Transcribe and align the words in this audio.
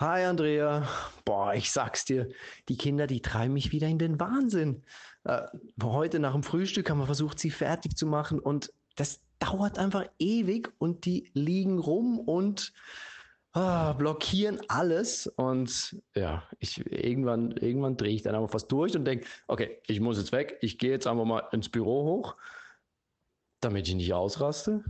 Hi 0.00 0.24
Andrea. 0.26 0.88
Boah, 1.24 1.54
ich 1.54 1.72
sag's 1.72 2.04
dir, 2.04 2.28
die 2.68 2.76
Kinder, 2.76 3.08
die 3.08 3.20
treiben 3.20 3.52
mich 3.52 3.72
wieder 3.72 3.88
in 3.88 3.98
den 3.98 4.20
Wahnsinn. 4.20 4.84
Äh, 5.24 5.42
heute 5.82 6.20
nach 6.20 6.34
dem 6.34 6.44
Frühstück 6.44 6.88
haben 6.88 6.98
wir 6.98 7.06
versucht, 7.06 7.40
sie 7.40 7.50
fertig 7.50 7.96
zu 7.96 8.06
machen 8.06 8.38
und 8.38 8.72
das 8.94 9.20
dauert 9.40 9.76
einfach 9.76 10.04
ewig 10.20 10.72
und 10.78 11.04
die 11.04 11.32
liegen 11.34 11.80
rum 11.80 12.20
und 12.20 12.72
ah, 13.54 13.92
blockieren 13.92 14.60
alles. 14.68 15.26
Und 15.26 16.00
ja, 16.14 16.44
ich, 16.60 16.78
irgendwann, 16.86 17.50
irgendwann 17.56 17.96
drehe 17.96 18.14
ich 18.14 18.22
dann 18.22 18.36
aber 18.36 18.46
fast 18.46 18.70
durch 18.70 18.94
und 18.94 19.04
denke, 19.04 19.26
okay, 19.48 19.80
ich 19.88 19.98
muss 19.98 20.16
jetzt 20.16 20.30
weg. 20.30 20.58
Ich 20.60 20.78
gehe 20.78 20.92
jetzt 20.92 21.08
einfach 21.08 21.24
mal 21.24 21.42
ins 21.50 21.68
Büro 21.68 22.04
hoch, 22.04 22.36
damit 23.60 23.88
ich 23.88 23.96
nicht 23.96 24.14
ausraste. 24.14 24.84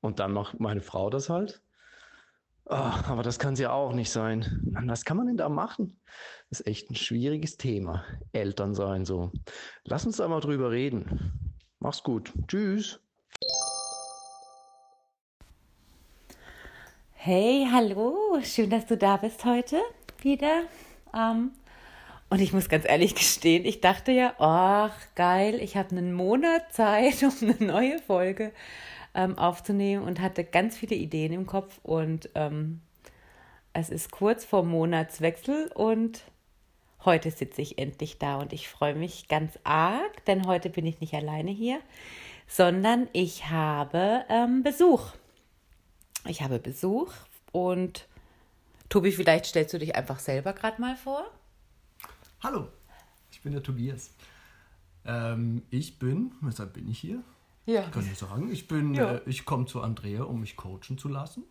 Und 0.00 0.18
dann 0.18 0.32
macht 0.32 0.58
meine 0.60 0.80
Frau 0.80 1.10
das 1.10 1.28
halt. 1.28 1.60
Oh, 2.66 2.74
aber 2.74 3.22
das 3.22 3.38
kann 3.38 3.54
es 3.54 3.60
ja 3.60 3.72
auch 3.72 3.92
nicht 3.92 4.10
sein. 4.10 4.60
Mann, 4.70 4.88
was 4.88 5.04
kann 5.04 5.16
man 5.16 5.26
denn 5.26 5.36
da 5.36 5.48
machen? 5.48 6.00
Das 6.50 6.60
ist 6.60 6.66
echt 6.66 6.90
ein 6.90 6.94
schwieriges 6.94 7.56
Thema. 7.56 8.04
Eltern 8.32 8.74
sein 8.74 9.04
so. 9.04 9.32
Lass 9.84 10.06
uns 10.06 10.18
da 10.18 10.28
mal 10.28 10.40
drüber 10.40 10.70
reden. 10.70 11.32
Mach's 11.80 12.02
gut. 12.02 12.32
Tschüss. 12.46 13.00
Hey, 17.12 17.66
hallo. 17.70 18.38
Schön, 18.42 18.70
dass 18.70 18.86
du 18.86 18.96
da 18.96 19.16
bist 19.16 19.44
heute 19.44 19.80
wieder. 20.22 20.62
Ähm, 21.14 21.52
und 22.30 22.40
ich 22.40 22.52
muss 22.52 22.68
ganz 22.68 22.84
ehrlich 22.88 23.14
gestehen, 23.16 23.64
ich 23.64 23.80
dachte 23.80 24.12
ja, 24.12 24.34
ach 24.38 24.94
geil, 25.16 25.56
ich 25.60 25.76
habe 25.76 25.90
einen 25.90 26.12
Monat 26.12 26.72
Zeit, 26.72 27.22
um 27.22 27.32
eine 27.42 27.66
neue 27.66 27.98
Folge 27.98 28.52
ähm, 29.14 29.38
aufzunehmen 29.38 30.04
und 30.04 30.20
hatte 30.20 30.44
ganz 30.44 30.76
viele 30.76 30.96
Ideen 30.96 31.32
im 31.32 31.46
Kopf. 31.46 31.78
Und 31.82 32.30
ähm, 32.34 32.80
es 33.72 33.90
ist 33.90 34.10
kurz 34.10 34.44
vor 34.44 34.64
Monatswechsel 34.64 35.70
und 35.74 36.22
heute 37.04 37.30
sitze 37.30 37.62
ich 37.62 37.78
endlich 37.78 38.18
da 38.18 38.36
und 38.36 38.52
ich 38.52 38.68
freue 38.68 38.94
mich 38.94 39.28
ganz 39.28 39.58
arg, 39.64 40.24
denn 40.26 40.46
heute 40.46 40.70
bin 40.70 40.86
ich 40.86 41.00
nicht 41.00 41.14
alleine 41.14 41.50
hier, 41.50 41.80
sondern 42.46 43.08
ich 43.12 43.48
habe 43.48 44.24
ähm, 44.28 44.62
Besuch. 44.62 45.12
Ich 46.26 46.42
habe 46.42 46.58
Besuch 46.58 47.12
und 47.52 48.06
Tobi, 48.88 49.12
vielleicht 49.12 49.46
stellst 49.46 49.72
du 49.72 49.78
dich 49.78 49.94
einfach 49.94 50.18
selber 50.18 50.52
gerade 50.52 50.80
mal 50.80 50.96
vor. 50.96 51.24
Hallo, 52.42 52.68
ich 53.30 53.40
bin 53.40 53.52
der 53.52 53.62
Tobias. 53.62 54.10
Ähm, 55.04 55.62
ich 55.70 55.98
bin, 55.98 56.32
weshalb 56.40 56.74
bin 56.74 56.90
ich 56.90 56.98
hier? 56.98 57.22
Ja. 57.70 57.82
Kann 57.82 58.04
ich 58.10 58.18
sagen. 58.18 58.50
Ich 58.50 58.66
bin, 58.66 58.94
ja. 58.94 59.12
äh, 59.12 59.20
ich 59.26 59.44
komme 59.44 59.66
zu 59.66 59.80
Andrea, 59.80 60.24
um 60.24 60.40
mich 60.40 60.56
coachen 60.56 60.98
zu 60.98 61.08
lassen. 61.08 61.44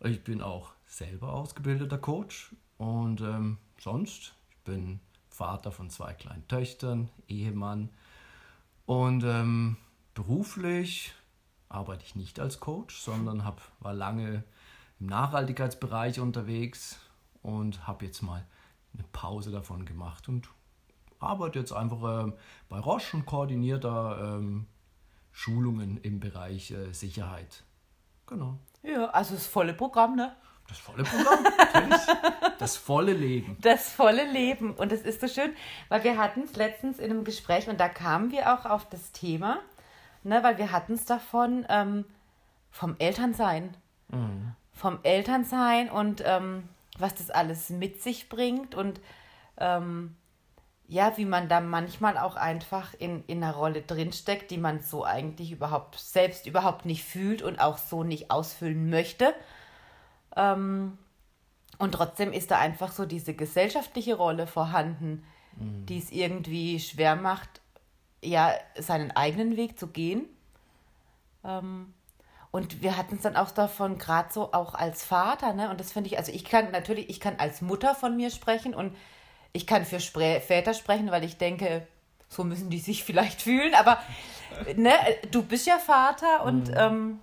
Ich 0.00 0.22
bin 0.22 0.40
auch 0.40 0.72
selber 0.86 1.32
ausgebildeter 1.32 1.98
Coach 1.98 2.54
und 2.78 3.20
ähm, 3.22 3.58
sonst, 3.78 4.34
ich 4.50 4.58
bin 4.58 5.00
Vater 5.30 5.72
von 5.72 5.90
zwei 5.90 6.12
kleinen 6.12 6.46
Töchtern, 6.46 7.08
Ehemann 7.26 7.90
und 8.86 9.24
ähm, 9.24 9.76
beruflich 10.14 11.12
arbeite 11.68 12.04
ich 12.04 12.14
nicht 12.14 12.38
als 12.38 12.60
Coach, 12.60 13.00
sondern 13.00 13.44
hab, 13.44 13.62
war 13.80 13.94
lange 13.94 14.44
im 15.00 15.06
Nachhaltigkeitsbereich 15.06 16.20
unterwegs 16.20 17.00
und 17.42 17.86
habe 17.88 18.04
jetzt 18.04 18.22
mal 18.22 18.46
eine 18.94 19.04
Pause 19.12 19.50
davon 19.50 19.86
gemacht 19.86 20.28
und 20.28 20.48
arbeite 21.18 21.58
jetzt 21.58 21.72
einfach 21.72 22.26
äh, 22.26 22.32
bei 22.68 22.78
Roche 22.78 23.16
und 23.16 23.26
koordiniere 23.26 23.80
da 23.80 24.36
ähm, 24.36 24.66
Schulungen 25.32 25.98
im 26.02 26.20
Bereich 26.20 26.70
äh, 26.70 26.92
Sicherheit. 26.92 27.64
Genau. 28.26 28.58
Ja, 28.82 29.06
also 29.10 29.34
das 29.34 29.46
volle 29.46 29.74
Programm, 29.74 30.16
ne? 30.16 30.34
Das 30.68 30.78
volle 30.78 31.02
Programm, 31.02 31.42
natürlich. 31.42 32.00
Das 32.58 32.76
volle 32.76 33.12
Leben. 33.12 33.56
Das 33.60 33.90
volle 33.90 34.30
Leben. 34.30 34.74
Und 34.74 34.92
es 34.92 35.02
ist 35.02 35.20
so 35.20 35.28
schön, 35.28 35.52
weil 35.88 36.04
wir 36.04 36.16
hatten 36.16 36.42
es 36.42 36.56
letztens 36.56 36.98
in 36.98 37.10
einem 37.10 37.24
Gespräch 37.24 37.68
und 37.68 37.80
da 37.80 37.88
kamen 37.88 38.30
wir 38.30 38.54
auch 38.54 38.64
auf 38.64 38.88
das 38.88 39.12
Thema, 39.12 39.58
ne, 40.22 40.42
weil 40.42 40.58
wir 40.58 40.72
hatten 40.72 40.94
es 40.94 41.04
davon 41.04 41.66
ähm, 41.68 42.04
vom 42.70 42.96
Elternsein. 42.98 43.76
Mhm. 44.08 44.52
Vom 44.72 44.98
Elternsein 45.02 45.90
und 45.90 46.22
ähm, 46.24 46.68
was 46.98 47.14
das 47.14 47.30
alles 47.30 47.70
mit 47.70 48.00
sich 48.00 48.28
bringt 48.28 48.74
und 48.74 49.00
ähm, 49.58 50.16
ja, 50.88 51.16
wie 51.16 51.24
man 51.24 51.48
da 51.48 51.60
manchmal 51.60 52.18
auch 52.18 52.36
einfach 52.36 52.94
in, 52.98 53.24
in 53.26 53.42
einer 53.42 53.54
Rolle 53.54 53.82
drinsteckt, 53.82 54.50
die 54.50 54.58
man 54.58 54.80
so 54.80 55.04
eigentlich 55.04 55.52
überhaupt 55.52 55.98
selbst 55.98 56.46
überhaupt 56.46 56.84
nicht 56.84 57.04
fühlt 57.04 57.42
und 57.42 57.60
auch 57.60 57.78
so 57.78 58.04
nicht 58.04 58.30
ausfüllen 58.30 58.90
möchte. 58.90 59.34
Ähm, 60.36 60.98
und 61.78 61.92
trotzdem 61.92 62.32
ist 62.32 62.50
da 62.50 62.58
einfach 62.58 62.92
so 62.92 63.06
diese 63.06 63.34
gesellschaftliche 63.34 64.14
Rolle 64.14 64.46
vorhanden, 64.46 65.24
mhm. 65.56 65.86
die 65.86 65.98
es 65.98 66.12
irgendwie 66.12 66.78
schwer 66.78 67.16
macht, 67.16 67.60
ja, 68.22 68.52
seinen 68.78 69.10
eigenen 69.10 69.56
Weg 69.56 69.78
zu 69.78 69.88
gehen. 69.88 70.26
Ähm, 71.44 71.94
und 72.50 72.82
wir 72.82 72.98
hatten 72.98 73.16
es 73.16 73.22
dann 73.22 73.36
auch 73.36 73.50
davon, 73.50 73.96
gerade 73.96 74.30
so 74.30 74.52
auch 74.52 74.74
als 74.74 75.04
Vater, 75.04 75.54
ne? 75.54 75.70
Und 75.70 75.80
das 75.80 75.90
finde 75.90 76.08
ich, 76.08 76.18
also 76.18 76.30
ich 76.30 76.44
kann 76.44 76.70
natürlich, 76.70 77.08
ich 77.08 77.18
kann 77.18 77.36
als 77.38 77.62
Mutter 77.62 77.94
von 77.94 78.14
mir 78.14 78.30
sprechen 78.30 78.74
und 78.74 78.94
ich 79.52 79.66
kann 79.66 79.84
für 79.84 80.00
Spre 80.00 80.40
Väter 80.40 80.74
sprechen, 80.74 81.10
weil 81.10 81.24
ich 81.24 81.36
denke, 81.36 81.86
so 82.28 82.44
müssen 82.44 82.70
die 82.70 82.78
sich 82.78 83.04
vielleicht 83.04 83.42
fühlen. 83.42 83.74
Aber 83.74 83.98
ne, 84.76 84.92
du 85.30 85.42
bist 85.42 85.66
ja 85.66 85.78
Vater 85.78 86.44
und 86.44 86.68
mhm. 86.68 86.76
ähm, 86.76 87.18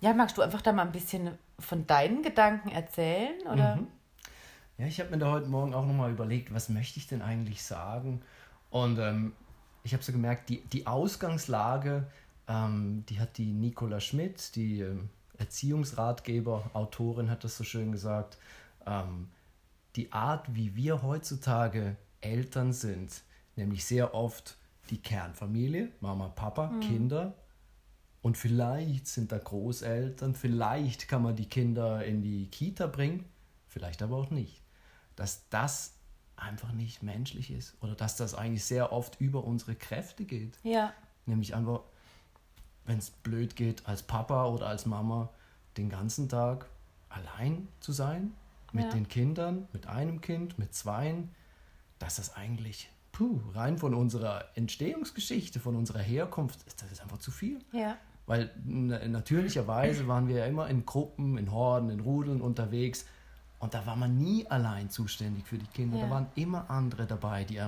ja, 0.00 0.14
magst 0.14 0.38
du 0.38 0.42
einfach 0.42 0.62
da 0.62 0.72
mal 0.72 0.82
ein 0.82 0.92
bisschen 0.92 1.36
von 1.58 1.86
deinen 1.86 2.22
Gedanken 2.22 2.68
erzählen? 2.68 3.40
Oder? 3.52 3.76
Mhm. 3.76 3.86
Ja, 4.78 4.86
ich 4.86 5.00
habe 5.00 5.10
mir 5.10 5.18
da 5.18 5.32
heute 5.32 5.48
Morgen 5.48 5.74
auch 5.74 5.84
nochmal 5.84 6.12
überlegt, 6.12 6.54
was 6.54 6.68
möchte 6.68 7.00
ich 7.00 7.08
denn 7.08 7.20
eigentlich 7.20 7.64
sagen? 7.64 8.22
Und 8.70 8.98
ähm, 8.98 9.32
ich 9.82 9.92
habe 9.92 10.04
so 10.04 10.12
gemerkt, 10.12 10.50
die, 10.50 10.60
die 10.66 10.86
Ausgangslage, 10.86 12.06
ähm, 12.46 13.04
die 13.08 13.18
hat 13.18 13.38
die 13.38 13.52
Nicola 13.52 13.98
Schmidt, 13.98 14.54
die 14.54 14.82
ähm, 14.82 15.08
Erziehungsratgeber, 15.36 16.70
Autorin, 16.74 17.28
hat 17.28 17.42
das 17.42 17.56
so 17.56 17.64
schön 17.64 17.90
gesagt. 17.90 18.38
Ähm, 18.86 19.28
die 19.96 20.12
Art, 20.12 20.54
wie 20.54 20.76
wir 20.76 21.02
heutzutage 21.02 21.96
Eltern 22.20 22.72
sind, 22.72 23.22
nämlich 23.56 23.84
sehr 23.84 24.14
oft 24.14 24.56
die 24.90 24.98
Kernfamilie, 24.98 25.90
Mama, 26.00 26.28
Papa, 26.28 26.68
mhm. 26.68 26.80
Kinder 26.80 27.34
und 28.22 28.36
vielleicht 28.36 29.06
sind 29.06 29.32
da 29.32 29.38
Großeltern, 29.38 30.34
vielleicht 30.34 31.08
kann 31.08 31.22
man 31.22 31.36
die 31.36 31.48
Kinder 31.48 32.04
in 32.04 32.22
die 32.22 32.46
Kita 32.46 32.86
bringen, 32.86 33.24
vielleicht 33.68 34.02
aber 34.02 34.16
auch 34.16 34.30
nicht. 34.30 34.62
Dass 35.16 35.48
das 35.50 35.94
einfach 36.36 36.72
nicht 36.72 37.02
menschlich 37.02 37.50
ist 37.50 37.76
oder 37.82 37.94
dass 37.94 38.16
das 38.16 38.34
eigentlich 38.34 38.64
sehr 38.64 38.92
oft 38.92 39.20
über 39.20 39.44
unsere 39.44 39.74
Kräfte 39.74 40.24
geht. 40.24 40.58
Ja. 40.62 40.92
Nämlich 41.26 41.54
einfach, 41.54 41.80
wenn 42.84 42.98
es 42.98 43.10
blöd 43.10 43.56
geht, 43.56 43.86
als 43.86 44.02
Papa 44.02 44.46
oder 44.46 44.68
als 44.68 44.86
Mama 44.86 45.30
den 45.76 45.88
ganzen 45.88 46.28
Tag 46.28 46.66
allein 47.08 47.68
zu 47.80 47.92
sein 47.92 48.32
mit 48.72 48.84
ja. 48.84 48.90
den 48.90 49.08
Kindern, 49.08 49.68
mit 49.72 49.86
einem 49.86 50.20
Kind, 50.20 50.58
mit 50.58 50.74
zweien, 50.74 51.30
dass 51.98 52.16
das 52.16 52.36
eigentlich 52.36 52.90
puh, 53.12 53.40
rein 53.54 53.78
von 53.78 53.94
unserer 53.94 54.44
Entstehungsgeschichte, 54.54 55.60
von 55.60 55.74
unserer 55.74 56.00
Herkunft, 56.00 56.62
ist 56.66 56.82
das 56.82 56.92
ist 56.92 57.02
einfach 57.02 57.18
zu 57.18 57.30
viel. 57.30 57.58
Ja. 57.72 57.96
Weil 58.26 58.50
natürlicherweise 58.64 60.06
waren 60.06 60.28
wir 60.28 60.36
ja 60.36 60.46
immer 60.46 60.68
in 60.68 60.84
Gruppen, 60.84 61.38
in 61.38 61.50
Horden, 61.50 61.88
in 61.88 62.00
Rudeln 62.00 62.42
unterwegs. 62.42 63.06
Und 63.58 63.72
da 63.74 63.86
war 63.86 63.96
man 63.96 64.18
nie 64.18 64.46
allein 64.46 64.90
zuständig 64.90 65.46
für 65.46 65.58
die 65.58 65.66
Kinder. 65.66 65.96
Ja. 65.96 66.04
Da 66.04 66.10
waren 66.10 66.26
immer 66.34 66.70
andere 66.70 67.06
dabei, 67.06 67.44
die, 67.44 67.60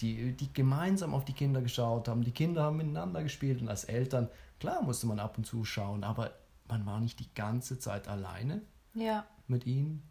die, 0.00 0.32
die 0.32 0.52
gemeinsam 0.52 1.12
auf 1.12 1.24
die 1.24 1.32
Kinder 1.32 1.60
geschaut 1.60 2.08
haben. 2.08 2.22
Die 2.22 2.30
Kinder 2.30 2.62
haben 2.62 2.76
miteinander 2.76 3.22
gespielt 3.22 3.60
und 3.60 3.68
als 3.68 3.84
Eltern, 3.84 4.28
klar 4.60 4.80
musste 4.82 5.08
man 5.08 5.18
ab 5.18 5.36
und 5.36 5.44
zu 5.44 5.64
schauen, 5.64 6.04
aber 6.04 6.30
man 6.68 6.86
war 6.86 7.00
nicht 7.00 7.18
die 7.18 7.34
ganze 7.34 7.78
Zeit 7.78 8.08
alleine 8.08 8.62
ja. 8.94 9.26
mit 9.48 9.66
ihnen 9.66 10.02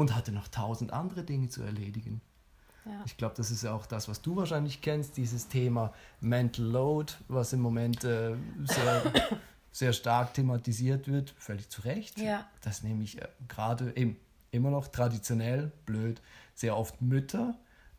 und 0.00 0.16
hatte 0.16 0.32
noch 0.32 0.48
tausend 0.48 0.92
andere 0.92 1.22
Dinge 1.22 1.48
zu 1.48 1.62
erledigen. 1.62 2.20
Ja. 2.86 3.02
Ich 3.04 3.16
glaube, 3.16 3.34
das 3.36 3.50
ist 3.50 3.62
ja 3.62 3.72
auch 3.74 3.86
das, 3.86 4.08
was 4.08 4.22
du 4.22 4.36
wahrscheinlich 4.36 4.80
kennst, 4.80 5.16
dieses 5.16 5.48
Thema 5.48 5.92
Mental 6.20 6.64
Load, 6.64 7.12
was 7.28 7.52
im 7.52 7.60
Moment 7.60 8.02
äh, 8.04 8.34
sehr, 8.64 9.02
sehr 9.72 9.92
stark 9.92 10.32
thematisiert 10.34 11.06
wird, 11.06 11.34
völlig 11.36 11.68
zu 11.68 11.82
Recht. 11.82 12.18
Ja. 12.18 12.46
Das 12.62 12.82
nämlich 12.82 13.20
äh, 13.20 13.28
gerade 13.48 13.94
eben 13.96 14.16
immer 14.50 14.70
noch 14.70 14.88
traditionell, 14.88 15.70
blöd, 15.84 16.22
sehr 16.54 16.76
oft 16.76 17.00
Mütter 17.02 17.54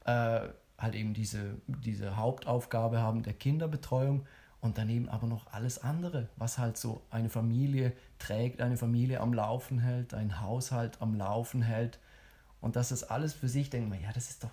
äh, 0.05 0.49
halt 0.77 0.95
eben 0.95 1.13
diese, 1.13 1.61
diese 1.67 2.15
Hauptaufgabe 2.17 2.99
haben 2.99 3.21
der 3.21 3.33
Kinderbetreuung 3.33 4.25
und 4.61 4.77
daneben 4.77 5.09
aber 5.09 5.27
noch 5.27 5.51
alles 5.51 5.83
andere, 5.83 6.29
was 6.37 6.59
halt 6.59 6.77
so 6.77 7.01
eine 7.09 7.29
Familie 7.29 7.93
trägt, 8.19 8.61
eine 8.61 8.77
Familie 8.77 9.19
am 9.19 9.33
Laufen 9.33 9.79
hält, 9.79 10.13
ein 10.13 10.39
Haushalt 10.39 11.01
am 11.01 11.15
Laufen 11.15 11.63
hält. 11.63 11.99
Und 12.61 12.75
das 12.75 12.91
ist 12.91 13.05
alles 13.05 13.33
für 13.33 13.49
sich, 13.49 13.71
denkt 13.71 13.89
man, 13.89 13.99
ja, 13.99 14.11
das 14.13 14.29
ist 14.29 14.43
doch, 14.43 14.51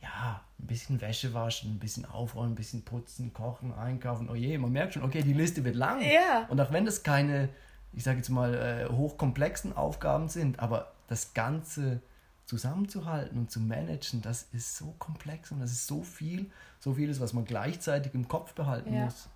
ja, 0.00 0.40
ein 0.60 0.66
bisschen 0.68 1.00
Wäsche 1.00 1.34
waschen, 1.34 1.74
ein 1.74 1.78
bisschen 1.80 2.04
aufräumen, 2.04 2.52
ein 2.52 2.54
bisschen 2.54 2.84
putzen, 2.84 3.32
kochen, 3.32 3.74
einkaufen. 3.74 4.30
Oh 4.30 4.36
je, 4.36 4.56
man 4.56 4.70
merkt 4.70 4.94
schon, 4.94 5.02
okay, 5.02 5.22
die 5.22 5.32
Liste 5.32 5.64
wird 5.64 5.74
lang. 5.74 6.00
Ja. 6.00 6.46
Und 6.48 6.60
auch 6.60 6.70
wenn 6.70 6.84
das 6.84 7.02
keine, 7.02 7.48
ich 7.92 8.04
sage 8.04 8.18
jetzt 8.18 8.28
mal, 8.28 8.54
äh, 8.54 8.92
hochkomplexen 8.92 9.76
Aufgaben 9.76 10.28
sind, 10.28 10.60
aber 10.60 10.92
das 11.08 11.34
Ganze 11.34 12.00
zusammenzuhalten 12.46 13.38
und 13.38 13.50
zu 13.50 13.60
managen, 13.60 14.20
das 14.22 14.48
ist 14.52 14.76
so 14.76 14.94
komplex 14.98 15.50
und 15.50 15.60
das 15.60 15.72
ist 15.72 15.86
so 15.86 16.02
viel, 16.02 16.50
so 16.78 16.94
vieles, 16.94 17.20
was 17.20 17.32
man 17.32 17.44
gleichzeitig 17.44 18.14
im 18.14 18.28
Kopf 18.28 18.52
behalten 18.52 18.94
ja. 18.94 19.04
muss. 19.04 19.28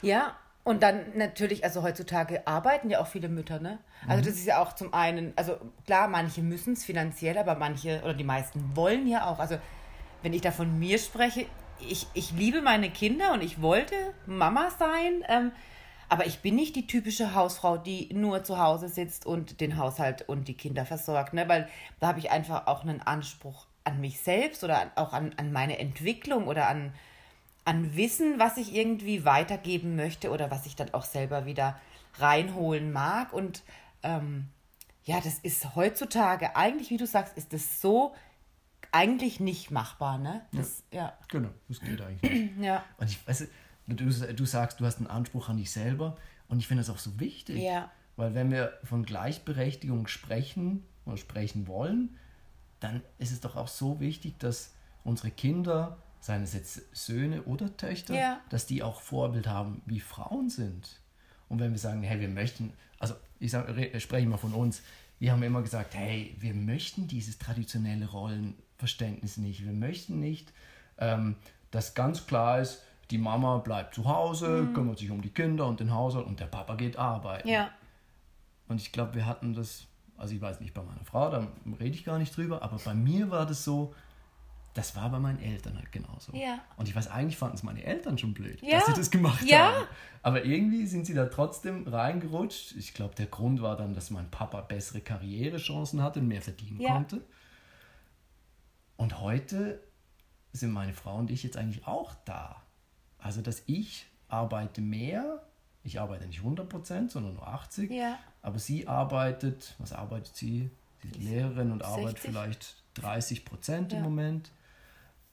Ja, 0.00 0.36
und 0.64 0.82
dann 0.82 1.16
natürlich, 1.16 1.64
also 1.64 1.82
heutzutage 1.82 2.46
arbeiten 2.46 2.88
ja 2.88 3.00
auch 3.00 3.08
viele 3.08 3.28
Mütter, 3.28 3.58
ne? 3.58 3.78
Also 4.06 4.22
mhm. 4.22 4.26
das 4.26 4.34
ist 4.36 4.46
ja 4.46 4.62
auch 4.62 4.74
zum 4.74 4.94
einen, 4.94 5.32
also 5.34 5.58
klar, 5.86 6.06
manche 6.06 6.40
müssen 6.42 6.74
es 6.74 6.84
finanziell, 6.84 7.36
aber 7.36 7.56
manche 7.56 8.00
oder 8.02 8.14
die 8.14 8.24
meisten 8.24 8.76
wollen 8.76 9.08
ja 9.08 9.26
auch. 9.26 9.40
Also 9.40 9.58
wenn 10.22 10.32
ich 10.32 10.40
da 10.40 10.52
von 10.52 10.78
mir 10.78 10.98
spreche, 10.98 11.46
ich, 11.80 12.06
ich 12.14 12.30
liebe 12.30 12.62
meine 12.62 12.90
Kinder 12.90 13.32
und 13.32 13.42
ich 13.42 13.60
wollte 13.60 13.94
Mama 14.26 14.70
sein, 14.70 15.24
ähm, 15.28 15.50
aber 16.12 16.26
ich 16.26 16.40
bin 16.40 16.56
nicht 16.56 16.76
die 16.76 16.86
typische 16.86 17.34
Hausfrau, 17.34 17.78
die 17.78 18.12
nur 18.12 18.44
zu 18.44 18.58
Hause 18.58 18.90
sitzt 18.90 19.24
und 19.24 19.62
den 19.62 19.78
Haushalt 19.78 20.28
und 20.28 20.46
die 20.46 20.52
Kinder 20.52 20.84
versorgt, 20.84 21.32
ne? 21.32 21.48
Weil 21.48 21.70
da 22.00 22.08
habe 22.08 22.18
ich 22.18 22.30
einfach 22.30 22.66
auch 22.66 22.82
einen 22.82 23.00
Anspruch 23.00 23.64
an 23.84 23.98
mich 23.98 24.20
selbst 24.20 24.62
oder 24.62 24.92
auch 24.96 25.14
an, 25.14 25.32
an 25.38 25.52
meine 25.52 25.78
Entwicklung 25.78 26.48
oder 26.48 26.68
an 26.68 26.92
an 27.64 27.96
Wissen, 27.96 28.38
was 28.38 28.58
ich 28.58 28.74
irgendwie 28.74 29.24
weitergeben 29.24 29.96
möchte 29.96 30.30
oder 30.30 30.50
was 30.50 30.66
ich 30.66 30.76
dann 30.76 30.92
auch 30.92 31.04
selber 31.04 31.46
wieder 31.46 31.80
reinholen 32.18 32.92
mag. 32.92 33.32
Und 33.32 33.62
ähm, 34.02 34.50
ja, 35.04 35.18
das 35.18 35.38
ist 35.38 35.74
heutzutage 35.76 36.56
eigentlich, 36.56 36.90
wie 36.90 36.98
du 36.98 37.06
sagst, 37.06 37.38
ist 37.38 37.54
das 37.54 37.80
so 37.80 38.14
eigentlich 38.90 39.40
nicht 39.40 39.70
machbar, 39.70 40.18
ne? 40.18 40.44
Das, 40.52 40.82
ja. 40.90 40.98
ja. 40.98 41.18
Genau, 41.28 41.48
das 41.68 41.80
geht 41.80 42.02
eigentlich 42.02 42.30
nicht. 42.30 42.58
ja. 42.60 42.84
Und 42.98 43.08
ich 43.08 43.26
weiß, 43.26 43.48
du, 43.86 44.06
du 44.06 44.44
sagst, 44.44 44.80
du 44.80 44.86
hast 44.86 44.98
einen 44.98 45.06
Anspruch 45.06 45.48
an 45.48 45.56
dich 45.56 45.70
selber 45.70 46.16
und 46.48 46.58
ich 46.58 46.66
finde 46.66 46.82
das 46.82 46.90
auch 46.90 46.98
so 46.98 47.18
wichtig. 47.18 47.58
Ja. 47.58 47.90
Weil 48.16 48.34
wenn 48.34 48.50
wir 48.50 48.78
von 48.84 49.04
Gleichberechtigung 49.04 50.06
sprechen 50.06 50.84
oder 51.06 51.16
sprechen 51.16 51.66
wollen, 51.66 52.16
dann 52.80 53.02
ist 53.18 53.32
es 53.32 53.40
doch 53.40 53.56
auch 53.56 53.68
so 53.68 54.00
wichtig, 54.00 54.38
dass 54.38 54.74
unsere 55.04 55.30
Kinder 55.30 55.98
seien 56.20 56.42
es 56.42 56.54
jetzt 56.54 56.82
Söhne 56.94 57.42
oder 57.42 57.76
Töchter, 57.76 58.14
ja. 58.14 58.40
dass 58.50 58.66
die 58.66 58.82
auch 58.82 59.00
Vorbild 59.00 59.46
haben, 59.46 59.82
wie 59.86 60.00
Frauen 60.00 60.50
sind. 60.50 61.00
Und 61.48 61.58
wenn 61.58 61.72
wir 61.72 61.78
sagen, 61.78 62.02
hey, 62.02 62.20
wir 62.20 62.28
möchten, 62.28 62.72
also 62.98 63.14
ich 63.40 63.50
sage, 63.50 64.00
spreche 64.00 64.28
mal 64.28 64.36
von 64.36 64.52
uns, 64.52 64.82
wir 65.18 65.32
haben 65.32 65.42
immer 65.42 65.62
gesagt, 65.62 65.94
hey, 65.94 66.36
wir 66.40 66.54
möchten 66.54 67.06
dieses 67.08 67.38
traditionelle 67.38 68.06
Rollenverständnis 68.06 69.36
nicht. 69.36 69.64
Wir 69.64 69.72
möchten 69.72 70.20
nicht, 70.20 70.52
ähm, 70.98 71.36
dass 71.70 71.94
ganz 71.94 72.26
klar 72.26 72.60
ist, 72.60 72.82
die 73.12 73.18
Mama 73.18 73.58
bleibt 73.58 73.94
zu 73.94 74.06
Hause, 74.06 74.62
mhm. 74.62 74.72
kümmert 74.74 74.98
sich 74.98 75.10
um 75.10 75.20
die 75.20 75.30
Kinder 75.30 75.66
und 75.66 75.80
den 75.80 75.92
Haushalt 75.92 76.26
und 76.26 76.40
der 76.40 76.46
Papa 76.46 76.74
geht 76.76 76.96
arbeiten. 76.96 77.46
Ja. 77.46 77.70
Und 78.68 78.80
ich 78.80 78.90
glaube, 78.90 79.14
wir 79.14 79.26
hatten 79.26 79.52
das, 79.52 79.86
also 80.16 80.34
ich 80.34 80.40
weiß 80.40 80.60
nicht 80.60 80.72
bei 80.72 80.82
meiner 80.82 81.04
Frau, 81.04 81.30
da 81.30 81.46
rede 81.78 81.94
ich 81.94 82.04
gar 82.04 82.18
nicht 82.18 82.34
drüber, 82.34 82.62
aber 82.62 82.78
bei 82.78 82.94
mir 82.94 83.30
war 83.30 83.44
das 83.44 83.64
so, 83.64 83.94
das 84.72 84.96
war 84.96 85.10
bei 85.10 85.18
meinen 85.18 85.40
Eltern 85.40 85.76
halt 85.76 85.92
genauso. 85.92 86.34
Ja. 86.34 86.60
Und 86.78 86.88
ich 86.88 86.96
weiß, 86.96 87.08
eigentlich 87.08 87.36
fanden 87.36 87.56
es 87.56 87.62
meine 87.62 87.84
Eltern 87.84 88.16
schon 88.16 88.32
blöd, 88.32 88.62
ja. 88.62 88.78
dass 88.78 88.86
sie 88.86 88.94
das 88.94 89.10
gemacht 89.10 89.44
ja. 89.44 89.58
haben. 89.58 89.86
Aber 90.22 90.46
irgendwie 90.46 90.86
sind 90.86 91.04
sie 91.04 91.12
da 91.12 91.26
trotzdem 91.26 91.86
reingerutscht. 91.86 92.74
Ich 92.78 92.94
glaube, 92.94 93.14
der 93.14 93.26
Grund 93.26 93.60
war 93.60 93.76
dann, 93.76 93.92
dass 93.92 94.10
mein 94.10 94.30
Papa 94.30 94.62
bessere 94.62 95.02
Karrierechancen 95.02 96.02
hatte 96.02 96.20
und 96.20 96.28
mehr 96.28 96.40
verdienen 96.40 96.82
konnte. 96.82 97.20
Und 98.96 99.20
heute 99.20 99.82
sind 100.54 100.70
meine 100.70 100.94
Frau 100.94 101.16
und 101.16 101.30
ich 101.30 101.42
jetzt 101.42 101.58
eigentlich 101.58 101.86
auch 101.86 102.14
da. 102.24 102.62
Also, 103.22 103.40
dass 103.40 103.62
ich 103.66 104.06
arbeite 104.28 104.80
mehr, 104.80 105.42
ich 105.84 106.00
arbeite 106.00 106.26
nicht 106.26 106.40
100%, 106.40 107.10
sondern 107.10 107.34
nur 107.34 107.48
80%. 107.48 107.92
Ja. 107.92 108.18
Aber 108.40 108.58
sie 108.58 108.88
arbeitet, 108.88 109.74
was 109.78 109.92
arbeitet 109.92 110.34
sie? 110.34 110.70
Sie 111.02 111.08
ist 111.08 111.18
Lehrerin 111.18 111.72
und 111.72 111.82
60. 111.82 111.86
arbeitet 111.86 112.18
vielleicht 112.18 112.76
30 112.94 113.44
Prozent 113.44 113.92
im 113.92 113.98
ja. 113.98 114.04
Moment. 114.04 114.50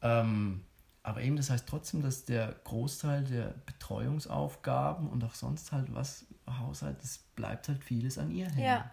Ähm, 0.01 0.63
aber 1.03 1.21
eben, 1.21 1.37
das 1.37 1.49
heißt 1.49 1.67
trotzdem, 1.67 2.01
dass 2.01 2.25
der 2.25 2.55
Großteil 2.63 3.23
der 3.23 3.55
Betreuungsaufgaben 3.65 5.09
und 5.09 5.23
auch 5.23 5.33
sonst 5.33 5.71
halt 5.71 5.93
was 5.93 6.25
Haushalt, 6.47 7.01
das 7.01 7.19
bleibt 7.35 7.67
halt 7.67 7.83
vieles 7.83 8.17
an 8.17 8.31
ihr 8.31 8.47
hängen. 8.47 8.65
Ja. 8.65 8.91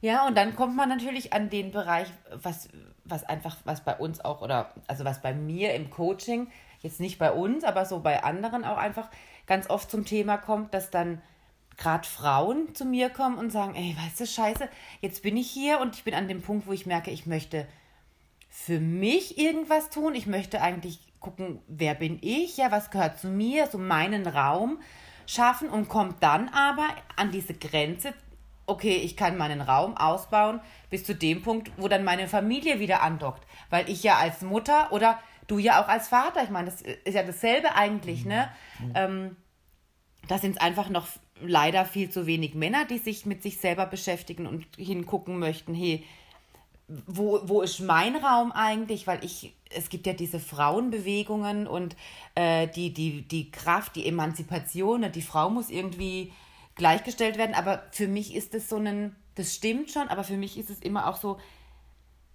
Ja, 0.00 0.26
und 0.26 0.36
dann 0.36 0.54
kommt 0.54 0.76
man 0.76 0.90
natürlich 0.90 1.32
an 1.32 1.48
den 1.48 1.70
Bereich, 1.70 2.08
was, 2.30 2.68
was 3.04 3.24
einfach, 3.24 3.56
was 3.64 3.82
bei 3.82 3.96
uns 3.96 4.20
auch, 4.20 4.42
oder 4.42 4.74
also 4.86 5.04
was 5.06 5.22
bei 5.22 5.32
mir 5.32 5.72
im 5.72 5.88
Coaching, 5.88 6.48
jetzt 6.84 7.00
nicht 7.00 7.18
bei 7.18 7.32
uns, 7.32 7.64
aber 7.64 7.84
so 7.84 7.98
bei 7.98 8.22
anderen 8.22 8.64
auch 8.64 8.76
einfach 8.76 9.10
ganz 9.46 9.68
oft 9.68 9.90
zum 9.90 10.04
Thema 10.04 10.36
kommt, 10.36 10.72
dass 10.72 10.90
dann 10.90 11.20
gerade 11.76 12.06
Frauen 12.06 12.74
zu 12.74 12.84
mir 12.84 13.10
kommen 13.10 13.36
und 13.36 13.50
sagen, 13.50 13.74
ey, 13.74 13.96
weißt 14.04 14.20
du, 14.20 14.26
scheiße, 14.26 14.68
jetzt 15.00 15.22
bin 15.22 15.36
ich 15.36 15.50
hier 15.50 15.80
und 15.80 15.96
ich 15.96 16.04
bin 16.04 16.14
an 16.14 16.28
dem 16.28 16.42
Punkt, 16.42 16.68
wo 16.68 16.72
ich 16.72 16.86
merke, 16.86 17.10
ich 17.10 17.26
möchte 17.26 17.66
für 18.48 18.78
mich 18.78 19.36
irgendwas 19.36 19.90
tun. 19.90 20.14
Ich 20.14 20.28
möchte 20.28 20.62
eigentlich 20.62 21.00
gucken, 21.18 21.58
wer 21.66 21.94
bin 21.94 22.18
ich, 22.22 22.56
ja, 22.56 22.70
was 22.70 22.90
gehört 22.90 23.18
zu 23.18 23.26
mir, 23.26 23.66
so 23.66 23.78
meinen 23.78 24.26
Raum 24.26 24.78
schaffen 25.26 25.68
und 25.68 25.88
kommt 25.88 26.22
dann 26.22 26.48
aber 26.50 26.86
an 27.16 27.32
diese 27.32 27.54
Grenze, 27.54 28.14
okay, 28.66 28.96
ich 28.96 29.16
kann 29.16 29.36
meinen 29.36 29.60
Raum 29.60 29.96
ausbauen 29.96 30.60
bis 30.88 31.04
zu 31.04 31.14
dem 31.14 31.42
Punkt, 31.42 31.72
wo 31.76 31.88
dann 31.88 32.04
meine 32.04 32.28
Familie 32.28 32.78
wieder 32.78 33.02
andockt, 33.02 33.44
weil 33.70 33.88
ich 33.90 34.02
ja 34.02 34.18
als 34.18 34.42
Mutter 34.42 34.92
oder 34.92 35.18
du 35.46 35.58
ja 35.58 35.82
auch 35.82 35.88
als 35.88 36.08
Vater, 36.08 36.42
ich 36.42 36.50
meine, 36.50 36.70
das 36.70 36.82
ist 36.82 37.14
ja 37.14 37.22
dasselbe 37.22 37.74
eigentlich, 37.74 38.24
ne? 38.24 38.48
Mhm. 38.80 38.92
Ähm, 38.94 39.36
da 40.28 40.38
sind 40.38 40.52
es 40.52 40.60
einfach 40.60 40.88
noch 40.88 41.06
leider 41.40 41.84
viel 41.84 42.10
zu 42.10 42.26
wenig 42.26 42.54
Männer, 42.54 42.84
die 42.84 42.98
sich 42.98 43.26
mit 43.26 43.42
sich 43.42 43.58
selber 43.58 43.86
beschäftigen 43.86 44.46
und 44.46 44.64
hingucken 44.76 45.38
möchten, 45.38 45.74
hey, 45.74 46.04
wo, 47.06 47.40
wo 47.44 47.62
ist 47.62 47.80
mein 47.80 48.16
Raum 48.16 48.52
eigentlich? 48.52 49.06
Weil 49.06 49.24
ich, 49.24 49.54
es 49.70 49.88
gibt 49.88 50.06
ja 50.06 50.12
diese 50.12 50.38
Frauenbewegungen 50.38 51.66
und 51.66 51.96
äh, 52.34 52.68
die, 52.68 52.92
die, 52.92 53.22
die 53.22 53.50
Kraft, 53.50 53.96
die 53.96 54.06
Emanzipation, 54.06 55.00
ne, 55.00 55.10
die 55.10 55.22
Frau 55.22 55.48
muss 55.50 55.70
irgendwie 55.70 56.32
gleichgestellt 56.74 57.38
werden. 57.38 57.54
Aber 57.54 57.82
für 57.90 58.06
mich 58.06 58.34
ist 58.34 58.54
es 58.54 58.68
so 58.68 58.76
ein, 58.76 59.16
das 59.34 59.54
stimmt 59.54 59.90
schon, 59.90 60.08
aber 60.08 60.24
für 60.24 60.36
mich 60.36 60.58
ist 60.58 60.70
es 60.70 60.80
immer 60.80 61.08
auch 61.08 61.16
so 61.16 61.38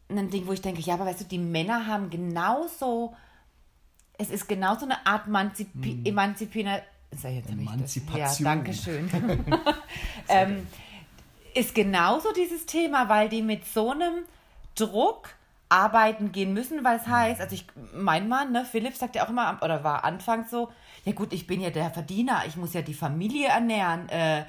ein 0.10 0.30
Ding, 0.30 0.48
wo 0.48 0.54
ich 0.54 0.62
denke, 0.62 0.82
ja, 0.82 0.96
aber 0.96 1.06
weißt 1.06 1.22
du, 1.22 1.26
die 1.26 1.38
Männer 1.38 1.86
haben 1.86 2.10
genauso, 2.10 3.16
es 4.18 4.30
ist 4.30 4.48
genauso 4.48 4.86
eine 4.86 5.06
Art 5.06 5.28
Emanzip 5.28 5.70
hm. 5.74 6.06
Emanzipierender 6.06 6.82
Emanzipation. 7.12 8.18
Ja, 8.18 8.56
danke 8.56 8.74
schön. 8.74 9.10
ähm, 10.28 10.68
ist 11.54 11.74
genauso 11.76 12.32
dieses 12.34 12.66
Thema, 12.66 13.10
weil 13.10 13.30
die 13.30 13.42
mit 13.42 13.66
so 13.66 13.92
einem 13.92 14.24
Druck 14.76 15.30
arbeiten 15.70 16.32
gehen 16.32 16.54
müssen, 16.54 16.84
weil 16.84 16.98
es 16.98 17.08
heißt, 17.08 17.42
also 17.42 17.54
ich, 17.54 17.66
mein 17.94 18.28
Mann, 18.28 18.52
ne, 18.52 18.66
Philipp 18.66 18.96
sagt 18.96 19.16
ja 19.16 19.26
auch 19.26 19.30
immer, 19.30 19.60
oder 19.62 19.84
war 19.84 20.04
anfangs 20.04 20.50
so, 20.50 20.70
ja 21.06 21.12
gut, 21.12 21.32
ich 21.32 21.46
bin 21.46 21.62
ja 21.62 21.70
der 21.70 21.92
Verdiener, 21.92 22.44
ich 22.48 22.56
muss 22.58 22.74
ja 22.74 22.82
die 22.82 22.96
Familie 22.96 23.50
ernähren. 23.50 24.10
Äh, 24.10 24.46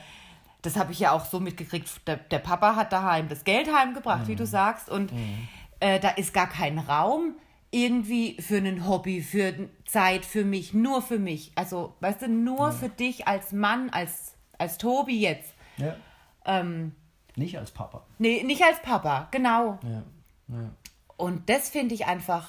das 0.63 0.77
habe 0.77 0.93
ich 0.93 1.01
ja 1.01 1.13
auch 1.13 1.25
so 1.25 1.41
mitgekriegt. 1.41 2.07
Der, 2.07 2.17
der, 2.17 2.39
Papa 2.39 2.77
hat 2.77 2.93
daheim 2.93 3.29
das 3.29 3.45
Geld 3.45 3.73
heimgebracht, 3.73 4.25
mhm. 4.25 4.29
wie 4.29 4.37
du 4.37 4.47
sagst, 4.47 4.89
und 4.89 5.13
mhm. 5.13 5.49
äh, 5.81 5.99
da 6.01 6.11
ist 6.11 6.35
gar 6.35 6.49
kein 6.49 6.79
Raum 6.79 7.35
irgendwie 7.71 8.41
für 8.41 8.57
ein 8.57 8.87
Hobby, 8.87 9.23
für 9.23 9.69
Zeit 9.87 10.25
für 10.25 10.45
mich, 10.45 10.75
nur 10.75 11.03
für 11.03 11.19
mich. 11.19 11.53
Also, 11.55 11.95
weißt 12.01 12.23
du, 12.23 12.29
nur 12.29 12.69
ja. 12.69 12.71
für 12.73 12.89
dich 12.89 13.29
als 13.29 13.53
Mann, 13.53 13.91
als, 13.91 14.35
als 14.59 14.79
Tobi 14.79 15.21
jetzt. 15.21 15.55
Ja. 15.77 15.97
Ähm, 16.45 16.93
nicht 17.37 17.59
als 17.59 17.71
Papa. 17.71 18.05
Nee, 18.19 18.43
nicht 18.43 18.63
als 18.63 18.83
Papa, 18.83 19.29
genau. 19.31 19.79
Ja. 19.83 20.03
ja. 20.49 20.71
Und 21.17 21.49
das 21.49 21.69
finde 21.69 21.95
ich 21.95 22.07
einfach. 22.07 22.49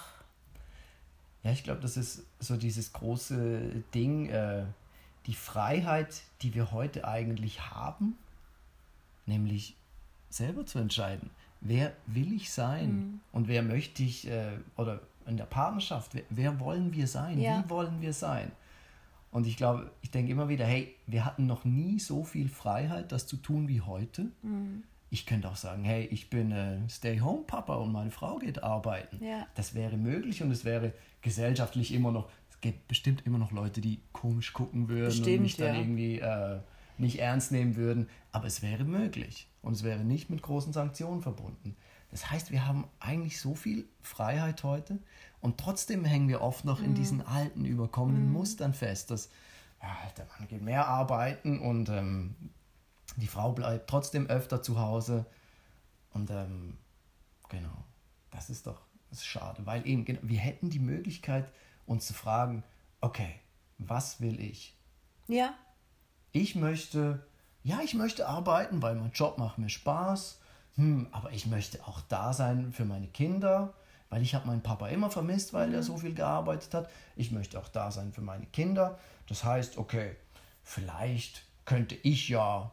Ja, 1.44 1.51
ich 1.51 1.63
glaube, 1.63 1.82
das 1.82 1.98
ist 1.98 2.24
so 2.39 2.58
dieses 2.58 2.94
große 2.94 3.84
Ding, 3.94 4.30
äh, 4.30 4.63
die 5.25 5.33
Freiheit, 5.33 6.23
die 6.41 6.53
wir 6.53 6.71
heute 6.71 7.07
eigentlich 7.07 7.69
haben, 7.71 8.17
nämlich 9.25 9.75
selber 10.29 10.65
zu 10.65 10.79
entscheiden, 10.79 11.29
wer 11.59 11.93
will 12.07 12.33
ich 12.33 12.51
sein 12.51 12.89
mhm. 12.89 13.19
und 13.31 13.47
wer 13.47 13.61
möchte 13.61 14.03
ich, 14.03 14.27
äh, 14.27 14.57
oder 14.77 15.01
in 15.27 15.37
der 15.37 15.45
Partnerschaft, 15.45 16.15
wer, 16.15 16.23
wer 16.29 16.59
wollen 16.59 16.93
wir 16.93 17.07
sein? 17.07 17.39
Ja. 17.39 17.63
Wie 17.63 17.69
wollen 17.69 18.01
wir 18.01 18.13
sein? 18.13 18.51
Und 19.31 19.47
ich 19.47 19.55
glaube, 19.55 19.91
ich 20.01 20.11
denke 20.11 20.31
immer 20.31 20.49
wieder, 20.49 20.65
hey, 20.65 20.93
wir 21.07 21.23
hatten 21.23 21.47
noch 21.47 21.63
nie 21.63 21.99
so 21.99 22.23
viel 22.23 22.49
Freiheit, 22.49 23.11
das 23.11 23.27
zu 23.27 23.37
tun 23.37 23.69
wie 23.69 23.81
heute. 23.81 24.27
Mhm. 24.41 24.83
Ich 25.09 25.25
könnte 25.25 25.49
auch 25.49 25.55
sagen, 25.55 25.83
hey, 25.83 26.05
ich 26.05 26.29
bin 26.29 26.51
äh, 26.51 26.77
Stay-Home-Papa 26.89 27.75
und 27.75 27.91
meine 27.91 28.11
Frau 28.11 28.39
geht 28.39 28.63
arbeiten. 28.63 29.23
Ja. 29.23 29.45
Das 29.55 29.73
wäre 29.73 29.97
möglich 29.97 30.41
und 30.41 30.51
es 30.51 30.65
wäre 30.65 30.93
gesellschaftlich 31.21 31.93
immer 31.93 32.11
noch, 32.11 32.29
gibt 32.62 32.88
bestimmt 32.88 33.25
immer 33.25 33.38
noch 33.38 33.51
Leute, 33.51 33.82
die 33.82 34.00
komisch 34.13 34.53
gucken 34.53 34.88
würden 34.88 35.06
bestimmt, 35.06 35.38
und 35.38 35.41
mich 35.44 35.58
ja. 35.58 35.68
dann 35.68 35.75
irgendwie 35.75 36.20
äh, 36.20 36.60
nicht 36.98 37.20
ernst 37.20 37.51
nehmen 37.51 37.75
würden. 37.75 38.08
Aber 38.32 38.46
es 38.46 38.62
wäre 38.62 38.84
möglich 38.84 39.50
und 39.62 39.74
es 39.74 39.84
wäre 39.84 40.03
nicht 40.03 40.30
mit 40.30 40.41
großen 40.41 40.74
Sanktionen 40.74 41.22
verbunden. 41.22 41.75
Das 42.12 42.30
heißt, 42.30 42.51
wir 42.51 42.68
haben 42.68 42.86
eigentlich 43.00 43.39
so 43.39 43.56
viel 43.56 43.86
Freiheit 44.01 44.63
heute 44.63 45.00
und 45.39 45.58
trotzdem 45.58 46.06
hängen 46.06 46.27
wir 46.27 46.41
oft 46.41 46.65
noch 46.65 46.82
in 46.82 46.91
mhm. 46.91 46.96
diesen 46.96 47.22
alten, 47.25 47.65
überkommenen 47.65 48.27
mhm. 48.27 48.34
Mustern 48.34 48.74
fest, 48.74 49.12
dass 49.12 49.30
ja, 49.82 49.96
der 50.18 50.25
Mann 50.25 50.48
geht 50.48 50.62
mehr 50.62 50.88
arbeiten 50.88 51.60
und 51.60 51.89
ähm, 51.89 52.36
die 53.15 53.27
Frau 53.27 53.51
bleibt 53.53 53.89
trotzdem 53.89 54.27
öfter 54.27 54.62
zu 54.62 54.80
Hause. 54.80 55.25
Und 56.13 56.30
ähm, 56.30 56.77
genau, 57.50 57.86
das 58.30 58.50
ist 58.50 58.68
doch 58.68 58.82
das 59.12 59.20
ist 59.20 59.25
schade, 59.25 59.65
weil 59.65 59.86
eben 59.86 60.06
genau, 60.06 60.22
wir 60.24 60.39
hätten 60.39 60.70
die 60.70 60.80
Möglichkeit, 60.80 61.51
uns 61.85 62.07
zu 62.07 62.13
fragen, 62.13 62.63
okay, 63.01 63.35
was 63.77 64.21
will 64.21 64.39
ich? 64.39 64.77
Ja. 65.27 65.53
Ich 66.31 66.55
möchte, 66.55 67.25
ja, 67.63 67.79
ich 67.83 67.93
möchte 67.93 68.27
arbeiten, 68.27 68.81
weil 68.81 68.95
mein 68.95 69.11
Job 69.11 69.38
macht 69.38 69.57
mir 69.57 69.69
Spaß. 69.69 70.39
Hm, 70.75 71.07
aber 71.11 71.31
ich 71.31 71.47
möchte 71.47 71.85
auch 71.85 72.01
da 72.01 72.33
sein 72.33 72.71
für 72.71 72.85
meine 72.85 73.07
Kinder, 73.07 73.73
weil 74.09 74.21
ich 74.21 74.33
habe 74.35 74.47
meinen 74.47 74.61
Papa 74.61 74.88
immer 74.88 75.09
vermisst, 75.09 75.53
weil 75.53 75.69
mhm. 75.69 75.75
er 75.75 75.83
so 75.83 75.97
viel 75.97 76.13
gearbeitet 76.13 76.73
hat. 76.73 76.89
Ich 77.15 77.31
möchte 77.31 77.59
auch 77.59 77.67
da 77.67 77.91
sein 77.91 78.13
für 78.13 78.21
meine 78.21 78.45
Kinder. 78.45 78.97
Das 79.27 79.43
heißt, 79.43 79.77
okay, 79.77 80.15
vielleicht 80.63 81.43
könnte 81.65 81.95
ich 81.95 82.29
ja 82.29 82.71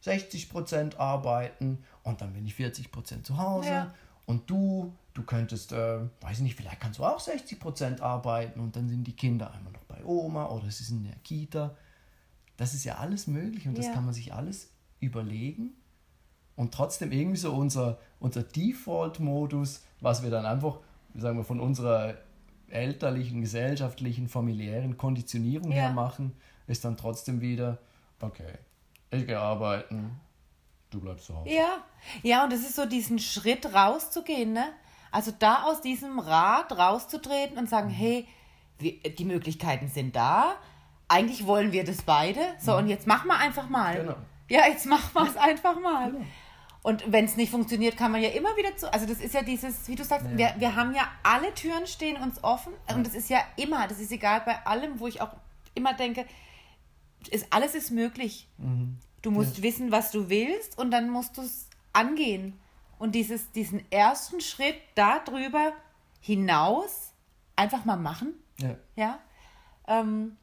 60 0.00 0.50
Prozent 0.50 1.00
arbeiten 1.00 1.84
und 2.02 2.20
dann 2.20 2.32
bin 2.32 2.46
ich 2.46 2.54
40 2.54 2.92
Prozent 2.92 3.26
zu 3.26 3.38
Hause. 3.38 3.68
Ja. 3.68 3.94
Und 4.26 4.48
du, 4.50 4.94
du 5.16 5.22
könntest, 5.22 5.72
äh, 5.72 6.00
weiß 6.20 6.40
nicht, 6.40 6.56
vielleicht 6.56 6.80
kannst 6.80 6.98
du 6.98 7.04
auch 7.04 7.18
60 7.18 7.58
Prozent 7.58 8.00
arbeiten 8.02 8.60
und 8.60 8.76
dann 8.76 8.88
sind 8.88 9.06
die 9.06 9.16
Kinder 9.16 9.52
einmal 9.52 9.72
noch 9.72 9.84
bei 9.84 10.04
Oma 10.04 10.46
oder 10.46 10.70
sie 10.70 10.84
sind 10.84 10.98
in 10.98 11.10
der 11.10 11.18
Kita. 11.24 11.74
Das 12.56 12.74
ist 12.74 12.84
ja 12.84 12.96
alles 12.96 13.26
möglich 13.26 13.66
und 13.66 13.76
das 13.76 13.92
kann 13.92 14.04
man 14.04 14.14
sich 14.14 14.32
alles 14.32 14.70
überlegen. 15.00 15.74
Und 16.54 16.72
trotzdem 16.72 17.12
irgendwie 17.12 17.36
so 17.36 17.52
unser, 17.52 17.98
unser 18.18 18.42
Default-Modus, 18.42 19.84
was 20.00 20.22
wir 20.22 20.30
dann 20.30 20.46
einfach, 20.46 20.78
sagen 21.14 21.36
wir, 21.36 21.44
von 21.44 21.60
unserer 21.60 22.14
elterlichen, 22.68 23.42
gesellschaftlichen, 23.42 24.28
familiären 24.28 24.96
Konditionierung 24.96 25.70
ja. 25.70 25.76
her 25.76 25.92
machen, 25.92 26.32
ist 26.66 26.84
dann 26.84 26.96
trotzdem 26.96 27.40
wieder, 27.40 27.78
okay, 28.20 28.54
ich 29.10 29.26
gehe 29.26 29.38
arbeiten, 29.38 30.18
du 30.90 31.00
bleibst 31.00 31.26
zu 31.26 31.36
Hause. 31.36 31.50
Ja, 31.50 31.84
ja, 32.22 32.44
und 32.44 32.52
es 32.52 32.60
ist 32.60 32.76
so 32.76 32.86
diesen 32.86 33.18
Schritt 33.18 33.72
rauszugehen, 33.74 34.52
ne? 34.52 34.72
Also 35.10 35.32
da 35.36 35.64
aus 35.64 35.80
diesem 35.80 36.18
Rad 36.18 36.72
rauszutreten 36.76 37.58
und 37.58 37.68
sagen, 37.68 37.88
hey, 37.88 38.26
die 38.80 39.24
Möglichkeiten 39.24 39.88
sind 39.88 40.16
da. 40.16 40.56
Eigentlich 41.08 41.46
wollen 41.46 41.72
wir 41.72 41.84
das 41.84 42.02
beide. 42.02 42.40
So, 42.58 42.72
mhm. 42.72 42.78
und 42.78 42.88
jetzt 42.88 43.06
machen 43.06 43.28
wir 43.28 43.38
einfach 43.38 43.68
mal. 43.68 43.96
Genau. 43.96 44.16
Ja, 44.48 44.66
jetzt 44.68 44.86
machen 44.86 45.10
wir 45.14 45.28
es 45.28 45.36
einfach 45.36 45.80
mal. 45.80 46.12
Genau. 46.12 46.24
Und 46.82 47.10
wenn 47.10 47.24
es 47.24 47.36
nicht 47.36 47.50
funktioniert, 47.50 47.96
kann 47.96 48.12
man 48.12 48.22
ja 48.22 48.28
immer 48.28 48.56
wieder 48.56 48.76
zu. 48.76 48.92
Also 48.92 49.06
das 49.06 49.20
ist 49.20 49.34
ja 49.34 49.42
dieses, 49.42 49.88
wie 49.88 49.96
du 49.96 50.04
sagst, 50.04 50.26
ja. 50.30 50.38
wir, 50.38 50.54
wir 50.58 50.76
haben 50.76 50.94
ja 50.94 51.08
alle 51.24 51.52
Türen 51.54 51.86
stehen 51.86 52.16
uns 52.16 52.44
offen. 52.44 52.72
Und 52.94 53.04
das 53.04 53.14
ist 53.14 53.28
ja 53.28 53.40
immer, 53.56 53.88
das 53.88 53.98
ist 53.98 54.12
egal 54.12 54.42
bei 54.46 54.64
allem, 54.64 55.00
wo 55.00 55.08
ich 55.08 55.20
auch 55.20 55.32
immer 55.74 55.94
denke, 55.94 56.26
ist, 57.30 57.52
alles 57.52 57.74
ist 57.74 57.90
möglich. 57.90 58.48
Mhm. 58.58 58.98
Du 59.22 59.32
musst 59.32 59.58
ja. 59.58 59.62
wissen, 59.64 59.90
was 59.90 60.12
du 60.12 60.28
willst 60.28 60.78
und 60.78 60.92
dann 60.92 61.10
musst 61.10 61.36
du 61.36 61.42
es 61.42 61.68
angehen. 61.92 62.56
Und 62.98 63.14
dieses, 63.14 63.52
diesen 63.52 63.90
ersten 63.90 64.40
Schritt 64.40 64.76
darüber 64.94 65.72
hinaus 66.20 67.12
einfach 67.54 67.84
mal 67.84 67.96
machen. 67.96 68.34
Ja. 68.58 68.76
ja? 68.96 69.18
Ähm, 69.86 70.36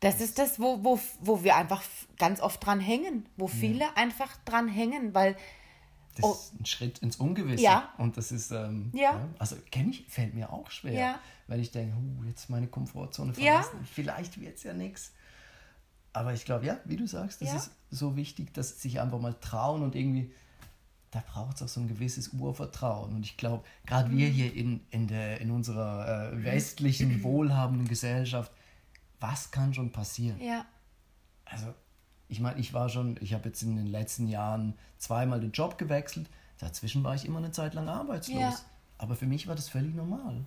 das 0.00 0.20
ist 0.20 0.38
das, 0.38 0.58
wo, 0.58 0.82
wo, 0.82 0.98
wo 1.20 1.44
wir 1.44 1.56
einfach 1.56 1.82
ganz 2.18 2.40
oft 2.40 2.64
dran 2.66 2.80
hängen, 2.80 3.28
wo 3.36 3.46
viele 3.46 3.80
ja. 3.80 3.92
einfach 3.94 4.36
dran 4.44 4.68
hängen, 4.68 5.14
weil. 5.14 5.36
Das 6.16 6.24
oh, 6.24 6.32
ist 6.32 6.60
ein 6.60 6.66
Schritt 6.66 6.98
ins 6.98 7.16
Ungewisse. 7.16 7.62
Ja. 7.62 7.94
Und 7.96 8.16
das 8.16 8.32
ist, 8.32 8.50
ähm, 8.50 8.90
ja. 8.92 9.12
ja. 9.12 9.28
also 9.38 9.56
kenne 9.70 9.90
ich, 9.90 10.04
fällt 10.08 10.34
mir 10.34 10.52
auch 10.52 10.70
schwer. 10.70 10.92
Ja. 10.92 11.20
Weil 11.46 11.60
ich 11.60 11.70
denke, 11.70 11.96
uh, 11.96 12.24
jetzt 12.24 12.50
meine 12.50 12.66
Komfortzone 12.66 13.32
verlassen. 13.32 13.78
Ja. 13.80 13.86
Vielleicht 13.90 14.40
wird 14.40 14.56
es 14.56 14.64
ja 14.64 14.74
nichts. 14.74 15.12
Aber 16.12 16.34
ich 16.34 16.44
glaube, 16.44 16.66
ja, 16.66 16.78
wie 16.84 16.96
du 16.96 17.06
sagst, 17.06 17.40
das 17.40 17.54
ist 17.54 17.70
so 17.90 18.16
wichtig, 18.16 18.52
dass 18.52 18.82
sich 18.82 19.00
einfach 19.00 19.18
mal 19.18 19.34
trauen 19.34 19.82
und 19.82 19.94
irgendwie, 19.94 20.34
da 21.12 21.22
braucht 21.30 21.56
es 21.56 21.62
auch 21.62 21.68
so 21.68 21.80
ein 21.80 21.88
gewisses 21.88 22.28
Urvertrauen. 22.28 23.14
Und 23.14 23.24
ich 23.24 23.36
glaube, 23.36 23.64
gerade 23.86 24.08
mhm. 24.08 24.16
wir 24.16 24.28
hier 24.28 24.52
in, 24.52 24.80
in, 24.90 25.06
der, 25.06 25.40
in 25.40 25.50
unserer 25.50 26.32
äh, 26.32 26.44
westlichen, 26.44 27.22
wohlhabenden 27.22 27.86
Gesellschaft, 27.86 28.50
was 29.20 29.50
kann 29.50 29.72
schon 29.74 29.92
passieren? 29.92 30.40
Ja. 30.40 30.64
Also, 31.44 31.66
ich 32.28 32.40
meine, 32.40 32.58
ich 32.58 32.72
war 32.72 32.88
schon, 32.88 33.18
ich 33.20 33.34
habe 33.34 33.50
jetzt 33.50 33.62
in 33.62 33.76
den 33.76 33.86
letzten 33.86 34.26
Jahren 34.26 34.74
zweimal 34.96 35.38
den 35.38 35.52
Job 35.52 35.76
gewechselt. 35.76 36.30
Dazwischen 36.58 37.04
war 37.04 37.14
ich 37.14 37.26
immer 37.26 37.38
eine 37.38 37.52
Zeit 37.52 37.74
lang 37.74 37.88
arbeitslos. 37.88 38.40
Ja. 38.40 38.56
Aber 38.96 39.14
für 39.14 39.26
mich 39.26 39.46
war 39.46 39.54
das 39.54 39.68
völlig 39.68 39.94
normal. 39.94 40.42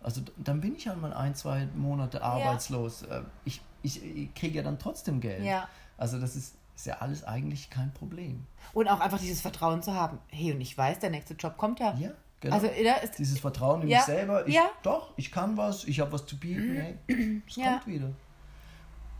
Also 0.00 0.20
dann 0.36 0.60
bin 0.60 0.76
ich 0.76 0.86
halt 0.86 1.00
mal 1.00 1.12
ein, 1.12 1.34
zwei 1.34 1.66
Monate 1.74 2.22
arbeitslos. 2.22 3.04
Ja. 3.08 3.18
Äh, 3.18 3.22
ich, 3.44 3.60
ich, 3.82 4.04
ich 4.04 4.34
kriege 4.34 4.58
ja 4.58 4.62
dann 4.62 4.78
trotzdem 4.78 5.20
Geld. 5.20 5.42
Ja. 5.42 5.68
Also 5.96 6.20
das 6.20 6.36
ist, 6.36 6.54
ist 6.74 6.86
ja 6.86 6.98
alles 6.98 7.24
eigentlich 7.24 7.70
kein 7.70 7.92
Problem. 7.92 8.46
Und 8.72 8.88
auch 8.88 9.00
einfach 9.00 9.18
dieses 9.18 9.40
Vertrauen 9.40 9.82
zu 9.82 9.94
haben. 9.94 10.18
Hey, 10.28 10.52
und 10.52 10.60
ich 10.60 10.76
weiß, 10.76 10.98
der 10.98 11.10
nächste 11.10 11.34
Job 11.34 11.56
kommt 11.56 11.80
ja. 11.80 11.94
Ja, 11.94 12.10
genau. 12.40 12.54
Also, 12.54 12.66
ja, 12.66 12.96
dieses 13.16 13.38
Vertrauen 13.38 13.82
in 13.82 13.88
ja. 13.88 13.98
mich 13.98 14.06
selber. 14.06 14.46
Ich, 14.46 14.54
ja. 14.54 14.70
Doch, 14.82 15.12
ich 15.16 15.30
kann 15.30 15.56
was, 15.56 15.84
ich 15.84 16.00
habe 16.00 16.12
was 16.12 16.26
zu 16.26 16.38
bieten. 16.38 16.76
Hey, 16.76 17.42
es 17.46 17.54
kommt 17.54 17.86
wieder. 17.86 18.10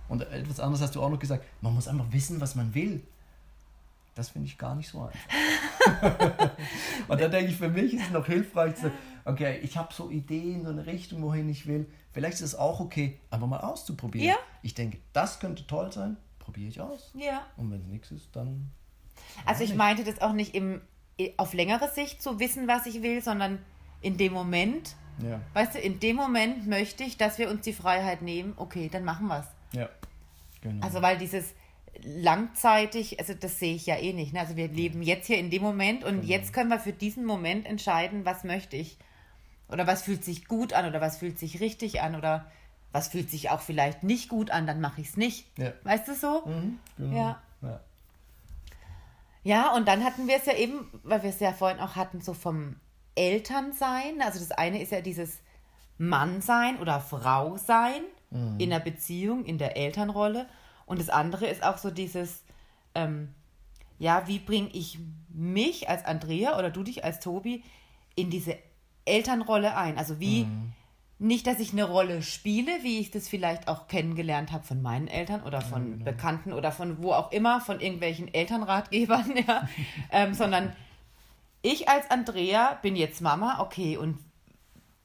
Und 0.09 0.23
etwas 0.23 0.61
anderes 0.61 0.83
hast 0.83 0.95
du 0.95 1.03
auch 1.03 1.09
noch 1.09 1.19
gesagt. 1.19 1.45
Man 1.61 1.75
muss 1.75 1.89
einfach 1.89 2.11
wissen, 2.11 2.41
was 2.41 2.55
man 2.55 2.75
will. 2.75 3.03
Das 4.15 4.29
finde 4.29 4.47
ich 4.47 4.59
gar 4.59 4.77
nicht 4.77 4.89
so 4.89 5.03
einfach. 5.03 6.51
und 7.09 7.21
da 7.21 7.29
denke 7.29 7.51
ich, 7.51 7.57
für 7.57 7.69
mich 7.69 7.95
ist 7.95 8.03
es 8.05 8.11
noch 8.11 8.27
hilfreich 8.27 8.77
zu 8.77 8.83
sagen, 8.83 8.95
okay, 9.25 9.59
ich 9.63 9.77
habe 9.77 9.93
so 9.93 10.09
Ideen, 10.09 10.65
so 10.65 10.71
eine 10.71 10.87
Richtung, 10.87 11.23
wohin 11.23 11.49
ich 11.49 11.67
will. 11.67 11.87
Vielleicht 12.13 12.35
ist 12.35 12.43
es 12.43 12.55
auch 12.55 12.79
okay, 12.79 13.19
einfach 13.31 13.49
mal 13.49 13.61
auszuprobieren. 13.61 14.29
Ja. 14.29 14.37
Ich 14.63 14.75
denke, 14.75 14.99
das 15.13 15.41
könnte 15.41 15.67
toll 15.67 15.93
sein, 15.93 16.17
probiere 16.45 16.69
ich 16.69 16.81
aus. 16.81 17.11
Ja. 17.15 17.47
Und 17.57 17.71
wenn 17.71 17.81
es 17.81 17.87
nichts 17.87 18.11
ist, 18.11 18.35
dann. 18.37 18.71
Also 19.45 19.65
ich 19.65 19.71
nicht. 19.71 19.79
meinte 19.79 20.05
das 20.05 20.21
auch 20.21 20.33
nicht 20.33 20.55
im, 20.55 20.81
auf 21.37 21.55
längere 21.55 21.89
Sicht 21.91 22.23
zu 22.23 22.39
wissen, 22.39 22.69
was 22.69 22.87
ich 22.87 23.03
will, 23.03 23.23
sondern 23.23 23.59
in 24.01 24.17
dem 24.17 24.33
Moment. 24.33 24.95
Ja. 25.23 25.41
Weißt 25.53 25.75
du, 25.75 25.79
in 25.79 26.01
dem 26.01 26.17
Moment 26.17 26.67
möchte 26.67 27.05
ich, 27.05 27.17
dass 27.17 27.39
wir 27.39 27.49
uns 27.49 27.63
die 27.63 27.73
Freiheit 27.73 28.23
nehmen. 28.23 28.55
Okay, 28.57 28.89
dann 28.93 29.05
machen 29.05 29.27
wir 29.29 29.41
es. 29.41 29.79
Ja. 29.79 29.89
Genau. 30.61 30.85
Also 30.85 31.03
weil 31.03 31.19
dieses 31.19 31.55
langzeitig, 32.03 33.21
also 33.21 33.35
das 33.35 33.59
sehe 33.59 33.75
ich 33.75 33.87
ja 33.87 33.97
eh 33.97 34.13
nicht. 34.13 34.33
Ne? 34.33 34.41
Also 34.41 34.57
wir 34.57 34.69
leben 34.69 35.03
jetzt 35.03 35.27
hier 35.27 35.39
in 35.39 35.51
dem 35.51 35.63
Moment 35.63 36.05
und 36.05 36.21
genau. 36.21 36.27
jetzt 36.27 36.53
können 36.53 36.71
wir 36.71 36.81
für 36.81 36.93
diesen 36.93 37.25
Moment 37.25 37.67
entscheiden, 37.67 38.25
was 38.25 38.45
möchte 38.45 38.77
ich. 38.77 38.99
Oder 39.69 39.87
was 39.87 40.03
fühlt 40.03 40.25
sich 40.25 40.47
gut 40.47 40.73
an 40.73 40.87
oder 40.87 41.01
was 41.01 41.19
fühlt 41.19 41.39
sich 41.39 41.61
richtig 41.61 42.03
an 42.03 42.15
oder 42.17 42.51
was 42.95 43.09
fühlt 43.09 43.29
sich 43.29 43.51
auch 43.51 43.61
vielleicht 43.61 44.05
nicht 44.05 44.29
gut 44.29 44.53
an, 44.53 44.69
dann 44.69 44.81
mache 44.81 45.01
ich 45.01 45.09
es 45.09 45.17
nicht. 45.17 45.49
Ja. 45.59 45.73
Weißt 45.83 46.07
du 46.07 46.15
so? 46.15 46.47
Mhm, 46.47 46.79
genau. 46.97 47.17
ja. 47.17 47.43
ja. 47.61 47.81
Ja, 49.43 49.75
und 49.75 49.89
dann 49.89 50.05
hatten 50.05 50.29
wir 50.29 50.37
es 50.37 50.47
ja 50.47 50.55
eben, 50.55 50.89
weil 51.03 51.25
wir 51.25 51.31
es 51.31 51.41
ja 51.41 51.53
vorhin 51.53 51.81
auch 51.81 51.97
hatten, 51.97 52.21
so 52.21 52.35
vom 52.35 52.77
Elternsein. 53.17 54.23
Also 54.23 54.39
das 54.39 54.53
eine 54.53 54.81
ist 54.81 54.93
ja 54.93 55.01
dieses 55.01 55.41
Mannsein 55.99 56.79
oder 56.79 57.01
Frausein 57.01 58.03
mhm. 58.31 58.61
in 58.61 58.71
der 58.71 58.79
Beziehung, 58.79 59.45
in 59.45 59.59
der 59.59 59.77
Elternrolle. 59.77 60.49
Und 60.87 61.01
das 61.01 61.11
andere 61.11 61.49
ist 61.49 61.65
auch 61.65 61.79
so 61.79 61.91
dieses, 61.91 62.45
ähm, 62.95 63.35
ja, 63.99 64.29
wie 64.29 64.39
bringe 64.39 64.69
ich 64.73 65.01
mich 65.31 65.89
als 65.89 66.05
Andrea 66.05 66.57
oder 66.57 66.71
du 66.71 66.85
dich 66.85 67.05
als 67.05 67.19
Tobi 67.19 67.65
in 68.15 68.31
diese 68.31 68.57
Elternrolle 69.05 69.77
ein? 69.77 69.99
Also 69.99 70.21
wie, 70.21 70.45
mhm. 70.45 70.73
Nicht, 71.19 71.47
dass 71.47 71.61
ich 71.61 71.73
eine 71.73 71.85
Rolle 71.85 72.23
spiele, 72.23 72.73
wie 72.83 72.99
ich 72.99 73.11
das 73.11 73.29
vielleicht 73.29 73.69
auch 73.69 73.87
kennengelernt 73.87 74.53
habe 74.53 74.65
von 74.65 74.83
meinen 74.83 75.09
Eltern 75.09 75.43
oder 75.43 75.61
von 75.61 75.83
ja, 75.83 75.93
genau. 75.93 76.05
Bekannten 76.05 76.53
oder 76.53 76.73
von 76.73 77.03
wo 77.03 77.13
auch 77.13 77.31
immer, 77.33 77.61
von 77.61 77.81
irgendwelchen 77.81 78.33
Elternratgebern, 78.33 79.35
ja, 79.47 79.69
ähm, 80.11 80.35
sondern 80.35 80.73
ich 81.63 81.89
als 81.89 82.11
Andrea 82.11 82.79
bin 82.83 82.97
jetzt 82.97 83.21
Mama, 83.21 83.61
okay, 83.61 83.97
und 83.97 84.19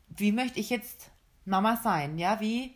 wie 0.09 0.31
möchte 0.31 0.59
ich 0.59 0.69
jetzt 0.69 1.11
Mama 1.45 1.77
sein? 1.77 2.17
Ja, 2.17 2.41
wie 2.41 2.73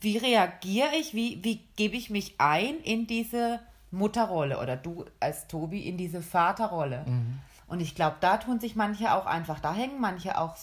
wie 0.00 0.16
reagiere 0.16 0.94
ich, 0.98 1.14
wie, 1.14 1.42
wie 1.42 1.56
gebe 1.76 1.96
ich 1.96 2.10
mich 2.10 2.34
ein 2.38 2.78
in 2.80 3.06
diese 3.06 3.60
Mutterrolle 3.90 4.60
oder 4.60 4.76
du 4.76 5.04
als 5.20 5.48
Tobi 5.48 5.88
in 5.88 5.96
diese 5.96 6.22
Vaterrolle. 6.22 7.04
Mhm. 7.06 7.40
Und 7.66 7.80
ich 7.80 7.94
glaube, 7.94 8.16
da 8.20 8.36
tun 8.36 8.60
sich 8.60 8.76
manche 8.76 9.12
auch 9.12 9.26
einfach, 9.26 9.60
da 9.60 9.74
hängen 9.74 10.00
manche 10.00 10.38
auch 10.38 10.56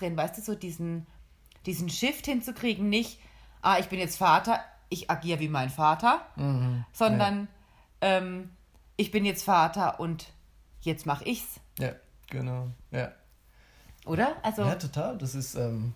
drin, 0.00 0.16
weißt 0.16 0.38
du, 0.38 0.42
so 0.42 0.54
diesen, 0.54 1.06
diesen 1.66 1.88
Shift 1.88 2.26
hinzukriegen, 2.26 2.88
nicht, 2.88 3.18
ah, 3.62 3.78
ich 3.78 3.88
bin 3.88 3.98
jetzt 3.98 4.16
Vater, 4.16 4.60
ich 4.88 5.10
agiere 5.10 5.40
wie 5.40 5.48
mein 5.48 5.70
Vater, 5.70 6.20
mhm. 6.36 6.84
sondern 6.92 7.48
ja. 8.02 8.18
ähm, 8.18 8.50
ich 8.96 9.10
bin 9.10 9.24
jetzt 9.24 9.44
Vater 9.44 10.00
und 10.00 10.26
jetzt 10.80 11.06
mache 11.06 11.24
ich's. 11.24 11.60
Ja, 11.78 11.92
genau, 12.28 12.68
ja. 12.90 13.12
Oder? 14.06 14.36
Also, 14.42 14.62
ja, 14.62 14.74
total. 14.74 15.18
Das 15.18 15.34
ist, 15.34 15.54
ähm, 15.54 15.94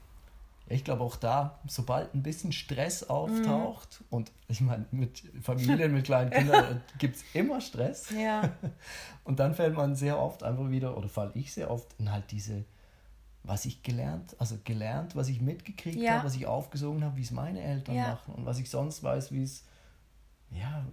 ich 0.66 0.84
glaube 0.84 1.02
auch 1.02 1.16
da, 1.16 1.58
sobald 1.66 2.14
ein 2.14 2.22
bisschen 2.22 2.52
Stress 2.52 3.04
auftaucht, 3.04 4.00
mhm. 4.00 4.06
und 4.10 4.32
ich 4.48 4.60
meine, 4.60 4.86
mit 4.90 5.22
Familien 5.42 5.92
mit 5.92 6.04
kleinen 6.04 6.30
Kindern 6.30 6.82
gibt 6.98 7.16
es 7.16 7.24
immer 7.34 7.60
Stress. 7.60 8.10
Ja. 8.10 8.50
Und 9.24 9.40
dann 9.40 9.54
fällt 9.54 9.74
man 9.74 9.94
sehr 9.94 10.18
oft 10.18 10.42
einfach 10.42 10.70
wieder, 10.70 10.96
oder 10.96 11.08
falle 11.08 11.32
ich 11.34 11.52
sehr 11.52 11.70
oft 11.70 11.94
in 11.98 12.10
halt 12.10 12.30
diese, 12.30 12.64
was 13.42 13.64
ich 13.64 13.83
gelernt, 13.83 14.37
also 14.38 14.57
gelernt, 14.64 15.16
was 15.16 15.28
ich 15.28 15.40
mitgekriegt 15.40 15.97
ja. 15.97 16.14
habe, 16.14 16.26
was 16.26 16.37
ich 16.37 16.47
aufgesogen 16.47 17.04
habe, 17.04 17.16
wie 17.16 17.23
es 17.23 17.30
meine 17.30 17.61
Eltern 17.61 17.95
ja. 17.95 18.09
machen 18.09 18.35
und 18.35 18.47
was 18.47 18.59
ich 18.59 18.68
sonst 18.68 19.02
weiß, 19.02 19.33
wie 19.33 19.42
es, 19.42 19.64
ja, 20.50 20.85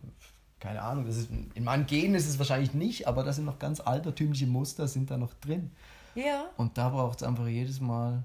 keine 0.59 0.81
Ahnung, 0.81 1.05
das 1.05 1.17
ist, 1.17 1.29
in 1.29 1.63
meinen 1.63 1.85
Genen 1.85 2.15
ist 2.15 2.27
es 2.27 2.39
wahrscheinlich 2.39 2.73
nicht, 2.73 3.07
aber 3.07 3.23
da 3.23 3.33
sind 3.33 3.45
noch 3.45 3.59
ganz 3.59 3.79
altertümliche 3.79 4.47
Muster, 4.47 4.87
sind 4.87 5.11
da 5.11 5.17
noch 5.17 5.33
drin. 5.35 5.71
Ja. 6.15 6.45
Und 6.57 6.77
da 6.77 6.89
braucht 6.89 7.21
es 7.21 7.27
einfach 7.27 7.47
jedes 7.47 7.81
Mal, 7.81 8.23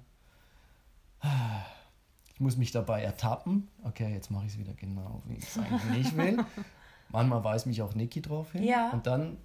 ich 2.33 2.41
muss 2.41 2.57
mich 2.57 2.71
dabei 2.71 3.03
ertappen, 3.03 3.69
okay, 3.83 4.13
jetzt 4.13 4.31
mache 4.31 4.47
ich 4.47 4.53
es 4.53 4.59
wieder 4.59 4.73
genau, 4.75 5.23
wie 5.27 5.35
ich 5.35 5.45
es 5.45 5.59
eigentlich 5.59 5.85
nicht 5.85 6.17
will. 6.17 6.39
Manchmal 7.11 7.43
weist 7.43 7.67
mich 7.67 7.83
auch 7.83 7.95
Niki 7.95 8.23
drauf 8.23 8.53
hin. 8.53 8.63
Ja. 8.63 8.91
Und 8.91 9.07
dann, 9.07 9.37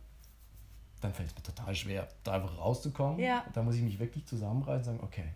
dann 1.06 1.14
fällt 1.14 1.30
es 1.30 1.36
mir 1.36 1.44
total 1.44 1.76
schwer, 1.76 2.08
da 2.24 2.34
einfach 2.34 2.58
rauszukommen. 2.58 3.20
Ja. 3.20 3.44
Da 3.54 3.62
muss 3.64 3.76
ich 3.76 3.82
mich 3.82 4.00
wirklich 4.00 4.26
zusammenreißen 4.26 4.94
und 4.94 5.00
sagen, 5.00 5.00
okay, 5.04 5.30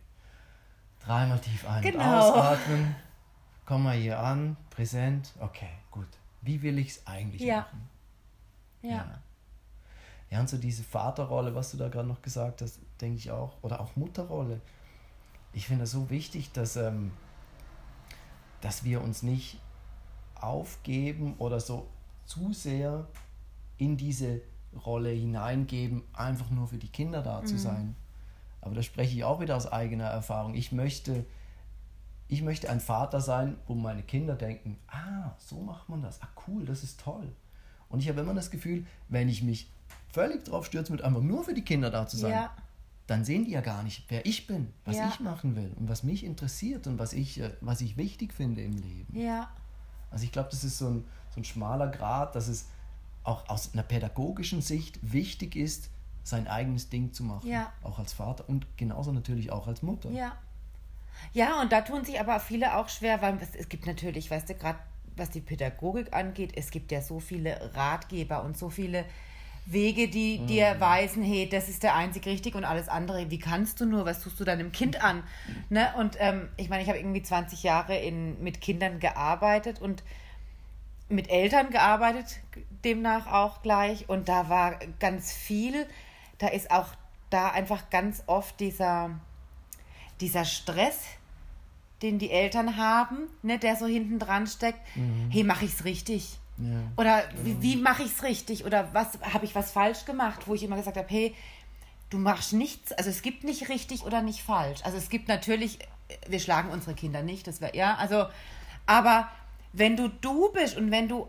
dreimal 1.00 1.40
tief 1.40 1.68
ein- 1.68 1.84
und 1.86 1.92
Genau. 1.92 2.32
ausatmen. 2.32 2.96
Komm 3.66 3.84
mal 3.84 3.96
hier 3.96 4.20
an, 4.20 4.58
präsent. 4.72 5.34
Okay, 5.40 5.70
gut. 5.92 6.08
Wie 6.42 6.62
will 6.62 6.80
ich 6.80 6.90
es 6.90 7.08
eigentlich 7.08 7.42
Ja. 7.42 7.58
machen? 7.58 7.90
Ja. 8.82 9.22
Ja, 10.32 10.40
und 10.40 10.50
so 10.50 10.58
diese 10.58 10.84
Vaterrolle, 10.84 11.54
was 11.56 11.72
du 11.72 11.78
da 11.78 11.90
gerade 11.90 12.08
noch 12.08 12.22
gesagt 12.22 12.62
hast, 12.62 12.80
denke 13.02 13.18
ich 13.18 13.32
auch, 13.32 13.58
oder 13.64 13.80
auch 13.82 13.96
Mutterrolle. 13.96 14.62
Ich 15.54 15.68
finde 15.68 15.86
es 15.86 15.92
so 15.92 16.10
wichtig, 16.10 16.52
dass, 16.52 16.76
ähm, 16.76 17.12
dass 18.62 18.84
wir 18.84 19.02
uns 19.02 19.24
nicht 19.24 19.60
aufgeben 20.36 21.36
oder 21.40 21.60
so 21.60 21.90
zu 22.26 22.54
sehr 22.54 23.08
in 23.78 23.98
diese 23.98 24.42
Rolle 24.74 25.10
hineingeben, 25.10 26.04
einfach 26.14 26.50
nur 26.50 26.68
für 26.68 26.78
die 26.78 26.90
Kinder 26.90 27.22
da 27.22 27.44
zu 27.44 27.58
sein. 27.58 27.96
Aber 28.62 28.76
da 28.76 28.84
spreche 28.84 29.16
ich 29.16 29.24
auch 29.24 29.40
wieder 29.40 29.56
aus 29.56 29.72
eigener 29.72 30.06
Erfahrung. 30.06 30.54
Ich 30.54 30.72
möchte, 30.72 31.26
ich 32.28 32.42
möchte 32.42 32.70
ein 32.70 32.80
Vater 32.80 33.22
sein, 33.22 33.58
wo 33.68 33.74
meine 33.74 34.04
Kinder 34.04 34.36
denken, 34.36 34.78
ah, 34.88 35.32
so 35.38 35.60
macht 35.62 35.90
man 35.90 36.02
das, 36.02 36.22
ah 36.22 36.28
cool, 36.48 36.66
das 36.66 36.84
ist 36.84 37.00
toll. 37.00 37.32
Und 37.90 38.02
ich 38.02 38.10
habe 38.10 38.22
immer 38.22 38.34
das 38.34 38.52
Gefühl, 38.52 38.86
wenn 39.08 39.30
ich 39.30 39.42
mich 39.42 39.72
völlig 40.10 40.44
drauf 40.46 40.66
stürze, 40.66 40.92
mit 40.92 41.02
einfach 41.02 41.22
nur 41.22 41.44
für 41.44 41.54
die 41.54 41.64
Kinder 41.64 41.90
da 41.90 42.06
zu 42.06 42.18
sein, 42.18 42.32
Ja. 42.32 42.52
dann 43.08 43.26
sehen 43.26 43.46
die 43.46 43.52
ja 43.52 43.62
gar 43.62 43.82
nicht, 43.82 44.06
wer 44.10 44.26
ich 44.26 44.46
bin, 44.46 44.72
was 44.86 44.98
Ja. 44.98 45.08
ich 45.10 45.20
machen 45.20 45.56
will 45.56 45.72
und 45.80 45.90
was 45.90 46.04
mich 46.04 46.24
interessiert 46.24 46.86
und 46.86 47.00
was 47.00 47.14
ich, 47.14 47.40
äh, 47.40 47.52
was 47.62 47.82
ich 47.82 47.98
wichtig 47.98 48.34
finde 48.34 48.62
im 48.62 48.74
Leben. 48.74 49.18
Ja. 49.18 49.50
Also 50.12 50.26
ich 50.26 50.32
glaube, 50.32 50.50
das 50.52 50.64
ist 50.64 50.78
so 50.78 50.88
ein, 50.90 51.06
so 51.34 51.40
ein 51.42 51.44
schmaler 51.44 51.88
Grad, 51.88 52.36
dass 52.36 52.48
es 52.48 52.68
auch 53.30 53.48
aus 53.48 53.74
einer 53.74 53.84
pädagogischen 53.84 54.62
Sicht 54.62 55.00
wichtig 55.02 55.56
ist, 55.56 55.90
sein 56.24 56.48
eigenes 56.48 56.90
Ding 56.90 57.14
zu 57.14 57.24
machen. 57.24 57.48
Ja. 57.48 57.72
Auch 57.84 58.00
als 58.00 58.14
Vater 58.14 58.48
und 58.48 58.66
genauso 58.78 59.12
natürlich 59.12 59.52
auch 59.52 59.68
als 59.68 59.82
Mutter. 59.82 60.10
Ja. 60.10 60.38
Ja, 61.34 61.62
und 61.62 61.72
da 61.72 61.82
tun 61.82 62.06
sich 62.06 62.20
aber 62.20 62.40
viele 62.40 62.78
auch 62.78 62.88
schwer, 62.88 63.22
weil 63.22 63.38
es, 63.42 63.54
es 63.54 63.68
gibt 63.68 63.86
natürlich, 63.86 64.32
weißt 64.32 64.50
du, 64.50 64.56
gerade 64.56 64.80
was 65.16 65.30
die 65.30 65.42
Pädagogik 65.42 66.14
angeht, 66.14 66.54
es 66.56 66.72
gibt 66.72 66.92
ja 66.92 67.02
so 67.02 67.20
viele 67.20 67.74
Ratgeber 67.76 68.44
und 68.44 68.58
so 68.58 68.70
viele 68.70 69.04
Wege, 69.66 70.08
die 70.08 70.40
dir 70.46 70.80
weisen, 70.80 71.22
hey, 71.22 71.48
das 71.48 71.68
ist 71.68 71.84
der 71.84 71.96
einzig 71.96 72.26
richtig 72.26 72.56
und 72.56 72.64
alles 72.64 72.88
andere, 72.88 73.30
wie 73.30 73.38
kannst 73.38 73.82
du 73.82 73.86
nur, 73.86 74.06
was 74.06 74.22
tust 74.22 74.40
du 74.40 74.46
deinem 74.46 74.72
Kind 74.72 75.04
an? 75.04 75.24
Ne? 75.70 75.94
Und 75.98 76.16
ähm, 76.20 76.48
ich 76.56 76.70
meine, 76.70 76.84
ich 76.84 76.90
habe 76.90 76.98
irgendwie 76.98 77.22
20 77.22 77.64
Jahre 77.64 77.98
in, 77.98 78.42
mit 78.42 78.62
Kindern 78.62 79.00
gearbeitet 79.00 79.80
und 79.82 80.04
mit 81.10 81.30
Eltern 81.30 81.70
gearbeitet, 81.72 82.40
demnach 82.84 83.28
auch 83.28 83.62
gleich. 83.62 84.08
Und 84.10 84.30
da 84.30 84.50
war 84.50 84.80
ganz 85.00 85.32
viel, 85.32 85.86
da 86.38 86.48
ist 86.48 86.72
auch 86.72 86.88
da 87.30 87.50
einfach 87.50 87.90
ganz 87.90 88.24
oft 88.28 88.60
dieser, 88.60 89.12
dieser 90.22 90.46
Stress, 90.46 91.00
den 92.02 92.18
die 92.18 92.32
Eltern 92.32 92.78
haben, 92.78 93.28
ne, 93.44 93.60
der 93.60 93.76
so 93.76 93.86
hinten 93.86 94.20
dran 94.20 94.48
steckt. 94.48 94.80
Hey, 95.30 95.44
mache 95.44 95.66
ich 95.66 95.74
es 95.74 95.84
richtig? 95.84 96.40
Ja. 96.58 96.82
Oder 96.98 97.24
wie, 97.44 97.62
wie 97.62 97.76
mache 97.76 98.04
ich 98.04 98.12
es 98.14 98.24
richtig? 98.24 98.66
Oder 98.66 98.94
was 98.94 99.20
habe 99.34 99.46
ich 99.46 99.56
was 99.56 99.72
falsch 99.72 100.06
gemacht? 100.06 100.42
Wo 100.46 100.56
ich 100.56 100.64
immer 100.64 100.76
gesagt 100.76 100.98
habe, 100.98 101.08
hey, 101.10 101.36
du 102.10 102.18
machst 102.18 102.54
nichts, 102.54 102.92
also 102.94 103.10
es 103.10 103.22
gibt 103.22 103.44
nicht 103.44 103.70
richtig 103.70 104.04
oder 104.04 104.22
nicht 104.22 104.42
falsch. 104.42 104.82
Also 104.84 104.98
es 104.98 105.10
gibt 105.10 105.28
natürlich, 105.28 105.80
wir 106.28 106.40
schlagen 106.40 106.70
unsere 106.70 106.96
Kinder 106.96 107.22
nicht, 107.22 107.48
das 107.48 107.62
wäre, 107.62 107.76
ja, 107.76 107.96
also, 107.96 108.26
aber 108.86 109.30
wenn 109.74 109.96
du 109.96 110.08
du 110.08 110.52
bist 110.52 110.78
und 110.78 110.92
wenn 110.92 111.08
du 111.08 111.28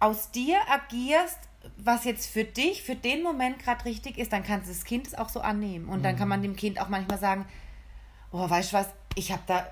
aus 0.00 0.30
dir 0.30 0.58
agierst, 0.70 1.38
was 1.78 2.04
jetzt 2.04 2.30
für 2.30 2.44
dich, 2.44 2.82
für 2.82 2.94
den 2.94 3.22
Moment 3.22 3.58
gerade 3.58 3.84
richtig 3.84 4.18
ist, 4.18 4.32
dann 4.32 4.42
kannst 4.44 4.68
du 4.68 4.72
das 4.72 4.84
Kind 4.84 5.06
es 5.06 5.14
auch 5.14 5.28
so 5.28 5.40
annehmen. 5.40 5.88
Und 5.88 6.04
dann 6.04 6.16
kann 6.16 6.28
man 6.28 6.42
dem 6.42 6.56
Kind 6.56 6.80
auch 6.80 6.88
manchmal 6.88 7.18
sagen, 7.18 7.44
oh, 8.30 8.48
weißt 8.48 8.72
du 8.72 8.76
was, 8.76 8.88
ich 9.14 9.32
habe 9.32 9.42
da, 9.46 9.66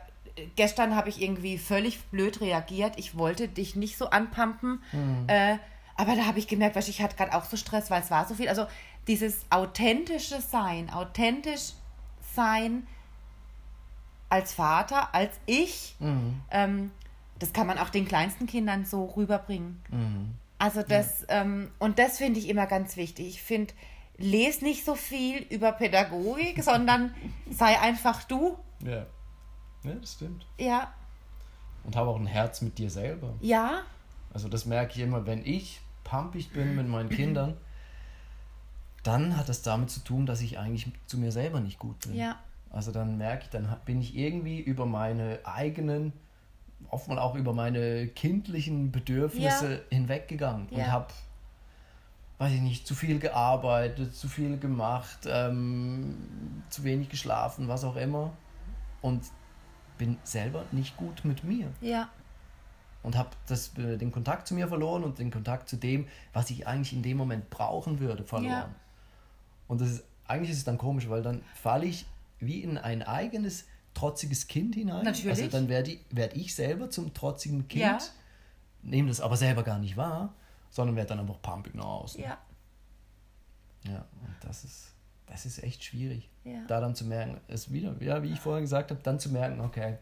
gestern 0.57 0.97
habe 0.97 1.09
ich 1.09 1.23
irgendwie 1.23 1.59
völlig 1.59 2.03
blöd 2.07 2.41
reagiert, 2.41 2.99
ich 2.99 3.17
wollte 3.17 3.49
dich 3.49 3.77
nicht 3.77 3.97
so 3.97 4.11
anpumpen, 4.11 4.83
äh, 5.29 5.57
aber 5.97 6.17
da 6.17 6.27
habe 6.27 6.41
ich 6.41 6.49
gemerkt, 6.49 6.75
weißt, 6.75 6.89
du, 6.89 6.91
ich 6.91 7.01
hatte 7.03 7.17
gerade 7.17 7.35
auch 7.35 7.45
so 7.45 7.57
Stress, 7.57 7.91
weil 7.91 8.03
es 8.03 8.11
war 8.11 8.27
so 8.27 8.35
viel. 8.35 8.49
Also 8.49 8.67
dieses 9.07 9.45
authentische 9.51 10.41
Sein, 10.41 10.91
authentisch 10.91 11.75
sein 12.35 12.87
als 14.29 14.55
Vater, 14.55 15.15
als 15.15 15.39
ich, 15.47 15.95
ähm, 16.51 16.91
das 17.39 17.53
kann 17.53 17.67
man 17.67 17.79
auch 17.79 17.91
den 17.91 18.07
kleinsten 18.07 18.47
Kindern 18.47 18.85
so 18.85 19.05
rüberbringen. 19.07 19.83
Also 20.59 20.83
das, 20.83 21.25
ähm, 21.29 21.71
und 21.79 21.99
das 21.99 22.19
finde 22.19 22.39
ich 22.41 22.49
immer 22.49 22.67
ganz 22.67 22.97
wichtig. 22.97 23.27
Ich 23.29 23.43
finde, 23.43 23.75
les 24.19 24.63
nicht 24.63 24.85
so 24.85 24.95
viel 24.95 25.39
über 25.51 25.73
Pädagogik, 25.73 26.63
sondern 26.63 27.15
sei 27.51 27.79
einfach 27.81 28.23
du. 28.25 28.57
Ja. 28.85 29.07
ja, 29.83 29.95
das 30.01 30.13
stimmt. 30.15 30.47
Ja, 30.59 30.93
Und 31.85 31.97
habe 31.97 32.09
auch 32.11 32.19
ein 32.19 32.27
Herz 32.27 32.61
mit 32.63 32.79
dir 32.79 32.91
selber. 32.91 33.35
ja, 33.41 33.83
Also 34.33 34.49
das 34.49 34.65
merke 34.67 34.93
ich 34.95 35.01
immer, 35.01 35.27
wenn 35.27 35.45
ich 35.45 35.81
pumpig 36.05 36.53
bin 36.53 36.77
mit 36.77 36.87
meinen 36.89 37.09
Kindern, 37.11 37.57
dann 39.03 39.37
hat 39.37 39.49
das 39.49 39.63
damit 39.63 39.91
zu 39.91 40.01
tun, 40.01 40.25
dass 40.27 40.41
ich 40.41 40.59
eigentlich 40.59 40.87
zu 41.07 41.19
mir 41.19 41.31
selber 41.33 41.61
nicht 41.61 41.79
gut 41.79 41.99
bin. 42.01 42.15
ja, 42.15 42.39
Also 42.71 42.91
dann 42.93 43.19
merke 43.19 43.45
ich, 43.45 43.51
dann 43.51 43.75
bin 43.85 44.01
ich 44.01 44.17
irgendwie 44.17 44.61
über 44.61 44.87
meine 44.87 45.41
eigenen, 45.45 46.13
oftmals 46.91 47.21
auch 47.21 47.35
über 47.35 47.53
meine 47.53 48.07
kindlichen 48.09 48.93
Bedürfnisse 48.93 49.83
hinweggegangen 49.91 50.69
und 50.69 50.79
Ja. 50.79 50.87
habe, 50.93 51.09
weiß 52.39 52.53
ich 52.53 52.61
nicht, 52.61 52.87
zu 52.87 52.95
viel 52.95 53.19
gearbeitet, 53.19 54.15
zu 54.15 54.29
viel 54.29 54.59
gemacht, 54.59 55.21
ähm, 55.27 56.63
zu 56.71 56.85
wenig 56.85 57.09
geschlafen, 57.09 57.69
was 57.69 57.85
auch 57.85 57.97
immer. 57.97 58.33
Und 59.01 59.23
bin 59.99 60.19
selber 60.25 60.65
nicht 60.73 60.97
gut 60.97 61.25
mit 61.25 61.45
mir 61.45 61.69
ja, 61.81 62.09
und 63.05 63.17
habe 63.17 63.31
das, 63.47 63.77
äh, 63.79 63.97
den 63.97 64.11
Kontakt 64.11 64.49
zu 64.49 64.55
mir 64.55 64.67
verloren 64.67 65.05
und 65.05 65.19
den 65.19 65.31
Kontakt 65.31 65.69
zu 65.69 65.77
dem, 65.77 66.09
was 66.33 66.51
ich 66.51 66.67
eigentlich 66.67 66.93
in 66.93 67.03
dem 67.03 67.17
Moment 67.17 67.51
brauchen 67.51 68.01
würde, 68.01 68.25
verloren. 68.25 68.51
Ja. 68.51 68.75
Und 69.69 69.81
das 69.81 69.91
ist, 69.91 70.05
eigentlich 70.27 70.51
ist 70.51 70.59
es 70.59 70.65
dann 70.65 70.79
komisch, 70.79 71.09
weil 71.09 71.23
dann 71.23 71.43
falle 71.55 71.87
ich 71.87 72.07
wie 72.41 72.61
in 72.63 72.79
ein 72.79 73.03
eigenes 73.03 73.67
trotziges 73.95 74.47
Kind 74.49 74.75
hinein. 74.75 75.05
Natürlich. 75.05 75.39
Also 75.43 75.49
dann 75.49 75.69
werde 75.69 75.97
werd 76.11 76.37
ich 76.37 76.55
selber 76.55 76.91
zum 76.91 77.15
trotzigen 77.15 77.69
Kind, 77.69 77.83
Ja. 77.85 77.99
nehme 78.83 79.09
das 79.09 79.21
aber 79.21 79.37
selber 79.37 79.63
gar 79.63 79.79
nicht 79.79 79.97
wahr, 79.97 80.35
sondern 80.71 80.97
werde 80.97 81.11
dann 81.11 81.21
einfach 81.21 81.41
pumpig 81.41 81.75
nach 81.75 81.85
außen. 81.85 82.21
ja, 82.23 82.39
Ja, 83.85 84.05
und 84.23 84.35
das 84.41 84.65
ist, 84.65 84.93
das 85.27 85.47
ist 85.47 85.63
echt 85.63 85.85
schwierig. 85.85 86.29
Ja. 86.45 86.65
Da 86.67 86.81
dann 86.81 86.95
zu 86.95 87.05
merken, 87.05 87.41
es 87.49 87.73
wieder, 87.73 87.95
ja, 88.03 88.23
wie 88.23 88.33
ich 88.33 88.41
vorher 88.41 88.61
gesagt 88.61 88.91
habe, 88.91 89.01
dann 89.03 89.19
zu 89.21 89.31
merken, 89.31 89.61
okay, 89.61 89.99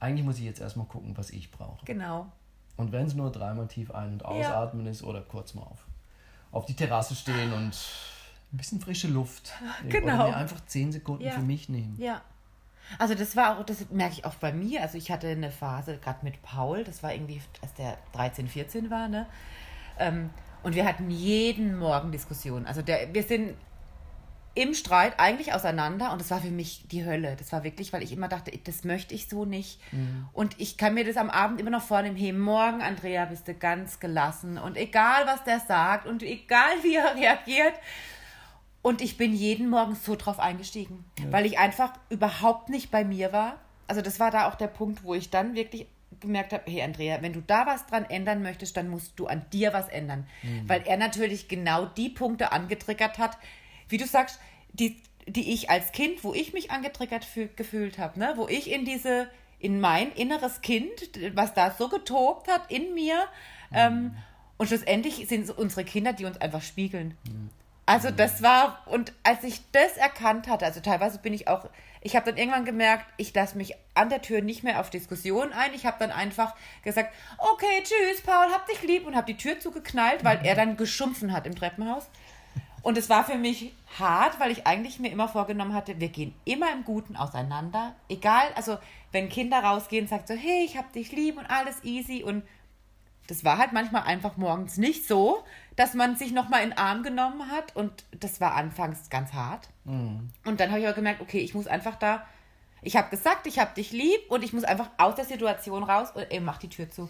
eigentlich 0.00 0.24
muss 0.24 0.38
ich 0.38 0.44
jetzt 0.44 0.60
erstmal 0.60 0.86
gucken, 0.86 1.16
was 1.16 1.30
ich 1.30 1.50
brauche. 1.50 1.84
genau. 1.84 2.30
Und 2.78 2.92
wenn 2.92 3.06
es 3.06 3.14
nur 3.14 3.32
dreimal 3.32 3.66
tief 3.68 3.90
ein- 3.90 4.12
und 4.12 4.24
ausatmen 4.26 4.86
ist 4.86 5.02
oder 5.02 5.22
kurz 5.22 5.54
mal 5.54 5.62
auf, 5.62 5.86
auf 6.52 6.66
die 6.66 6.74
Terrasse 6.74 7.14
stehen 7.14 7.52
und 7.54 7.74
ein 8.52 8.56
bisschen 8.58 8.80
frische 8.80 9.08
Luft 9.08 9.50
Genau. 9.88 10.14
oder 10.14 10.28
mir 10.28 10.36
einfach 10.36 10.60
zehn 10.66 10.92
Sekunden 10.92 11.24
Ja. 11.24 11.32
für 11.32 11.40
mich 11.40 11.70
nehmen. 11.70 11.96
Ja. 11.98 12.20
Also 12.98 13.14
das 13.14 13.36
war 13.36 13.58
auch, 13.58 13.64
das 13.64 13.90
merke 13.90 14.14
ich 14.14 14.24
auch 14.24 14.34
bei 14.34 14.52
mir. 14.52 14.82
Also 14.82 14.98
ich 14.98 15.10
hatte 15.10 15.28
eine 15.28 15.50
Phase 15.50 15.98
gerade 15.98 16.18
mit 16.22 16.42
Paul, 16.42 16.84
das 16.84 17.02
war 17.02 17.12
irgendwie, 17.12 17.40
als 17.62 17.74
der 17.74 17.98
13, 18.12 18.48
14 18.48 18.90
war, 18.90 19.08
ne? 19.08 19.26
Ähm, 19.98 20.30
und 20.62 20.74
wir 20.74 20.84
hatten 20.84 21.10
jeden 21.10 21.78
Morgen 21.78 22.10
Diskussionen. 22.10 22.66
Also 22.66 22.82
der, 22.82 23.14
wir 23.14 23.22
sind 23.22 23.54
im 24.56 24.72
Streit 24.72 25.20
eigentlich 25.20 25.52
auseinander 25.52 26.12
und 26.12 26.20
das 26.20 26.30
war 26.30 26.40
für 26.40 26.50
mich 26.50 26.88
die 26.88 27.04
Hölle. 27.04 27.36
Das 27.36 27.52
war 27.52 27.62
wirklich, 27.62 27.92
weil 27.92 28.02
ich 28.02 28.10
immer 28.10 28.26
dachte, 28.26 28.50
das 28.64 28.84
möchte 28.84 29.14
ich 29.14 29.28
so 29.28 29.44
nicht. 29.44 29.78
Und 30.32 30.58
ich 30.58 30.78
kann 30.78 30.94
mir 30.94 31.04
das 31.04 31.18
am 31.18 31.28
Abend 31.28 31.60
immer 31.60 31.70
noch 31.70 31.82
vornehmen, 31.82 32.16
hey, 32.16 32.32
morgen, 32.32 32.80
Andrea, 32.80 33.26
bist 33.26 33.46
du 33.46 33.54
ganz 33.54 34.00
gelassen 34.00 34.56
und 34.56 34.78
egal, 34.78 35.26
was 35.26 35.44
der 35.44 35.60
sagt 35.60 36.06
und 36.06 36.22
egal, 36.22 36.72
wie 36.82 36.96
er 36.96 37.14
reagiert, 37.14 37.74
und 38.86 39.02
ich 39.02 39.16
bin 39.16 39.34
jeden 39.34 39.68
Morgen 39.68 39.96
so 39.96 40.14
drauf 40.14 40.38
eingestiegen, 40.38 41.04
weil 41.32 41.44
ich 41.44 41.58
einfach 41.58 41.92
überhaupt 42.08 42.68
nicht 42.68 42.92
bei 42.92 43.04
mir 43.04 43.32
war. 43.32 43.58
Also 43.88 44.00
das 44.00 44.20
war 44.20 44.30
da 44.30 44.48
auch 44.48 44.54
der 44.54 44.68
Punkt, 44.68 45.02
wo 45.02 45.12
ich 45.12 45.28
dann 45.28 45.56
wirklich 45.56 45.88
gemerkt 46.20 46.52
habe, 46.52 46.70
hey 46.70 46.82
Andrea, 46.82 47.20
wenn 47.20 47.32
du 47.32 47.42
da 47.44 47.66
was 47.66 47.88
dran 47.88 48.04
ändern 48.04 48.42
möchtest, 48.42 48.76
dann 48.76 48.88
musst 48.88 49.18
du 49.18 49.26
an 49.26 49.44
dir 49.52 49.72
was 49.72 49.88
ändern. 49.88 50.24
Weil 50.68 50.82
er 50.86 50.98
natürlich 50.98 51.48
genau 51.48 51.86
die 51.86 52.10
Punkte 52.10 52.52
angetriggert 52.52 53.18
hat, 53.18 53.36
wie 53.88 53.98
du 53.98 54.06
sagst, 54.06 54.38
die, 54.72 55.02
die 55.26 55.52
ich 55.52 55.68
als 55.68 55.90
Kind, 55.90 56.22
wo 56.22 56.32
ich 56.32 56.52
mich 56.52 56.70
angetriggert 56.70 57.24
fühl, 57.24 57.50
gefühlt 57.56 57.98
habe, 57.98 58.20
ne? 58.20 58.34
wo 58.36 58.46
ich 58.46 58.70
in 58.70 58.84
diese, 58.84 59.28
in 59.58 59.80
mein 59.80 60.12
inneres 60.12 60.60
Kind, 60.60 60.92
was 61.34 61.54
da 61.54 61.72
so 61.72 61.88
getobt 61.88 62.46
hat 62.46 62.70
in 62.70 62.94
mir, 62.94 63.24
ähm, 63.72 64.14
Und 64.58 64.68
schlussendlich 64.68 65.26
sind 65.28 65.42
es 65.42 65.50
unsere 65.50 65.84
Kinder, 65.84 66.12
die 66.12 66.24
uns 66.24 66.40
einfach 66.40 66.62
spiegeln. 66.62 67.16
Mhm. 67.26 67.50
Also 67.86 68.10
das 68.10 68.42
war, 68.42 68.82
und 68.86 69.12
als 69.22 69.44
ich 69.44 69.60
das 69.70 69.96
erkannt 69.96 70.48
hatte, 70.48 70.64
also 70.64 70.80
teilweise 70.80 71.18
bin 71.18 71.32
ich 71.32 71.46
auch, 71.46 71.68
ich 72.00 72.16
habe 72.16 72.26
dann 72.26 72.36
irgendwann 72.36 72.64
gemerkt, 72.64 73.06
ich 73.16 73.32
lasse 73.32 73.56
mich 73.56 73.74
an 73.94 74.10
der 74.10 74.22
Tür 74.22 74.42
nicht 74.42 74.64
mehr 74.64 74.80
auf 74.80 74.90
Diskussionen 74.90 75.52
ein. 75.52 75.72
Ich 75.72 75.86
habe 75.86 75.96
dann 75.98 76.10
einfach 76.10 76.54
gesagt, 76.82 77.12
okay, 77.38 77.82
tschüss, 77.82 78.22
Paul, 78.22 78.52
hab 78.52 78.66
dich 78.66 78.82
lieb 78.82 79.06
und 79.06 79.16
habe 79.16 79.32
die 79.32 79.36
Tür 79.36 79.58
zugeknallt, 79.60 80.24
weil 80.24 80.44
er 80.44 80.56
dann 80.56 80.76
geschumpfen 80.76 81.32
hat 81.32 81.46
im 81.46 81.54
Treppenhaus. 81.54 82.08
Und 82.82 82.96
es 82.98 83.10
war 83.10 83.24
für 83.24 83.36
mich 83.36 83.72
hart, 83.98 84.38
weil 84.38 84.52
ich 84.52 84.66
eigentlich 84.66 85.00
mir 85.00 85.10
immer 85.10 85.28
vorgenommen 85.28 85.74
hatte, 85.74 85.98
wir 85.98 86.08
gehen 86.08 86.34
immer 86.44 86.72
im 86.72 86.84
Guten 86.84 87.16
auseinander. 87.16 87.96
Egal, 88.08 88.46
also 88.54 88.78
wenn 89.10 89.28
Kinder 89.28 89.58
rausgehen, 89.58 90.06
sagt 90.06 90.28
so, 90.28 90.34
hey, 90.34 90.64
ich 90.64 90.76
hab 90.76 90.92
dich 90.92 91.10
lieb 91.10 91.38
und 91.38 91.46
alles 91.46 91.82
easy 91.82 92.22
und 92.22 92.44
das 93.26 93.44
war 93.44 93.58
halt 93.58 93.72
manchmal 93.72 94.02
einfach 94.02 94.36
morgens 94.36 94.76
nicht 94.76 95.06
so, 95.06 95.44
dass 95.74 95.94
man 95.94 96.16
sich 96.16 96.32
nochmal 96.32 96.62
in 96.62 96.70
den 96.70 96.78
Arm 96.78 97.02
genommen 97.02 97.50
hat. 97.50 97.74
Und 97.76 98.04
das 98.18 98.40
war 98.40 98.54
anfangs 98.54 99.10
ganz 99.10 99.32
hart. 99.32 99.68
Mhm. 99.84 100.30
Und 100.44 100.60
dann 100.60 100.70
habe 100.70 100.80
ich 100.80 100.86
aber 100.86 100.94
gemerkt, 100.94 101.20
okay, 101.20 101.38
ich 101.38 101.54
muss 101.54 101.66
einfach 101.66 101.96
da. 101.96 102.26
Ich 102.82 102.96
habe 102.96 103.10
gesagt, 103.10 103.46
ich 103.46 103.58
habe 103.58 103.74
dich 103.74 103.92
lieb 103.92 104.20
und 104.28 104.44
ich 104.44 104.52
muss 104.52 104.64
einfach 104.64 104.90
aus 104.98 105.16
der 105.16 105.24
Situation 105.24 105.82
raus 105.82 106.10
und 106.14 106.30
er 106.30 106.40
macht 106.40 106.62
die 106.62 106.68
Tür 106.68 106.90
zu. 106.90 107.08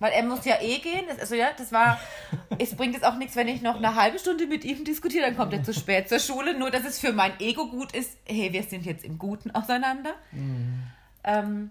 Weil 0.00 0.12
er 0.12 0.22
muss 0.22 0.44
ja 0.44 0.60
eh 0.60 0.78
gehen. 0.78 1.06
also 1.20 1.34
ja, 1.34 1.48
das 1.56 1.72
war. 1.72 1.98
es 2.58 2.74
bringt 2.74 2.94
jetzt 2.94 3.04
auch 3.04 3.16
nichts, 3.16 3.36
wenn 3.36 3.48
ich 3.48 3.62
noch 3.62 3.76
eine 3.76 3.94
halbe 3.94 4.18
Stunde 4.18 4.46
mit 4.46 4.64
ihm 4.64 4.84
diskutiere, 4.84 5.26
dann 5.26 5.36
kommt 5.36 5.52
er 5.52 5.62
zu 5.62 5.74
spät 5.74 6.08
zur 6.08 6.20
Schule. 6.20 6.58
Nur, 6.58 6.70
dass 6.70 6.84
es 6.84 7.00
für 7.00 7.12
mein 7.12 7.38
Ego 7.40 7.68
gut 7.68 7.92
ist, 7.92 8.16
hey, 8.26 8.52
wir 8.52 8.62
sind 8.62 8.86
jetzt 8.86 9.04
im 9.04 9.18
Guten 9.18 9.50
auseinander. 9.50 10.14
Mhm. 10.32 10.82
Ähm, 11.24 11.70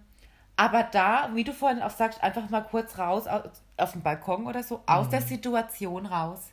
aber 0.58 0.84
da, 0.84 1.30
wie 1.34 1.44
du 1.44 1.54
vorhin 1.54 1.82
auch 1.82 1.92
sagst, 1.92 2.22
einfach 2.22 2.50
mal 2.50 2.62
kurz 2.62 2.98
raus 2.98 3.26
auf 3.78 3.92
den 3.92 4.02
Balkon 4.02 4.48
oder 4.48 4.64
so, 4.64 4.82
aus 4.88 5.06
mhm. 5.06 5.12
der 5.12 5.22
Situation 5.22 6.06
raus. 6.08 6.50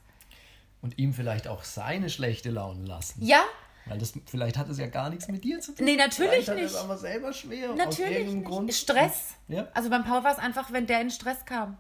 Und 0.83 0.99
ihm 0.99 1.15
vielleicht 1.15 1.49
auch 1.49 1.65
seine 1.65 2.11
schlechte 2.11 2.51
Laune 2.51 2.85
lassen. 2.85 3.25
Ja. 3.25 3.43
Weil 3.87 3.99
das, 3.99 4.13
vielleicht 4.27 4.59
hat 4.59 4.69
es 4.69 4.79
ja 4.79 4.87
gar 4.87 5.09
nichts 5.09 5.27
mit 5.29 5.43
dir 5.43 5.59
zu 5.61 5.75
tun. 5.75 5.87
Nee, 5.87 5.97
natürlich 5.97 6.45
vielleicht 6.45 6.49
nicht. 6.55 6.65
Hat 6.65 6.71
es 6.71 6.77
aber 6.77 6.99
selber 6.99 7.33
schwer. 7.33 7.75
Natürlich. 7.75 8.29
Aus 8.29 8.45
Grund. 8.45 8.75
Stress. 8.75 9.35
Ja. 9.49 9.69
Also 9.73 9.89
beim 9.89 10.05
Paul 10.05 10.23
war 10.23 10.33
es 10.33 10.39
einfach, 10.39 10.71
wenn 10.71 10.87
der 10.87 11.01
in 11.01 11.11
Stress 11.11 11.47
kam. 11.47 11.79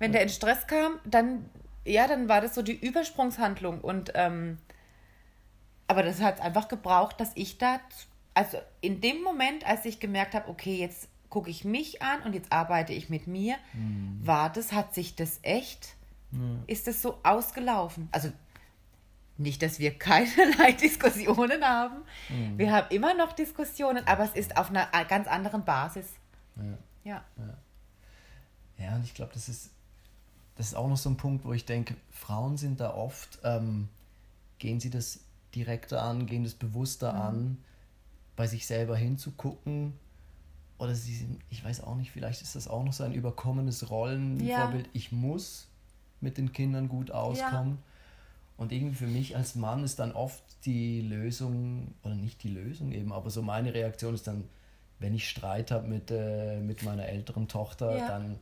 Wenn 0.00 0.10
ja. 0.10 0.14
der 0.14 0.22
in 0.22 0.28
Stress 0.30 0.66
kam, 0.66 0.98
dann, 1.04 1.48
ja, 1.84 2.08
dann 2.08 2.28
war 2.28 2.40
das 2.40 2.56
so 2.56 2.62
die 2.62 2.74
Übersprungshandlung. 2.74 3.80
Und, 3.80 4.10
ähm, 4.16 4.58
aber 5.86 6.02
das 6.02 6.20
hat 6.20 6.40
einfach 6.40 6.66
gebraucht, 6.66 7.20
dass 7.20 7.30
ich 7.36 7.58
da, 7.58 7.78
also 8.34 8.58
in 8.80 9.00
dem 9.00 9.22
Moment, 9.22 9.64
als 9.64 9.84
ich 9.84 10.00
gemerkt 10.00 10.34
habe, 10.34 10.48
okay, 10.48 10.76
jetzt 10.76 11.08
gucke 11.28 11.50
ich 11.50 11.64
mich 11.64 12.02
an 12.02 12.22
und 12.22 12.34
jetzt 12.34 12.52
arbeite 12.52 12.92
ich 12.92 13.10
mit 13.10 13.26
mir. 13.26 13.56
Mhm. 13.72 14.20
War 14.22 14.50
das, 14.50 14.72
hat 14.72 14.94
sich 14.94 15.16
das 15.16 15.40
echt, 15.42 15.96
mhm. 16.30 16.62
ist 16.66 16.86
das 16.86 17.02
so 17.02 17.18
ausgelaufen? 17.22 18.08
Also 18.12 18.30
nicht, 19.36 19.62
dass 19.62 19.78
wir 19.78 19.98
keinerlei 19.98 20.72
Diskussionen 20.80 21.64
haben. 21.64 21.96
Mhm. 22.28 22.58
Wir 22.58 22.72
haben 22.72 22.86
immer 22.90 23.14
noch 23.14 23.32
Diskussionen, 23.32 24.06
aber 24.06 24.24
es 24.24 24.34
ist 24.34 24.56
auf 24.56 24.70
einer 24.70 24.86
ganz 25.06 25.26
anderen 25.26 25.64
Basis. 25.64 26.06
Ja. 26.56 26.62
Ja, 27.04 27.24
ja. 27.36 28.84
ja 28.84 28.94
und 28.96 29.04
ich 29.04 29.14
glaube, 29.14 29.32
das 29.34 29.48
ist, 29.48 29.70
das 30.56 30.68
ist 30.68 30.74
auch 30.74 30.88
noch 30.88 30.96
so 30.96 31.10
ein 31.10 31.16
Punkt, 31.16 31.44
wo 31.44 31.52
ich 31.52 31.64
denke, 31.64 31.96
Frauen 32.10 32.56
sind 32.56 32.80
da 32.80 32.94
oft, 32.94 33.40
ähm, 33.42 33.88
gehen 34.58 34.78
sie 34.78 34.90
das 34.90 35.20
direkter 35.54 36.02
an, 36.02 36.26
gehen 36.26 36.44
das 36.44 36.54
bewusster 36.54 37.12
mhm. 37.12 37.20
an, 37.20 37.64
bei 38.36 38.46
sich 38.46 38.66
selber 38.66 38.96
hinzugucken 38.96 39.94
oder 40.84 40.94
sie 40.94 41.14
sind, 41.14 41.40
ich 41.50 41.64
weiß 41.64 41.82
auch 41.82 41.96
nicht, 41.96 42.10
vielleicht 42.10 42.42
ist 42.42 42.54
das 42.54 42.68
auch 42.68 42.84
noch 42.84 42.92
so 42.92 43.04
ein 43.04 43.12
überkommenes 43.12 43.90
Rollenvorbild. 43.90 44.86
Ja. 44.86 44.90
Ich 44.92 45.12
muss 45.12 45.68
mit 46.20 46.38
den 46.38 46.52
Kindern 46.52 46.88
gut 46.88 47.10
auskommen. 47.10 47.78
Ja. 47.78 47.90
Und 48.56 48.72
irgendwie 48.72 48.96
für 48.96 49.06
mich 49.06 49.36
als 49.36 49.56
Mann 49.56 49.82
ist 49.82 49.98
dann 49.98 50.12
oft 50.12 50.42
die 50.64 51.00
Lösung, 51.00 51.94
oder 52.04 52.14
nicht 52.14 52.42
die 52.42 52.48
Lösung 52.48 52.92
eben, 52.92 53.12
aber 53.12 53.30
so 53.30 53.42
meine 53.42 53.74
Reaktion 53.74 54.14
ist 54.14 54.26
dann, 54.26 54.44
wenn 55.00 55.14
ich 55.14 55.28
Streit 55.28 55.70
habe 55.70 55.88
mit, 55.88 56.10
äh, 56.10 56.60
mit 56.60 56.82
meiner 56.84 57.06
älteren 57.06 57.48
Tochter, 57.48 57.96
ja. 57.96 58.06
dann 58.06 58.38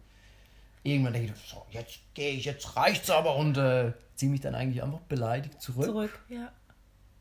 irgendwann 0.83 1.15
denke 1.15 1.33
ich, 1.35 1.51
so, 1.51 1.65
jetzt 1.71 2.01
gehe 2.15 2.33
ich, 2.33 2.45
jetzt 2.45 2.77
reicht's 2.77 3.09
aber 3.09 3.37
und 3.37 3.57
äh, 3.57 3.93
ziehe 4.17 4.31
mich 4.31 4.41
dann 4.41 4.55
eigentlich 4.55 4.83
einfach 4.83 5.01
beleidigt 5.01 5.63
zurück. 5.63 5.87
Zurück, 5.87 6.25
ja. 6.29 6.53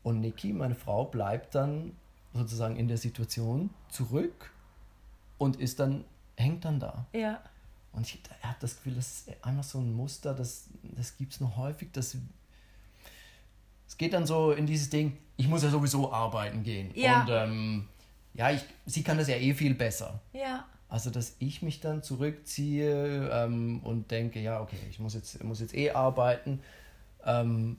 Und 0.02 0.20
Niki, 0.20 0.52
meine 0.52 0.74
Frau, 0.74 1.04
bleibt 1.04 1.54
dann 1.54 1.96
sozusagen 2.34 2.76
in 2.76 2.88
der 2.88 2.98
Situation 2.98 3.70
zurück 3.88 4.52
und 5.42 5.56
ist 5.56 5.80
dann, 5.80 6.04
hängt 6.36 6.64
dann 6.64 6.78
da. 6.78 7.04
Ja. 7.12 7.42
Und 7.92 8.06
ich, 8.06 8.20
er 8.40 8.50
hat 8.50 8.62
das 8.62 8.76
Gefühl, 8.76 8.94
das 8.94 9.26
ist 9.26 9.44
einfach 9.44 9.64
so 9.64 9.78
ein 9.78 9.92
Muster, 9.92 10.34
das, 10.34 10.68
das 10.82 11.16
gibt 11.16 11.32
es 11.32 11.40
noch 11.40 11.56
häufig. 11.56 11.88
Das, 11.92 12.16
es 13.88 13.98
geht 13.98 14.12
dann 14.12 14.24
so 14.24 14.52
in 14.52 14.66
dieses 14.66 14.88
Ding, 14.88 15.18
ich 15.36 15.48
muss 15.48 15.64
ja 15.64 15.70
sowieso 15.70 16.12
arbeiten 16.12 16.62
gehen. 16.62 16.92
Ja. 16.94 17.22
Und 17.22 17.30
ähm, 17.30 17.88
ja, 18.34 18.52
ich, 18.52 18.62
sie 18.86 19.02
kann 19.02 19.18
das 19.18 19.26
ja 19.26 19.34
eh 19.34 19.52
viel 19.52 19.74
besser. 19.74 20.20
Ja. 20.32 20.64
Also, 20.88 21.10
dass 21.10 21.34
ich 21.40 21.60
mich 21.60 21.80
dann 21.80 22.04
zurückziehe 22.04 23.28
ähm, 23.32 23.80
und 23.82 24.12
denke, 24.12 24.40
ja, 24.40 24.60
okay, 24.60 24.78
ich 24.90 25.00
muss 25.00 25.14
jetzt, 25.14 25.42
muss 25.42 25.58
jetzt 25.58 25.74
eh 25.74 25.90
arbeiten. 25.90 26.60
Ähm, 27.24 27.78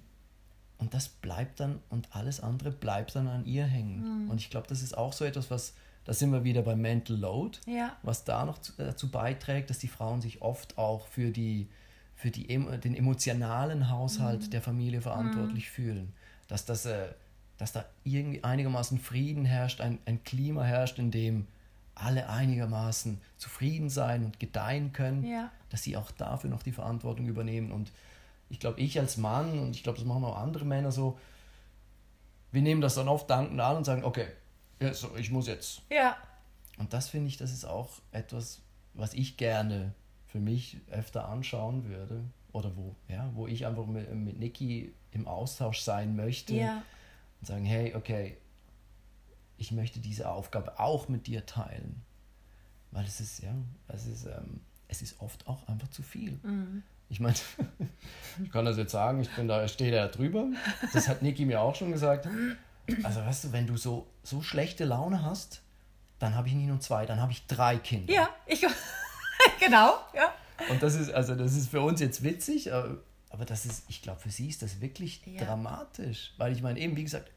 und 0.80 0.94
das 0.94 1.08
bleibt 1.08 1.62
dann, 1.62 1.80
und 1.90 2.14
alles 2.14 2.42
andere 2.42 2.72
bleibt 2.72 3.16
dann 3.16 3.28
an 3.28 3.46
ihr 3.46 3.64
hängen. 3.64 4.26
Mhm. 4.26 4.32
Und 4.32 4.42
ich 4.42 4.50
glaube, 4.50 4.68
das 4.68 4.82
ist 4.82 4.98
auch 4.98 5.14
so 5.14 5.24
etwas, 5.24 5.50
was 5.50 5.74
da 6.06 6.14
sind 6.14 6.32
wir 6.32 6.44
wieder 6.44 6.62
beim 6.62 6.82
Mental 6.82 7.16
Load, 7.16 7.60
ja. 7.66 7.96
was 8.04 8.24
da 8.26 8.46
noch 8.46 8.60
zu, 8.60 8.74
dazu 8.78 9.10
beiträgt, 9.10 9.70
dass 9.70 9.80
die 9.80 9.88
Frauen 9.88 10.22
sich 10.22 10.42
oft 10.42 10.78
auch 10.78 11.08
für, 11.08 11.32
die, 11.32 11.70
für 12.16 12.30
die, 12.30 12.48
den 12.48 12.96
emotionalen 12.96 13.90
Haushalt 13.90 14.44
mhm. 14.44 14.50
der 14.52 14.62
Familie 14.62 15.02
verantwortlich 15.02 15.70
mhm. 15.70 15.74
fühlen. 15.74 16.14
Dass, 16.48 16.66
das, 16.66 16.86
äh, 16.86 17.08
dass 17.58 17.72
da 17.72 17.86
irgendwie 18.04 18.44
einigermaßen 18.44 19.00
Frieden 19.00 19.46
herrscht, 19.46 19.80
ein, 19.80 20.00
ein 20.06 20.24
Klima 20.24 20.64
herrscht, 20.64 21.00
in 21.00 21.12
dem 21.12 21.48
alle 21.96 22.28
einigermaßen 22.28 23.22
zufrieden 23.38 23.90
sein 23.90 24.26
und 24.26 24.40
gedeihen 24.40 24.94
können, 24.94 25.26
ja. 25.26 25.52
dass 25.70 25.84
sie 25.84 25.96
auch 25.96 26.12
dafür 26.12 26.50
noch 26.50 26.64
die 26.64 26.72
Verantwortung 26.72 27.28
übernehmen. 27.28 27.72
Und 27.72 27.92
ich 28.50 28.60
glaube, 28.60 28.82
ich 28.82 29.00
als 29.00 29.18
Mann, 29.18 29.60
und 29.60 29.76
ich 29.76 29.84
glaube, 29.84 30.00
das 30.00 30.08
machen 30.08 30.26
auch 30.26 30.38
andere 30.38 30.66
Männer 30.66 30.92
so, 30.92 31.18
wir 32.52 32.62
nehmen 32.62 32.82
das 32.82 32.96
dann 32.96 33.08
oft 33.08 33.30
dankend 33.30 33.60
an 33.60 33.78
und 33.78 33.84
sagen, 33.84 34.04
okay, 34.04 34.28
ja, 34.80 34.94
so, 34.94 35.16
ich 35.16 35.32
muss 35.32 35.48
jetzt. 35.48 35.82
Ja. 35.90 36.18
Und 36.78 36.94
das 36.94 37.10
finde 37.10 37.28
ich, 37.28 37.38
das 37.38 37.52
ist 37.52 37.66
auch 37.66 37.90
etwas, 38.12 38.62
was 38.94 39.14
ich 39.14 39.38
gerne 39.38 39.94
für 40.28 40.40
mich 40.40 40.78
öfter 40.92 41.30
anschauen 41.30 41.86
würde. 41.86 42.24
Oder 42.52 42.76
wo, 42.76 42.96
ja, 43.08 43.32
wo 43.34 43.48
ich 43.48 43.66
einfach 43.66 43.86
mit, 43.88 44.14
mit 44.14 44.40
Niki 44.40 44.94
im 45.12 45.28
Austausch 45.28 45.82
sein 45.82 46.16
möchte. 46.16 46.56
Ja. 46.56 46.84
Und 47.40 47.48
sagen, 47.48 47.66
hey, 47.66 47.96
okay, 47.96 48.38
ich 49.58 49.72
möchte 49.72 50.00
diese 50.00 50.30
Aufgabe 50.30 50.80
auch 50.80 51.08
mit 51.08 51.28
dir 51.28 51.46
teilen. 51.46 52.02
Weil 52.92 53.06
es 53.06 53.20
ist, 53.20 53.42
ja, 53.42 53.54
es 53.88 54.06
ist, 54.06 54.26
ähm, 54.26 54.62
es 54.88 55.02
ist 55.02 55.20
oft 55.20 55.48
auch 55.48 55.68
einfach 55.68 55.88
zu 55.90 56.04
viel. 56.04 56.40
Mhm. 56.44 56.84
Ich 57.10 57.20
meine, 57.20 57.36
ich 58.44 58.52
kann 58.52 58.66
das 58.66 58.78
jetzt 58.78 58.92
sagen, 58.92 59.22
ich 59.22 59.30
bin 59.36 59.48
da, 59.48 59.68
stehe 59.68 59.92
da 59.92 60.08
drüber. 60.08 60.48
Das 60.94 61.08
hat 61.08 61.22
Niki 61.22 61.46
mir 61.46 61.62
auch 61.62 61.76
schon 61.76 61.92
gesagt. 61.92 62.28
Also 63.04 63.22
weißt 63.22 63.46
du, 63.46 63.52
wenn 63.52 63.68
du 63.68 63.78
so, 63.78 64.08
so 64.24 64.42
schlechte 64.42 64.86
Laune 64.86 65.24
hast, 65.24 65.62
dann 66.20 66.36
habe 66.36 66.48
ich 66.48 66.54
nicht 66.54 66.68
nur 66.68 66.80
zwei, 66.80 67.06
dann 67.06 67.22
habe 67.22 67.32
ich 67.32 67.46
drei 67.48 67.78
Kinder. 67.78 68.12
Ja, 68.14 68.30
ich 68.46 68.66
genau, 69.60 69.96
ja. 70.16 70.34
Und 70.70 70.82
das 70.82 70.96
ist, 70.96 71.12
also 71.12 71.36
das 71.36 71.56
ist 71.56 71.70
für 71.70 71.82
uns 71.82 72.00
jetzt 72.00 72.24
witzig, 72.24 72.68
äh, 72.68 72.84
aber 73.30 73.46
das 73.46 73.66
ist, 73.66 73.84
ich 73.90 74.02
glaube, 74.02 74.20
für 74.20 74.30
sie 74.30 74.48
ist 74.48 74.62
das 74.62 74.80
wirklich 74.80 75.22
ja. 75.26 75.44
dramatisch. 75.44 76.34
Weil 76.38 76.54
ich 76.54 76.62
meine, 76.62 76.80
eben, 76.80 76.96
wie 76.96 77.04
gesagt, 77.04 77.30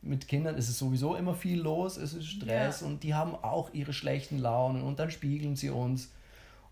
mit 0.00 0.26
Kindern 0.26 0.56
ist 0.56 0.68
es 0.68 0.78
sowieso 0.78 1.14
immer 1.14 1.34
viel 1.34 1.60
los, 1.60 1.96
es 1.96 2.14
ist 2.14 2.26
Stress 2.26 2.80
ja. 2.80 2.86
und 2.86 3.04
die 3.04 3.14
haben 3.14 3.36
auch 3.36 3.72
ihre 3.72 3.92
schlechten 3.92 4.38
Launen 4.38 4.82
und 4.82 4.98
dann 4.98 5.10
spiegeln 5.10 5.54
sie 5.54 5.70
uns. 5.70 6.10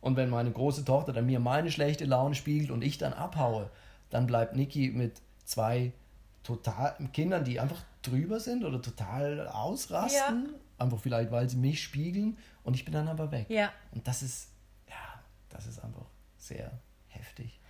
Und 0.00 0.16
wenn 0.16 0.30
meine 0.30 0.50
große 0.50 0.84
Tochter 0.84 1.12
dann 1.12 1.26
mir 1.26 1.40
meine 1.40 1.70
schlechte 1.70 2.06
Laune 2.06 2.34
spiegelt 2.34 2.70
und 2.70 2.82
ich 2.82 2.98
dann 2.98 3.12
abhaue, 3.12 3.70
dann 4.08 4.26
bleibt 4.26 4.56
Niki 4.56 4.90
mit 4.90 5.20
zwei 5.44 5.92
total 6.42 6.96
Kindern, 7.12 7.44
die 7.44 7.60
einfach 7.60 7.82
drüber 8.02 8.40
sind 8.40 8.64
oder 8.64 8.80
total 8.80 9.48
ausrasten. 9.48 10.46
Ja. 10.46 10.58
Einfach 10.78 10.98
vielleicht, 10.98 11.30
weil 11.30 11.48
sie 11.48 11.56
mich 11.56 11.82
spiegeln 11.82 12.38
und 12.64 12.74
ich 12.74 12.84
bin 12.84 12.94
dann 12.94 13.08
aber 13.08 13.30
weg. 13.30 13.46
Ja. 13.48 13.70
Und 13.92 14.06
das 14.08 14.22
ist, 14.22 14.48
ja, 14.88 15.20
das 15.50 15.66
ist 15.66 15.78
einfach 15.84 16.06
sehr 16.38 16.70
heftig. 17.08 17.60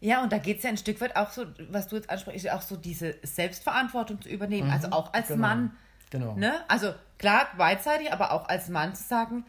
Ja, 0.00 0.22
und 0.22 0.32
da 0.32 0.38
geht 0.38 0.58
es 0.58 0.62
ja 0.62 0.70
ein 0.70 0.76
Stück 0.76 1.00
weit 1.00 1.16
auch 1.16 1.30
so, 1.30 1.46
was 1.70 1.88
du 1.88 1.96
jetzt 1.96 2.08
ansprichst, 2.08 2.50
auch 2.50 2.62
so 2.62 2.76
diese 2.76 3.16
Selbstverantwortung 3.22 4.20
zu 4.20 4.28
übernehmen. 4.28 4.70
Also 4.70 4.88
mhm, 4.88 4.92
also 4.92 5.08
auch 5.08 5.14
als 5.14 5.28
genau. 5.28 5.40
Mann. 5.40 5.76
Genau. 6.10 6.34
Ne? 6.36 6.54
Also 6.68 6.94
klar, 7.18 7.48
beidseitig, 7.56 8.12
aber 8.12 8.32
auch 8.32 8.48
als 8.48 8.68
Mann 8.68 8.94
zu 8.94 9.02
sagen, 9.02 9.44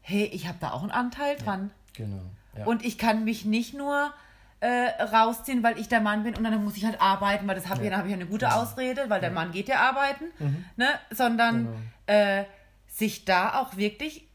hey, 0.00 0.24
ich 0.24 0.46
habe 0.46 0.58
da 0.60 0.72
auch 0.72 0.82
einen 0.82 0.90
Anteil 0.90 1.36
dran. 1.36 1.70
Ja, 1.96 2.04
genau. 2.04 2.22
Ja. 2.56 2.66
Und 2.66 2.84
ich 2.84 2.98
kann 2.98 3.24
mich 3.24 3.44
nicht 3.44 3.74
nur 3.74 4.12
äh, 4.60 5.02
rausziehen, 5.02 5.62
weil 5.62 5.78
ich 5.78 5.88
der 5.88 6.00
Mann 6.00 6.24
bin 6.24 6.34
und 6.36 6.44
dann 6.44 6.64
muss 6.64 6.76
ich 6.76 6.84
halt 6.84 7.00
arbeiten, 7.00 7.46
weil 7.46 7.54
das 7.54 7.68
habe 7.68 7.84
ja. 7.84 7.90
ich, 7.90 7.96
hab 7.96 8.06
ich 8.06 8.12
eine 8.12 8.26
gute. 8.26 8.52
Ausrede, 8.52 9.08
weil 9.08 9.20
der 9.20 9.30
Mann 9.30 9.52
geht 9.52 9.68
ja 9.68 9.80
arbeiten, 9.80 10.24
mhm. 10.38 10.64
ne? 10.76 10.86
sondern 11.10 11.66
genau. 12.06 12.20
äh, 12.20 12.44
sich 12.88 13.24
da 13.24 13.60
auch 13.60 13.76
wirklich 13.76 14.26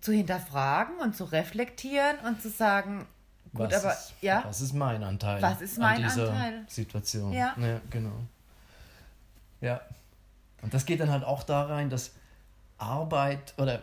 zu 0.00 0.12
hinterfragen 0.12 0.96
und 0.98 1.16
zu 1.16 1.24
reflektieren 1.24 2.18
und 2.26 2.42
zu 2.42 2.50
sagen, 2.50 3.06
Gut, 3.54 3.70
was 3.70 3.84
aber 3.84 3.92
ist, 3.94 4.14
ja. 4.20 4.42
Was 4.44 4.60
ist 4.60 4.74
mein 4.74 5.02
Anteil? 5.02 5.40
Was 5.40 5.60
ist 5.60 5.78
mein 5.78 5.96
an 5.96 6.02
dieser 6.02 6.30
Anteil? 6.30 6.64
Situation? 6.68 7.32
Ja. 7.32 7.54
ja, 7.56 7.80
genau. 7.88 8.18
Ja. 9.60 9.80
Und 10.60 10.74
das 10.74 10.84
geht 10.84 11.00
dann 11.00 11.10
halt 11.10 11.24
auch 11.24 11.42
da 11.44 11.64
rein, 11.64 11.88
dass 11.88 12.12
Arbeit 12.76 13.54
oder 13.56 13.82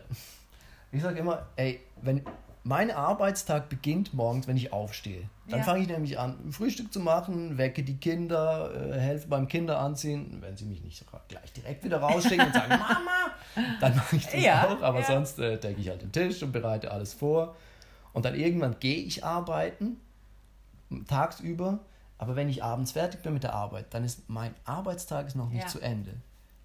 ich 0.91 1.01
sage 1.01 1.19
immer, 1.19 1.47
ey, 1.55 1.79
wenn 2.01 2.21
mein 2.63 2.91
Arbeitstag 2.91 3.69
beginnt 3.69 4.13
morgens, 4.13 4.47
wenn 4.47 4.55
ich 4.55 4.71
aufstehe. 4.71 5.27
Dann 5.47 5.59
ja. 5.59 5.65
fange 5.65 5.81
ich 5.81 5.87
nämlich 5.87 6.19
an, 6.19 6.51
Frühstück 6.51 6.93
zu 6.93 6.99
machen, 6.99 7.57
wecke 7.57 7.83
die 7.83 7.97
Kinder, 7.97 8.71
äh, 8.73 8.99
helfe 8.99 9.27
beim 9.27 9.47
Kinderanziehen. 9.47 10.41
Wenn 10.41 10.55
sie 10.55 10.65
mich 10.65 10.83
nicht 10.83 11.03
gleich 11.27 11.51
direkt 11.53 11.83
wieder 11.83 11.97
rausschicken 11.97 12.45
und 12.45 12.53
sagen, 12.53 12.69
Mama, 12.79 13.31
dann 13.79 13.95
mache 13.95 14.15
ich 14.15 14.25
das 14.25 14.41
ja, 14.41 14.67
auch. 14.67 14.81
Aber 14.81 14.99
ja. 14.99 15.05
sonst 15.05 15.39
äh, 15.39 15.57
decke 15.57 15.81
ich 15.81 15.89
halt 15.89 16.03
den 16.03 16.11
Tisch 16.11 16.43
und 16.43 16.51
bereite 16.51 16.91
alles 16.91 17.13
vor. 17.13 17.55
Und 18.13 18.25
dann 18.25 18.35
irgendwann 18.35 18.79
gehe 18.79 18.97
ich 18.97 19.23
arbeiten, 19.23 19.97
tagsüber. 21.07 21.79
Aber 22.19 22.35
wenn 22.35 22.49
ich 22.49 22.63
abends 22.63 22.91
fertig 22.91 23.23
bin 23.23 23.33
mit 23.33 23.43
der 23.43 23.53
Arbeit, 23.53 23.93
dann 23.95 24.03
ist 24.03 24.29
mein 24.29 24.53
Arbeitstag 24.65 25.25
ist 25.25 25.35
noch 25.35 25.49
nicht 25.49 25.67
zu 25.69 25.79
Ende. 25.79 26.13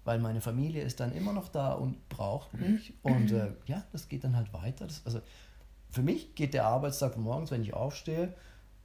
Weil 0.05 0.19
meine 0.19 0.39
Familie 0.39 0.83
ist 0.83 0.99
dann 0.99 1.11
immer 1.11 1.33
noch 1.33 1.49
da 1.49 1.73
und 1.73 2.07
braucht 2.07 2.53
mich. 2.53 2.93
Und 3.01 3.31
äh, 3.31 3.51
ja, 3.65 3.83
das 3.91 4.07
geht 4.07 4.23
dann 4.23 4.35
halt 4.35 4.53
weiter. 4.53 4.85
Das, 4.85 5.01
also 5.05 5.21
für 5.89 6.01
mich 6.01 6.35
geht 6.35 6.53
der 6.53 6.65
Arbeitstag 6.65 7.13
von 7.13 7.23
morgens, 7.23 7.51
wenn 7.51 7.61
ich 7.61 7.73
aufstehe, 7.73 8.33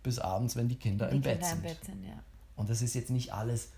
bis 0.03 0.19
abends, 0.19 0.57
wenn 0.57 0.69
die 0.69 0.77
Kinder, 0.77 1.09
die 1.09 1.17
im, 1.17 1.23
Kinder 1.23 1.39
Bett 1.39 1.53
im, 1.53 1.63
Bett 1.63 1.85
sind. 1.85 2.05
Ja. 2.05 2.23
Und 2.57 2.71
das 2.71 2.83
ist 2.83 2.95
jetzt 2.95 3.11
nicht 3.11 3.33
alles 3.33 3.71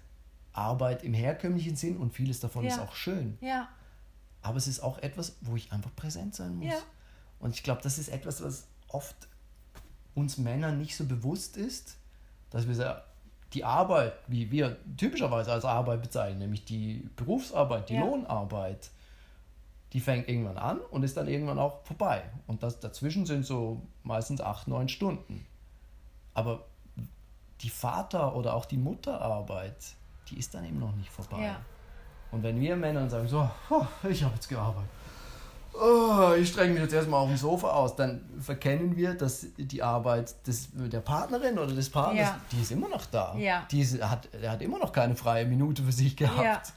Arbeit 0.52 1.02
im 1.02 1.14
herkömmlichen 1.14 1.76
Sinn 1.76 1.96
und 1.96 2.12
vieles 2.12 2.40
davon 2.40 2.64
ja. 2.64 2.70
ist 2.70 2.78
auch 2.78 2.94
schön. 2.94 3.38
Ja. 3.40 3.68
Aber 4.42 4.56
es 4.56 4.68
ist 4.68 4.80
auch 4.80 4.98
etwas, 4.98 5.36
wo 5.40 5.56
ich 5.56 5.72
einfach 5.72 5.94
präsent 5.96 6.34
sein 6.34 6.56
muss. 6.56 6.66
Ja. 6.66 6.78
Und 7.40 7.54
ich 7.54 7.62
glaube, 7.62 7.82
das 7.82 7.98
ist 7.98 8.08
etwas, 8.08 8.42
was 8.42 8.66
oft 8.88 9.16
uns 10.14 10.38
Männern 10.38 10.78
nicht 10.78 10.96
so 10.96 11.04
bewusst 11.04 11.56
ist, 11.56 11.96
dass 12.50 12.68
wir 12.68 13.04
die 13.52 13.64
Arbeit, 13.64 14.14
wie 14.26 14.50
wir 14.50 14.76
typischerweise 14.96 15.52
als 15.52 15.64
Arbeit 15.64 16.02
bezeichnen, 16.02 16.40
nämlich 16.40 16.64
die 16.64 17.08
Berufsarbeit, 17.16 17.88
die 17.88 17.96
Lohnarbeit, 17.96 18.90
die 19.94 20.00
fängt 20.00 20.28
irgendwann 20.28 20.58
an 20.58 20.80
und 20.90 21.04
ist 21.04 21.16
dann 21.16 21.28
irgendwann 21.28 21.58
auch 21.58 21.84
vorbei. 21.84 22.24
Und 22.48 22.64
das, 22.64 22.80
dazwischen 22.80 23.26
sind 23.26 23.46
so 23.46 23.80
meistens 24.02 24.40
acht, 24.40 24.66
neun 24.66 24.88
Stunden. 24.88 25.46
Aber 26.34 26.64
die 27.60 27.70
Vater- 27.70 28.34
oder 28.34 28.54
auch 28.54 28.66
die 28.66 28.76
Mutterarbeit, 28.76 29.76
die 30.28 30.36
ist 30.36 30.52
dann 30.52 30.64
eben 30.64 30.80
noch 30.80 30.94
nicht 30.96 31.10
vorbei. 31.10 31.44
Ja. 31.44 31.60
Und 32.32 32.42
wenn 32.42 32.60
wir 32.60 32.74
Männer 32.74 33.08
sagen, 33.08 33.28
so, 33.28 33.48
oh, 33.70 33.86
ich 34.08 34.24
habe 34.24 34.34
jetzt 34.34 34.48
gearbeitet, 34.48 34.90
oh, 35.74 36.32
ich 36.36 36.48
strenge 36.48 36.72
mich 36.72 36.82
jetzt 36.82 36.92
erstmal 36.92 37.20
auf 37.20 37.28
dem 37.28 37.36
Sofa 37.36 37.70
aus, 37.70 37.94
dann 37.94 38.28
verkennen 38.40 38.96
wir, 38.96 39.14
dass 39.14 39.46
die 39.56 39.80
Arbeit 39.80 40.44
des, 40.44 40.70
der 40.72 41.00
Partnerin 41.00 41.56
oder 41.56 41.72
des 41.72 41.88
Partners, 41.88 42.30
ja. 42.30 42.40
die 42.50 42.62
ist 42.62 42.72
immer 42.72 42.88
noch 42.88 43.06
da. 43.06 43.36
Ja. 43.36 43.64
Die 43.70 43.80
ist, 43.80 44.02
hat, 44.02 44.28
der 44.32 44.50
hat 44.50 44.62
immer 44.62 44.80
noch 44.80 44.90
keine 44.90 45.14
freie 45.14 45.46
Minute 45.46 45.84
für 45.84 45.92
sich 45.92 46.16
gehabt. 46.16 46.72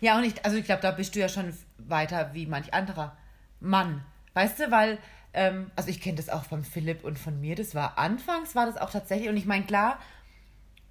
Ja. 0.00 0.16
Und 0.16 0.24
ich, 0.24 0.44
also 0.44 0.56
ich 0.56 0.64
glaube, 0.64 0.82
da 0.82 0.90
bist 0.90 1.14
du 1.14 1.20
ja 1.20 1.28
schon 1.28 1.52
weiter 1.78 2.30
wie 2.32 2.46
manch 2.46 2.72
anderer 2.74 3.16
Mann. 3.60 4.04
Weißt 4.34 4.58
du, 4.60 4.70
weil, 4.70 4.98
ähm, 5.32 5.70
also 5.76 5.90
ich 5.90 6.00
kenne 6.00 6.16
das 6.16 6.28
auch 6.28 6.44
von 6.44 6.64
Philipp 6.64 7.04
und 7.04 7.18
von 7.18 7.40
mir, 7.40 7.56
das 7.56 7.74
war 7.74 7.98
anfangs, 7.98 8.54
war 8.54 8.66
das 8.66 8.76
auch 8.76 8.90
tatsächlich, 8.90 9.28
und 9.28 9.36
ich 9.36 9.46
meine, 9.46 9.64
klar, 9.64 9.98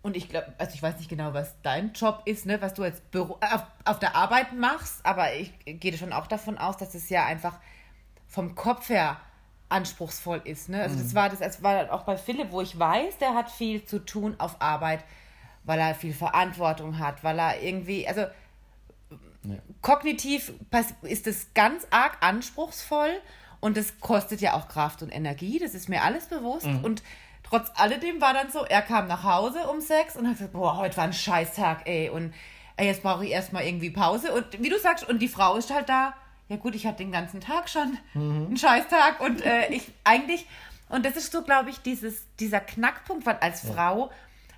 und 0.02 0.16
ich 0.16 0.30
glaube, 0.30 0.54
also 0.58 0.74
ich 0.74 0.82
weiß 0.82 0.98
nicht 0.98 1.10
genau, 1.10 1.34
was 1.34 1.56
dein 1.62 1.92
Job 1.94 2.22
ist, 2.26 2.46
ne, 2.46 2.62
was 2.62 2.74
du 2.74 2.84
jetzt 2.84 3.12
Büro, 3.12 3.38
auf, 3.42 3.64
auf 3.86 4.00
der 4.00 4.16
Arbeit 4.16 4.54
machst, 4.54 5.06
aber 5.06 5.34
ich 5.34 5.52
gehe 5.66 5.98
schon 5.98 6.14
auch 6.14 6.28
davon 6.28 6.58
aus, 6.58 6.78
dass 6.78 6.96
es 6.96 7.10
ja 7.10 7.26
einfach 7.26 7.60
vom 8.28 8.56
Kopf 8.56 8.90
her 8.90 9.18
anspruchsvoll 9.68 10.42
ist. 10.46 10.70
Ne? 10.70 10.82
Also 10.82 10.96
mhm. 10.96 11.04
das 11.04 11.16
war 11.16 11.30
das, 11.30 11.40
das 11.40 11.64
war 11.64 11.92
auch 11.92 12.04
bei 12.04 12.18
Philipp, 12.18 12.52
wo 12.52 12.62
ich 12.62 12.78
weiß, 12.78 13.18
der 13.18 13.36
hat 13.36 13.52
viel 13.52 13.84
zu 13.84 14.00
tun 14.00 14.36
auf 14.38 14.62
Arbeit, 14.62 15.04
weil 15.64 15.80
er 15.80 15.94
viel 15.96 16.14
Verantwortung 16.14 17.00
hat, 17.00 17.24
weil 17.24 17.38
er 17.38 17.62
irgendwie, 17.62 18.08
also 18.08 18.26
ja. 19.54 19.58
Kognitiv 19.82 20.54
ist 21.02 21.28
es 21.28 21.54
ganz 21.54 21.88
arg 21.92 22.18
anspruchsvoll 22.22 23.22
und 23.60 23.78
es 23.78 24.00
kostet 24.00 24.42
ja 24.42 24.54
auch 24.54 24.68
Kraft 24.68 25.02
und 25.02 25.10
Energie, 25.10 25.60
das 25.60 25.74
ist 25.74 25.90
mir 25.90 26.04
alles 26.04 26.28
bewusst. 26.28 26.68
Mhm. 26.68 26.84
Und 26.84 27.04
trotz 27.44 27.70
alledem 27.76 28.22
war 28.22 28.34
dann 28.34 28.52
so, 28.52 28.64
er 28.64 28.82
kam 28.82 29.08
nach 29.08 29.24
Hause 29.24 29.68
um 29.68 29.82
sechs 29.82 30.16
und 30.16 30.28
hat 30.28 30.38
gesagt, 30.38 30.54
boah, 30.54 30.78
heute 30.78 30.98
war 30.98 31.06
ein 31.06 31.14
Scheißtag, 31.14 31.88
ey. 31.88 32.10
Und 32.10 32.34
ey, 32.78 32.88
jetzt 32.88 33.04
brauche 33.04 33.26
ich 33.26 33.32
erstmal 33.32 33.64
irgendwie 33.64 33.90
Pause. 33.90 34.34
Und 34.34 34.62
wie 34.62 34.70
du 34.70 34.80
sagst, 34.80 35.08
und 35.08 35.20
die 35.20 35.28
Frau 35.28 35.56
ist 35.58 35.74
halt 35.74 35.90
da, 35.90 36.14
ja 36.48 36.56
gut, 36.56 36.76
ich 36.76 36.88
hatte 36.88 36.98
den 36.98 37.12
ganzen 37.12 37.42
Tag 37.42 37.70
schon 37.70 37.98
mhm. 38.14 38.48
einen 38.48 38.58
Scheißtag 38.58 39.20
und 39.22 39.46
äh, 39.46 39.72
ich 39.72 39.92
eigentlich, 40.04 40.48
und 40.90 41.06
das 41.06 41.16
ist 41.16 41.32
so, 41.32 41.44
glaube 41.44 41.70
ich, 41.70 41.80
dieses, 41.80 42.24
dieser 42.40 42.60
Knackpunkt, 42.60 43.26
weil 43.26 43.38
als 43.38 43.64
ja. 43.64 43.74
Frau 43.74 44.12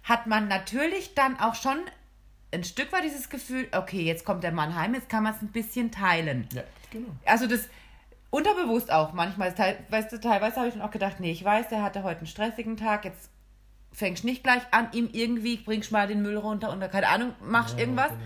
hat 0.04 0.28
man 0.28 0.48
natürlich 0.48 1.16
dann 1.16 1.40
auch 1.40 1.56
schon 1.56 1.78
ein 2.54 2.64
Stück 2.64 2.92
weit 2.92 3.04
dieses 3.04 3.30
Gefühl, 3.30 3.68
okay, 3.72 4.02
jetzt 4.02 4.26
kommt 4.26 4.44
der 4.44 4.52
Mann 4.52 4.76
heim, 4.76 4.94
jetzt 4.94 5.10
kann 5.10 5.24
man 5.24 5.34
es 5.34 5.42
ein 5.42 5.52
bisschen 5.52 5.92
teilen. 5.92 6.48
Ja, 6.54 6.64
genau. 6.92 7.10
Also 7.26 7.48
das 7.48 7.70
unterbewusst 8.30 8.92
auch 8.92 9.14
manchmal, 9.14 9.54
weißt 9.90 10.12
du, 10.12 10.20
teilweise 10.20 10.58
habe 10.58 10.68
ich 10.68 10.74
dann 10.74 10.84
auch 10.84 10.92
gedacht, 10.92 11.20
nee, 11.20 11.32
ich 11.32 11.44
weiß, 11.44 11.70
der 11.70 11.84
hatte 11.84 12.04
heute 12.04 12.20
einen 12.20 12.28
stressigen 12.28 12.78
Tag, 12.78 13.06
jetzt 13.06 13.30
fängst 13.94 14.24
nicht 14.24 14.44
gleich 14.44 14.62
an, 14.72 14.90
ihm 14.94 15.10
irgendwie, 15.12 15.58
bringst 15.58 15.92
mal 15.92 16.08
den 16.08 16.22
Müll 16.22 16.38
runter 16.38 16.76
oder 16.76 16.90
keine 16.90 17.10
Ahnung, 17.10 17.34
machst 17.42 17.76
ja, 17.76 17.82
irgendwas. 17.82 18.10
Genau. 18.10 18.22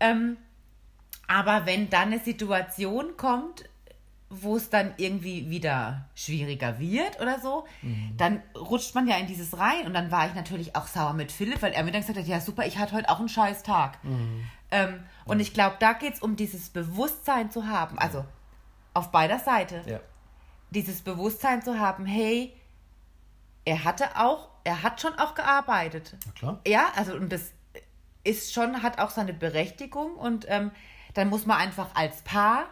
Ähm, 0.00 0.36
aber 1.28 1.66
wenn 1.66 1.90
dann 1.90 2.12
eine 2.12 2.20
Situation 2.20 3.16
kommt, 3.16 3.64
wo 4.28 4.56
es 4.56 4.70
dann 4.70 4.94
irgendwie 4.96 5.50
wieder 5.50 6.06
schwieriger 6.14 6.80
wird 6.80 7.20
oder 7.20 7.38
so, 7.38 7.64
mhm. 7.82 8.14
dann 8.16 8.42
rutscht 8.56 8.94
man 8.94 9.06
ja 9.06 9.16
in 9.16 9.26
dieses 9.26 9.56
rein. 9.58 9.86
Und 9.86 9.94
dann 9.94 10.10
war 10.10 10.26
ich 10.26 10.34
natürlich 10.34 10.74
auch 10.74 10.88
sauer 10.88 11.12
mit 11.12 11.30
Philipp, 11.30 11.62
weil 11.62 11.72
er 11.72 11.84
mir 11.84 11.92
dann 11.92 12.00
gesagt 12.00 12.18
hat, 12.18 12.26
ja 12.26 12.40
super, 12.40 12.66
ich 12.66 12.78
hatte 12.78 12.94
heute 12.94 13.08
auch 13.08 13.20
einen 13.20 13.28
scheiß 13.28 13.62
Tag. 13.62 14.02
Mhm. 14.04 14.44
Ähm, 14.72 15.04
und 15.26 15.38
ich 15.38 15.54
glaube, 15.54 15.76
da 15.78 15.92
geht 15.92 16.14
es 16.14 16.22
um 16.22 16.34
dieses 16.34 16.70
Bewusstsein 16.70 17.50
zu 17.50 17.68
haben, 17.68 17.98
also 17.98 18.24
auf 18.94 19.12
beider 19.12 19.38
Seite. 19.38 19.82
Ja. 19.86 20.00
Dieses 20.70 21.02
Bewusstsein 21.02 21.62
zu 21.62 21.78
haben, 21.78 22.04
hey, 22.04 22.52
er 23.64 23.84
hatte 23.84 24.16
auch, 24.16 24.48
er 24.64 24.82
hat 24.82 25.00
schon 25.00 25.14
auch 25.18 25.34
gearbeitet. 25.34 26.16
Na 26.26 26.32
klar. 26.32 26.60
Ja, 26.66 26.86
also 26.96 27.14
und 27.14 27.30
das 27.30 27.52
ist 28.24 28.52
schon, 28.52 28.82
hat 28.82 28.98
auch 28.98 29.10
seine 29.10 29.32
Berechtigung 29.32 30.16
und 30.16 30.46
ähm, 30.48 30.72
dann 31.14 31.28
muss 31.28 31.46
man 31.46 31.58
einfach 31.58 31.94
als 31.94 32.22
Paar 32.22 32.66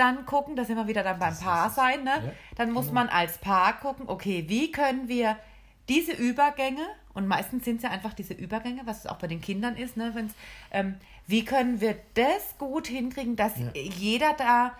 dann 0.00 0.24
gucken, 0.24 0.56
da 0.56 0.64
sind 0.64 0.76
wir 0.76 0.88
wieder 0.88 1.02
dann 1.02 1.18
beim 1.18 1.36
Paar 1.38 1.70
sein, 1.70 2.04
ne? 2.04 2.10
Ja, 2.10 2.32
dann 2.56 2.72
muss 2.72 2.86
genau. 2.86 3.00
man 3.00 3.08
als 3.10 3.38
Paar 3.38 3.78
gucken, 3.78 4.08
okay, 4.08 4.44
wie 4.48 4.72
können 4.72 5.08
wir 5.08 5.36
diese 5.88 6.12
Übergänge, 6.12 6.86
und 7.12 7.26
meistens 7.26 7.64
sind 7.64 7.76
es 7.76 7.82
ja 7.82 7.90
einfach 7.90 8.14
diese 8.14 8.32
Übergänge, 8.32 8.82
was 8.86 9.00
es 9.00 9.06
auch 9.06 9.18
bei 9.18 9.26
den 9.26 9.40
Kindern 9.40 9.76
ist, 9.76 9.96
ne? 9.96 10.12
Wenn's, 10.14 10.34
ähm, 10.70 10.96
wie 11.26 11.44
können 11.44 11.80
wir 11.80 11.96
das 12.14 12.56
gut 12.58 12.86
hinkriegen, 12.86 13.36
dass 13.36 13.58
ja. 13.58 13.70
jeder 13.74 14.32
da 14.34 14.72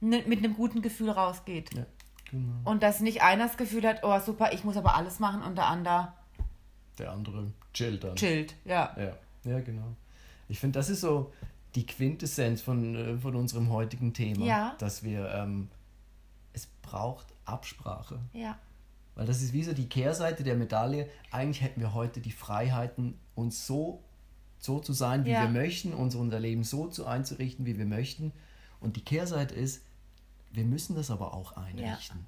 ne, 0.00 0.22
mit 0.26 0.40
einem 0.40 0.54
guten 0.54 0.82
Gefühl 0.82 1.10
rausgeht. 1.10 1.74
Ja, 1.74 1.86
genau. 2.30 2.70
Und 2.70 2.82
dass 2.82 3.00
nicht 3.00 3.22
einer 3.22 3.46
das 3.46 3.56
Gefühl 3.56 3.86
hat, 3.86 4.00
oh 4.02 4.20
super, 4.20 4.52
ich 4.52 4.64
muss 4.64 4.76
aber 4.76 4.94
alles 4.94 5.20
machen 5.20 5.42
und 5.42 5.56
der 5.56 5.66
andere. 5.66 6.12
Der 6.98 7.10
andere 7.10 7.50
chillt 7.72 8.04
dann. 8.04 8.16
Chillt, 8.16 8.54
ja. 8.64 8.94
Ja, 8.96 9.50
ja 9.50 9.60
genau. 9.60 9.96
Ich 10.48 10.60
finde, 10.60 10.78
das 10.78 10.90
ist 10.90 11.00
so, 11.00 11.32
die 11.74 11.86
Quintessenz 11.86 12.60
von, 12.60 12.94
äh, 12.94 13.18
von 13.18 13.34
unserem 13.34 13.70
heutigen 13.70 14.12
Thema, 14.12 14.44
ja. 14.44 14.74
dass 14.78 15.02
wir, 15.02 15.30
ähm, 15.34 15.68
es 16.52 16.66
braucht 16.82 17.26
Absprache. 17.44 18.20
Ja. 18.32 18.58
Weil 19.14 19.26
das 19.26 19.42
ist 19.42 19.52
wie 19.52 19.62
so 19.62 19.72
die 19.72 19.88
Kehrseite 19.88 20.42
der 20.42 20.56
Medaille. 20.56 21.08
Eigentlich 21.30 21.62
hätten 21.62 21.80
wir 21.80 21.94
heute 21.94 22.20
die 22.20 22.32
Freiheiten, 22.32 23.18
uns 23.34 23.66
so, 23.66 24.02
so 24.58 24.80
zu 24.80 24.92
sein, 24.92 25.24
wie 25.24 25.30
ja. 25.30 25.42
wir 25.42 25.48
möchten, 25.48 25.92
uns 25.92 26.14
unser 26.14 26.40
Leben 26.40 26.64
so 26.64 26.88
zu 26.88 27.06
einzurichten, 27.06 27.66
wie 27.66 27.78
wir 27.78 27.86
möchten. 27.86 28.32
Und 28.80 28.96
die 28.96 29.04
Kehrseite 29.04 29.54
ist, 29.54 29.82
wir 30.52 30.64
müssen 30.64 30.96
das 30.96 31.10
aber 31.10 31.34
auch 31.34 31.52
einrichten. 31.56 32.18
Ja. 32.18 32.26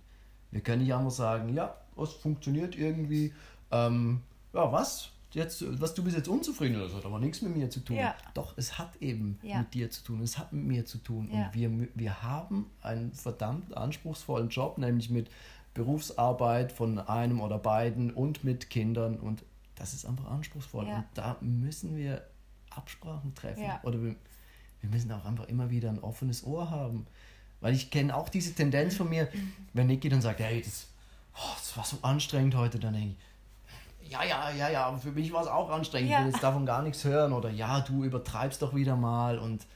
Wir 0.50 0.60
können 0.60 0.82
nicht 0.82 0.94
einfach 0.94 1.10
sagen, 1.10 1.54
ja, 1.54 1.76
es 2.00 2.12
funktioniert 2.12 2.76
irgendwie. 2.76 3.32
Ähm, 3.70 4.22
ja, 4.52 4.70
was? 4.70 5.10
Jetzt, 5.32 5.64
was 5.80 5.94
du 5.94 6.02
bist 6.02 6.16
jetzt 6.16 6.28
unzufrieden, 6.28 6.78
das 6.78 6.94
hat 6.94 7.04
aber 7.04 7.18
nichts 7.18 7.42
mit 7.42 7.56
mir 7.56 7.70
zu 7.70 7.80
tun. 7.80 7.96
Ja. 7.96 8.14
Doch, 8.34 8.54
es 8.56 8.78
hat 8.78 8.96
eben 9.00 9.38
ja. 9.42 9.58
mit 9.58 9.74
dir 9.74 9.90
zu 9.90 10.02
tun, 10.02 10.20
es 10.22 10.38
hat 10.38 10.52
mit 10.52 10.64
mir 10.64 10.86
zu 10.86 10.98
tun. 10.98 11.30
Ja. 11.32 11.46
Und 11.46 11.54
wir, 11.54 11.88
wir 11.94 12.22
haben 12.22 12.70
einen 12.82 13.12
verdammt 13.12 13.76
anspruchsvollen 13.76 14.48
Job, 14.48 14.78
nämlich 14.78 15.10
mit 15.10 15.30
Berufsarbeit 15.74 16.72
von 16.72 16.98
einem 16.98 17.40
oder 17.40 17.58
beiden 17.58 18.10
und 18.10 18.44
mit 18.44 18.70
Kindern. 18.70 19.18
Und 19.18 19.44
das 19.74 19.92
ist 19.92 20.06
einfach 20.06 20.30
anspruchsvoll. 20.30 20.86
Und 20.86 21.04
da 21.14 21.36
müssen 21.40 21.96
wir 21.96 22.22
Absprachen 22.70 23.34
treffen. 23.34 23.64
Oder 23.82 24.02
wir, 24.02 24.16
wir 24.80 24.90
müssen 24.90 25.12
auch 25.12 25.24
einfach 25.24 25.48
immer 25.48 25.70
wieder 25.70 25.90
ein 25.90 25.98
offenes 25.98 26.44
Ohr 26.44 26.70
haben. 26.70 27.06
Weil 27.60 27.74
ich 27.74 27.90
kenne 27.90 28.14
auch 28.14 28.28
diese 28.28 28.54
Tendenz 28.54 28.96
von 28.96 29.08
mir, 29.08 29.28
wenn 29.72 29.86
Niki 29.86 30.08
dann 30.08 30.22
sagt, 30.22 30.40
hey, 30.40 30.62
das, 30.62 30.88
oh, 31.34 31.54
das 31.56 31.76
war 31.76 31.84
so 31.84 31.98
anstrengend 32.02 32.54
heute, 32.54 32.78
dann 32.78 32.94
denke 32.94 33.10
ich, 33.10 33.16
ja, 34.10 34.24
ja, 34.24 34.50
ja, 34.50 34.68
ja, 34.68 34.96
für 34.96 35.12
mich 35.12 35.32
war 35.32 35.42
es 35.42 35.48
auch 35.48 35.70
anstrengend, 35.70 36.10
ja. 36.10 36.18
ich 36.18 36.24
will 36.26 36.32
jetzt 36.32 36.42
davon 36.42 36.66
gar 36.66 36.82
nichts 36.82 37.04
hören 37.04 37.32
oder 37.32 37.50
ja, 37.50 37.80
du 37.80 38.04
übertreibst 38.04 38.62
doch 38.62 38.74
wieder 38.74 38.96
mal 38.96 39.38
und, 39.38 39.66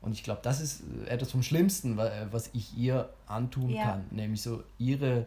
und 0.00 0.12
ich 0.12 0.22
glaube, 0.22 0.40
das 0.42 0.60
ist 0.60 0.82
etwas 1.06 1.30
vom 1.30 1.42
Schlimmsten, 1.42 1.96
was 1.96 2.50
ich 2.52 2.76
ihr 2.76 3.10
antun 3.26 3.70
ja. 3.70 3.84
kann, 3.84 4.06
nämlich 4.10 4.42
so 4.42 4.62
ihre 4.78 5.26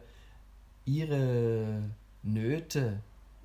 ihre 0.87 1.83
Nöte 2.23 3.01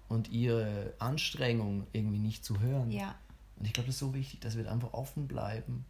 und 0.09 0.31
ihre 0.31 0.95
Anstrengung 0.99 1.87
irgendwie 1.93 2.19
nicht 2.19 2.45
zu 2.45 2.61
hören. 2.61 2.91
Ja. 2.91 3.17
Und 3.57 3.67
ich 3.67 3.73
glaube, 3.73 3.88
das 3.88 3.97
ist 3.97 4.01
so 4.01 4.15
wichtig, 4.15 4.41
dass 4.41 4.57
wir 4.57 4.71
einfach 4.71 4.93
offen 4.93 5.27
bleiben 5.27 5.85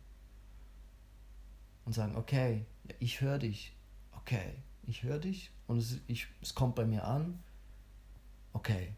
und 1.84 1.92
sagen, 1.92 2.16
okay, 2.16 2.64
ich 2.98 3.20
höre 3.20 3.38
dich, 3.38 3.74
okay, 4.16 4.54
ich 4.84 5.02
höre 5.02 5.18
dich 5.18 5.50
und 5.66 5.78
es, 5.78 5.98
ich, 6.06 6.26
es 6.40 6.54
kommt 6.54 6.74
bei 6.74 6.86
mir 6.86 7.04
an, 7.04 7.42
okay, 8.52 8.94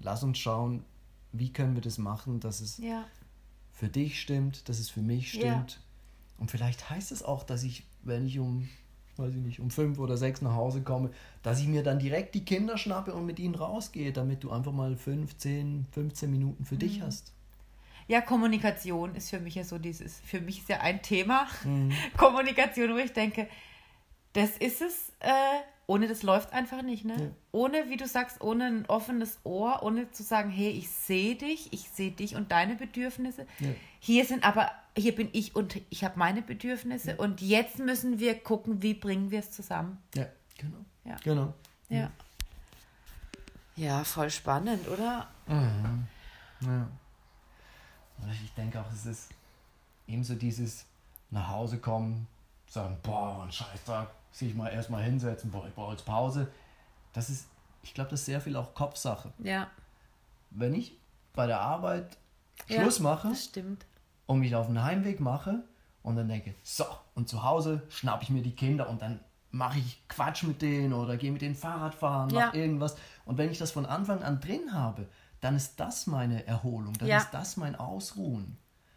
lass 0.00 0.22
uns 0.22 0.38
schauen, 0.38 0.84
wie 1.32 1.52
können 1.52 1.74
wir 1.74 1.82
das 1.82 1.98
machen, 1.98 2.40
dass 2.40 2.60
es 2.60 2.78
ja. 2.78 3.04
für 3.72 3.88
dich 3.88 4.20
stimmt, 4.20 4.68
dass 4.68 4.78
es 4.78 4.90
für 4.90 5.00
mich 5.00 5.30
stimmt. 5.30 5.72
Ja. 5.72 5.78
Und 6.38 6.50
vielleicht 6.50 6.90
heißt 6.90 7.12
es 7.12 7.22
auch, 7.22 7.44
dass 7.44 7.62
ich, 7.62 7.84
wenn 8.02 8.26
ich 8.26 8.38
um, 8.38 8.68
weiß 9.16 9.34
ich 9.34 9.40
nicht, 9.40 9.60
um 9.60 9.70
fünf 9.70 9.98
oder 9.98 10.16
sechs 10.16 10.40
nach 10.40 10.54
Hause 10.54 10.82
komme, 10.82 11.10
dass 11.42 11.60
ich 11.60 11.68
mir 11.68 11.82
dann 11.82 11.98
direkt 11.98 12.34
die 12.34 12.44
Kinder 12.44 12.78
schnappe 12.78 13.14
und 13.14 13.26
mit 13.26 13.38
ihnen 13.38 13.54
rausgehe, 13.54 14.12
damit 14.12 14.42
du 14.42 14.50
einfach 14.50 14.72
mal 14.72 14.96
fünf, 14.96 15.36
zehn, 15.36 15.86
15 15.92 16.30
Minuten 16.30 16.64
für 16.64 16.76
mhm. 16.76 16.80
dich 16.80 17.02
hast. 17.02 17.32
Ja, 18.08 18.20
Kommunikation 18.20 19.14
ist 19.14 19.30
für 19.30 19.38
mich 19.38 19.54
ja 19.54 19.62
so 19.62 19.78
dieses, 19.78 20.18
für 20.20 20.40
mich 20.40 20.58
ist 20.58 20.68
ja 20.68 20.80
ein 20.80 21.00
Thema, 21.00 21.46
mhm. 21.64 21.92
Kommunikation, 22.16 22.92
wo 22.92 22.96
ich 22.96 23.12
denke, 23.12 23.46
das 24.32 24.56
ist 24.58 24.80
es, 24.80 25.12
äh, 25.20 25.30
ohne 25.90 26.06
das 26.06 26.22
läuft 26.22 26.52
einfach 26.52 26.82
nicht, 26.82 27.04
ne? 27.04 27.20
Ja. 27.20 27.30
Ohne, 27.50 27.90
wie 27.90 27.96
du 27.96 28.06
sagst, 28.06 28.40
ohne 28.40 28.66
ein 28.66 28.86
offenes 28.86 29.40
Ohr, 29.42 29.82
ohne 29.82 30.08
zu 30.12 30.22
sagen, 30.22 30.48
hey, 30.48 30.70
ich 30.70 30.88
sehe 30.88 31.34
dich, 31.34 31.72
ich 31.72 31.90
sehe 31.90 32.12
dich 32.12 32.36
und 32.36 32.52
deine 32.52 32.76
Bedürfnisse. 32.76 33.44
Ja. 33.58 33.70
Hier 33.98 34.24
sind 34.24 34.44
aber, 34.44 34.70
hier 34.96 35.16
bin 35.16 35.28
ich 35.32 35.56
und 35.56 35.80
ich 35.90 36.04
habe 36.04 36.16
meine 36.16 36.42
Bedürfnisse 36.42 37.10
ja. 37.10 37.16
und 37.16 37.40
jetzt 37.40 37.80
müssen 37.80 38.20
wir 38.20 38.38
gucken, 38.38 38.82
wie 38.82 38.94
bringen 38.94 39.32
wir 39.32 39.40
es 39.40 39.50
zusammen. 39.50 39.98
Ja, 40.14 40.26
genau. 40.58 40.76
Ja. 41.04 41.16
Genau. 41.24 41.54
Ja. 41.88 42.12
Ja, 43.74 44.04
voll 44.04 44.30
spannend, 44.30 44.86
oder? 44.86 45.26
Mhm. 45.48 46.06
Ja. 46.60 46.88
Ich 48.44 48.52
denke 48.52 48.80
auch, 48.80 48.92
es 48.92 49.06
ist 49.06 49.30
eben 50.06 50.22
so 50.22 50.36
dieses 50.36 50.86
nach 51.30 51.48
Hause 51.48 51.78
kommen, 51.78 52.28
sagen, 52.68 52.96
boah, 53.02 53.42
ein 53.42 53.50
Scheißtag, 53.50 54.08
sich 54.32 54.54
mal 54.54 54.68
erstmal 54.68 55.02
hinsetzen, 55.02 55.50
boah, 55.50 55.66
ich 55.66 55.74
brauche 55.74 55.92
jetzt 55.92 56.04
Pause. 56.04 56.48
Das 57.12 57.30
ist, 57.30 57.46
ich 57.82 57.94
glaube, 57.94 58.10
das 58.10 58.20
ist 58.20 58.26
sehr 58.26 58.40
viel 58.40 58.56
auch 58.56 58.74
Kopfsache. 58.74 59.32
Ja. 59.38 59.68
Wenn 60.50 60.74
ich 60.74 60.96
bei 61.34 61.46
der 61.46 61.60
Arbeit 61.60 62.16
Schluss 62.66 62.98
ja, 62.98 63.04
mache 63.04 63.32
und 64.26 64.40
mich 64.40 64.54
auf 64.54 64.66
den 64.66 64.82
Heimweg 64.82 65.20
mache 65.20 65.62
und 66.02 66.16
dann 66.16 66.28
denke, 66.28 66.54
so, 66.62 66.84
und 67.14 67.28
zu 67.28 67.42
Hause 67.42 67.82
schnappe 67.88 68.22
ich 68.22 68.30
mir 68.30 68.42
die 68.42 68.54
Kinder 68.54 68.88
und 68.88 69.02
dann 69.02 69.20
mache 69.50 69.78
ich 69.78 70.00
Quatsch 70.08 70.44
mit 70.44 70.62
denen 70.62 70.92
oder 70.92 71.16
gehe 71.16 71.32
mit 71.32 71.42
denen 71.42 71.56
Fahrrad 71.56 71.94
fahren, 71.94 72.30
ja. 72.30 72.46
mache 72.46 72.58
irgendwas. 72.58 72.96
Und 73.24 73.38
wenn 73.38 73.50
ich 73.50 73.58
das 73.58 73.72
von 73.72 73.86
Anfang 73.86 74.22
an 74.22 74.40
drin 74.40 74.72
habe, 74.72 75.08
dann 75.40 75.56
ist 75.56 75.80
das 75.80 76.06
meine 76.06 76.46
Erholung, 76.46 76.94
dann 76.94 77.08
ja. 77.08 77.18
ist 77.18 77.30
das 77.32 77.56
mein 77.56 77.74
Ausruhen. 77.74 78.56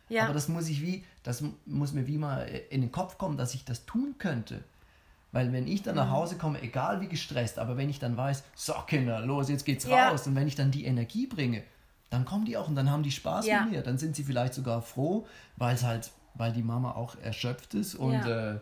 Ja. 0.10 0.26
Aber 0.26 0.34
das 0.34 0.48
muss 0.48 0.68
ich 0.68 0.82
wie, 0.82 1.04
das 1.24 1.44
muss 1.66 1.94
mir 1.94 2.06
wie 2.06 2.18
mal 2.18 2.44
in 2.70 2.82
den 2.82 2.92
Kopf 2.92 3.18
kommen, 3.18 3.38
dass 3.38 3.54
ich 3.54 3.66
das 3.66 3.86
tun 3.86 4.16
könnte. 4.18 4.64
Weil 5.34 5.52
wenn 5.52 5.68
ich 5.68 5.82
dann 5.82 5.96
nach 5.96 6.08
mhm. 6.08 6.12
Hause 6.12 6.38
komme, 6.38 6.62
egal 6.62 7.02
wie 7.02 7.08
gestresst, 7.08 7.60
aber 7.60 7.76
wenn 7.76 7.90
ich 7.90 8.00
dann 8.00 8.16
weiß, 8.16 8.44
so 8.56 8.74
Kinder, 8.88 9.20
los, 9.20 9.50
jetzt 9.50 9.66
geht's 9.66 9.86
ja. 9.86 10.10
raus, 10.10 10.26
und 10.28 10.36
wenn 10.36 10.48
ich 10.48 10.56
dann 10.56 10.72
die 10.72 10.86
Energie 10.86 11.28
bringe, 11.28 11.64
dann 12.12 12.24
kommen 12.24 12.46
die 12.46 12.56
auch 12.56 12.68
und 12.68 12.76
dann 12.76 12.92
haben 12.92 13.02
die 13.02 13.12
Spaß 13.12 13.48
ja. 13.48 13.64
mit 13.64 13.72
mir. 13.72 13.82
Dann 13.82 13.98
sind 13.98 14.16
sie 14.16 14.24
vielleicht 14.24 14.54
sogar 14.54 14.84
froh, 14.84 15.26
weil 15.58 15.74
es 15.74 15.84
halt, 15.84 16.12
weil 16.36 16.54
die 16.54 16.62
Mama 16.62 16.92
auch 16.92 17.16
erschöpft 17.20 17.74
ist 17.74 17.96
und, 17.96 18.14
ja. 18.14 18.54
äh, 18.54 18.60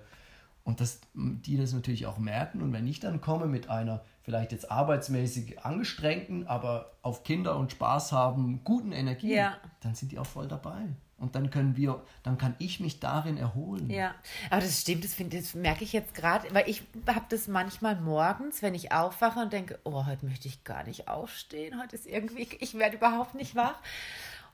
und 0.64 0.80
das, 0.80 1.02
die 1.14 1.58
das 1.58 1.74
natürlich 1.74 2.06
auch 2.06 2.18
merken. 2.18 2.62
Und 2.62 2.72
wenn 2.72 2.88
ich 2.88 3.02
dann 3.02 3.20
komme 3.20 3.48
mit 3.48 3.70
einer 3.70 4.02
vielleicht 4.24 4.54
jetzt 4.54 4.72
arbeitsmäßig 4.72 5.66
angestrengten, 5.66 6.48
aber 6.48 6.94
auf 7.02 7.24
Kinder 7.24 7.58
und 7.58 7.74
Spaß 7.74 8.14
haben, 8.14 8.62
guten 8.64 8.94
Energie, 8.94 9.34
dann 9.82 9.94
sind 9.94 10.14
die 10.14 10.20
auch 10.20 10.26
voll 10.26 10.48
dabei. 10.48 10.88
Und 11.22 11.36
dann 11.36 11.50
können 11.52 11.78
wir, 11.78 12.04
dann 12.24 12.38
kann 12.38 12.56
ich 12.60 12.80
mich 12.80 13.00
darin 13.00 13.38
erholen. 13.38 13.90
Ja, 13.90 14.16
aber 14.50 14.62
das 14.62 14.82
stimmt, 14.82 15.04
das, 15.04 15.14
find, 15.14 15.34
das 15.34 15.54
merke 15.54 15.84
ich 15.84 15.94
jetzt 15.94 16.14
gerade, 16.14 16.54
weil 16.54 16.68
ich 16.68 16.84
habe 17.08 17.26
das 17.30 17.48
manchmal 17.48 17.96
morgens, 17.96 18.62
wenn 18.62 18.74
ich 18.74 18.92
aufwache 18.92 19.40
und 19.40 19.54
denke, 19.54 19.80
oh, 19.84 20.06
heute 20.06 20.26
möchte 20.26 20.48
ich 20.48 20.64
gar 20.64 20.84
nicht 20.84 21.08
aufstehen, 21.08 21.80
heute 21.82 21.96
ist 21.96 22.08
irgendwie, 22.08 22.48
ich 22.60 22.74
werde 22.78 22.98
überhaupt 22.98 23.36
nicht 23.36 23.56
wach. 23.56 23.80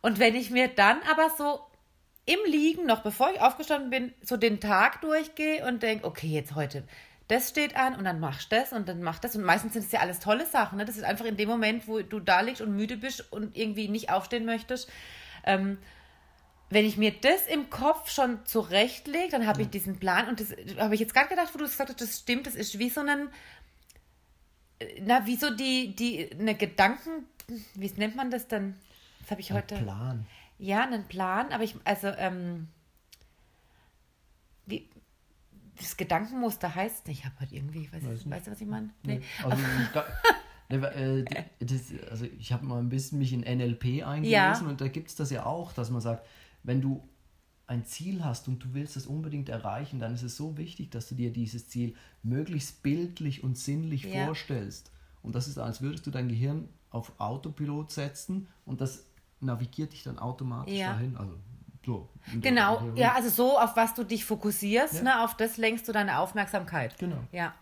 Und 0.02 0.20
wenn 0.20 0.36
ich 0.36 0.52
mir 0.52 0.68
dann 0.68 0.98
aber 1.10 1.32
so 1.38 1.60
im 2.26 2.40
Liegen, 2.46 2.86
noch 2.86 3.02
bevor 3.02 3.32
ich 3.34 3.42
aufgestanden 3.42 3.90
bin, 3.90 4.14
so 4.22 4.38
den 4.38 4.60
Tag 4.60 5.02
durchgehe 5.02 5.66
und 5.66 5.82
denke, 5.82 6.06
okay, 6.06 6.28
jetzt 6.28 6.54
heute 6.54 6.84
das 7.28 7.50
steht 7.50 7.76
an 7.76 7.96
und 7.96 8.06
dann 8.06 8.20
machst 8.20 8.52
du 8.52 8.56
das 8.56 8.72
und 8.72 8.88
dann 8.88 9.02
machst 9.02 9.24
das. 9.24 9.36
Und 9.36 9.44
meistens 9.44 9.74
sind 9.74 9.86
es 9.86 9.92
ja 9.92 10.00
alles 10.00 10.20
tolle 10.20 10.46
Sachen. 10.46 10.78
Ne? 10.78 10.86
Das 10.86 10.96
ist 10.96 11.04
einfach 11.04 11.26
in 11.26 11.36
dem 11.36 11.50
Moment, 11.50 11.88
wo 11.88 12.00
du 12.00 12.20
da 12.20 12.42
liegst 12.42 12.62
und 12.62 12.76
müde 12.76 12.98
bist 12.98 13.32
und 13.32 13.58
irgendwie 13.58 13.90
nicht 13.90 14.10
aufstehen 14.10 14.46
möchtest. 14.46 14.90
Ähm, 15.46 15.78
wenn 16.70 16.86
ich 16.86 16.98
mir 16.98 17.12
das 17.12 17.48
im 17.48 17.70
Kopf 17.70 18.10
schon 18.10 18.46
zurechtlege, 18.46 19.30
dann 19.32 19.48
habe 19.48 19.62
ich 19.62 19.70
diesen 19.70 20.00
Plan. 20.00 20.28
Und 20.28 20.40
das 20.40 20.52
habe 20.78 20.96
ich 20.96 21.00
jetzt 21.00 21.14
gerade 21.14 21.30
gedacht, 21.30 21.54
wo 21.54 21.58
du 21.58 21.66
gesagt 21.66 21.90
hast, 21.90 22.02
das 22.02 22.20
stimmt, 22.20 22.46
das 22.46 22.56
ist 22.56 22.78
wie 22.78 22.90
so 22.90 23.02
ein, 23.02 23.30
na, 25.02 25.26
wie 25.26 25.38
so 25.38 25.50
die, 25.56 25.96
die, 25.96 26.30
eine 26.32 26.56
Gedanken, 26.56 27.26
wie 27.76 27.92
nennt 27.96 28.16
man 28.16 28.32
das 28.32 28.48
dann? 28.48 28.76
Das 29.22 29.32
habe 29.32 29.42
ich 29.42 29.52
heute. 29.52 29.76
Ein 29.76 29.84
Plan. 29.84 30.28
Ja, 30.60 30.84
einen 30.84 31.08
Plan, 31.08 31.52
aber 31.52 31.64
ich, 31.64 31.76
also, 31.86 32.08
ähm, 32.08 32.68
wie, 34.66 34.90
das 35.78 35.96
Gedankenmuster 35.96 36.74
heißt 36.74 37.08
nicht. 37.08 37.20
Ich 37.20 37.26
habe 37.26 37.40
halt 37.40 37.52
irgendwie, 37.52 37.92
weiß, 37.92 38.04
weiß 38.04 38.30
weißt 38.30 38.48
du, 38.48 38.52
was 38.52 38.62
ich 38.62 38.68
meine? 38.68 38.90
Nee. 39.04 39.20
nee. 39.20 39.26
Also, 39.44 39.64
äh, 40.88 41.24
das, 41.60 41.82
also 42.10 42.26
ich 42.26 42.52
habe 42.52 42.66
mal 42.66 42.80
ein 42.80 42.90
bisschen 42.90 43.20
mich 43.20 43.32
in 43.32 43.42
NLP 43.42 44.06
eingelesen 44.06 44.32
ja. 44.32 44.60
und 44.68 44.82
da 44.82 44.88
gibt 44.88 45.10
es 45.10 45.16
das 45.16 45.30
ja 45.30 45.46
auch, 45.46 45.72
dass 45.72 45.92
man 45.92 46.02
sagt, 46.02 46.26
wenn 46.64 46.82
du 46.82 47.08
ein 47.68 47.86
Ziel 47.86 48.24
hast 48.24 48.48
und 48.48 48.64
du 48.64 48.74
willst 48.74 48.96
es 48.96 49.06
unbedingt 49.08 49.50
erreichen, 49.50 50.00
dann 50.00 50.14
ist 50.14 50.24
es 50.24 50.38
so 50.38 50.58
wichtig, 50.58 50.90
dass 50.90 51.10
du 51.10 51.16
dir 51.16 51.32
dieses 51.34 51.68
Ziel 51.68 51.96
möglichst 52.24 52.82
bildlich 52.82 53.44
und 53.44 53.58
sinnlich 53.58 54.04
ja. 54.04 54.26
vorstellst. 54.26 54.92
Und 55.22 55.36
das 55.36 55.48
ist, 55.48 55.58
als 55.58 55.82
würdest 55.82 56.08
du 56.08 56.12
dein 56.12 56.30
Gehirn 56.30 56.70
auf 56.90 57.12
Autopilot 57.20 57.92
setzen 57.92 58.48
und 58.66 58.80
das 58.80 59.06
navigiert 59.42 59.92
dich 59.92 60.04
dann 60.04 60.18
automatisch 60.18 60.76
ja. 60.76 60.94
dahin. 60.94 61.18
Also 61.18 61.34
so. 61.86 62.10
Genau, 62.42 62.92
ja, 62.96 63.14
also 63.14 63.30
so, 63.30 63.58
auf 63.58 63.76
was 63.76 63.94
du 63.94 64.04
dich 64.04 64.26
fokussierst, 64.26 64.96
ja. 64.96 65.04
ne, 65.04 65.24
auf 65.24 65.36
das 65.38 65.58
lenkst 65.58 65.88
du 65.88 65.92
deine 65.92 66.20
Aufmerksamkeit. 66.20 66.98
Genau. 66.98 67.24
Ja. 67.32 67.54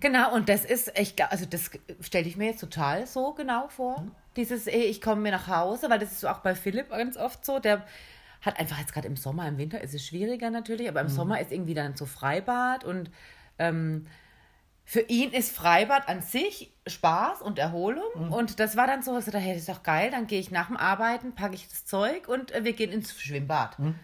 Genau, 0.00 0.34
und 0.34 0.48
das 0.48 0.64
ist, 0.64 0.92
ich 0.98 1.22
also 1.24 1.44
das 1.44 1.70
stelle 2.00 2.26
ich 2.26 2.36
mir 2.36 2.46
jetzt 2.46 2.60
total 2.60 3.06
so 3.06 3.34
genau 3.34 3.68
vor. 3.68 3.98
Hm. 3.98 4.12
Dieses, 4.40 4.66
ich 4.66 5.00
komme 5.00 5.20
mir 5.20 5.32
nach 5.32 5.48
Hause, 5.48 5.90
weil 5.90 5.98
das 5.98 6.12
ist 6.12 6.24
auch 6.24 6.38
bei 6.38 6.54
Philipp 6.54 6.88
ganz 6.90 7.16
oft 7.16 7.44
so, 7.44 7.58
der 7.58 7.84
hat 8.40 8.58
einfach 8.58 8.78
jetzt 8.78 8.94
gerade 8.94 9.06
im 9.06 9.16
Sommer, 9.16 9.46
im 9.46 9.58
Winter 9.58 9.80
ist 9.82 9.94
es 9.94 10.06
schwieriger 10.06 10.50
natürlich, 10.50 10.88
aber 10.88 11.00
im 11.00 11.08
mhm. 11.08 11.12
Sommer 11.12 11.40
ist 11.40 11.52
irgendwie 11.52 11.74
dann 11.74 11.94
so 11.94 12.06
Freibad 12.06 12.84
und 12.84 13.10
ähm, 13.58 14.06
für 14.84 15.02
ihn 15.02 15.30
ist 15.30 15.54
Freibad 15.54 16.08
an 16.08 16.22
sich 16.22 16.72
Spaß 16.86 17.42
und 17.42 17.58
Erholung. 17.58 18.02
Mhm. 18.16 18.32
Und 18.32 18.58
das 18.58 18.76
war 18.76 18.86
dann 18.86 19.02
so, 19.02 19.14
er 19.14 19.20
dachte, 19.20 19.38
hey, 19.38 19.52
das 19.52 19.62
ist 19.62 19.68
doch 19.68 19.82
geil, 19.82 20.10
dann 20.10 20.26
gehe 20.26 20.40
ich 20.40 20.50
nach 20.50 20.68
dem 20.68 20.76
Arbeiten, 20.76 21.34
packe 21.34 21.54
ich 21.54 21.68
das 21.68 21.84
Zeug 21.84 22.26
und 22.28 22.50
äh, 22.52 22.64
wir 22.64 22.72
gehen 22.72 22.90
ins 22.90 23.20
Schwimmbad. 23.20 23.78
Mhm. 23.78 23.94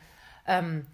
Ähm, 0.47 0.87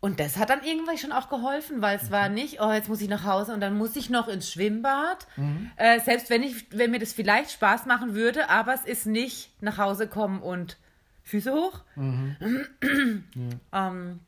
und 0.00 0.20
das 0.20 0.36
hat 0.36 0.50
dann 0.50 0.62
irgendwann 0.62 0.98
schon 0.98 1.12
auch 1.12 1.28
geholfen, 1.28 1.80
weil 1.82 1.96
es 1.96 2.04
mhm. 2.04 2.10
war 2.10 2.28
nicht, 2.28 2.60
oh, 2.60 2.70
jetzt 2.70 2.88
muss 2.88 3.00
ich 3.00 3.08
nach 3.08 3.24
Hause 3.24 3.54
und 3.54 3.60
dann 3.60 3.76
muss 3.76 3.96
ich 3.96 4.10
noch 4.10 4.28
ins 4.28 4.50
Schwimmbad. 4.50 5.26
Mhm. 5.36 5.70
Äh, 5.76 6.00
selbst 6.00 6.30
wenn 6.30 6.42
ich, 6.42 6.70
wenn 6.70 6.90
mir 6.90 6.98
das 6.98 7.12
vielleicht 7.12 7.50
Spaß 7.50 7.86
machen 7.86 8.14
würde, 8.14 8.48
aber 8.50 8.74
es 8.74 8.84
ist 8.84 9.06
nicht 9.06 9.50
nach 9.62 9.78
Hause 9.78 10.06
kommen 10.06 10.42
und 10.42 10.76
Füße 11.22 11.52
hoch. 11.52 11.80
Mhm. 11.96 12.36
ja. 13.72 13.88
Ähm, 13.88 14.20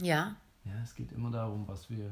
ja. 0.00 0.36
Ja, 0.64 0.72
es 0.82 0.94
geht 0.94 1.12
immer 1.12 1.30
darum, 1.30 1.66
was 1.66 1.88
wir, 1.88 2.10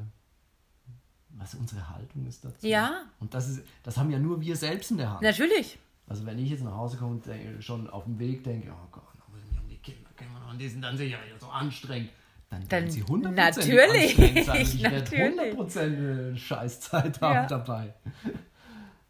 was 1.30 1.54
unsere 1.54 1.88
Haltung 1.88 2.26
ist 2.26 2.44
dazu. 2.44 2.66
Ja. 2.66 3.02
Und 3.18 3.34
das 3.34 3.48
ist, 3.48 3.62
das 3.82 3.98
haben 3.98 4.10
ja 4.10 4.18
nur 4.18 4.40
wir 4.40 4.56
selbst 4.56 4.90
in 4.90 4.96
der 4.96 5.10
Hand. 5.10 5.22
Natürlich. 5.22 5.78
Also 6.06 6.24
wenn 6.24 6.38
ich 6.38 6.50
jetzt 6.50 6.64
nach 6.64 6.76
Hause 6.76 6.96
komme 6.96 7.20
und 7.20 7.64
schon 7.64 7.90
auf 7.90 8.04
dem 8.04 8.18
Weg 8.18 8.42
denke, 8.42 8.72
oh 8.72 8.88
Gott, 8.90 9.14
noch 9.18 9.28
müssen 9.28 9.52
wir 9.52 9.60
um 9.60 9.68
die 9.68 9.78
Kinder 9.78 10.10
kümmern 10.16 10.42
und 10.50 10.58
die 10.58 10.68
sind 10.68 10.82
dann 10.82 10.96
sicher 10.96 11.18
so 11.38 11.48
anstrengend. 11.48 12.10
Dann, 12.50 12.68
dann 12.68 12.70
werden 12.70 12.90
sie 12.90 13.04
100% 13.04 13.30
natürlich, 13.30 14.16
sein. 14.44 14.60
Ich 14.60 14.82
natürlich. 14.82 15.38
werde 15.38 15.56
100% 15.56 16.36
Scheißzeit 16.36 17.20
haben 17.20 17.34
ja. 17.34 17.46
dabei. 17.46 17.94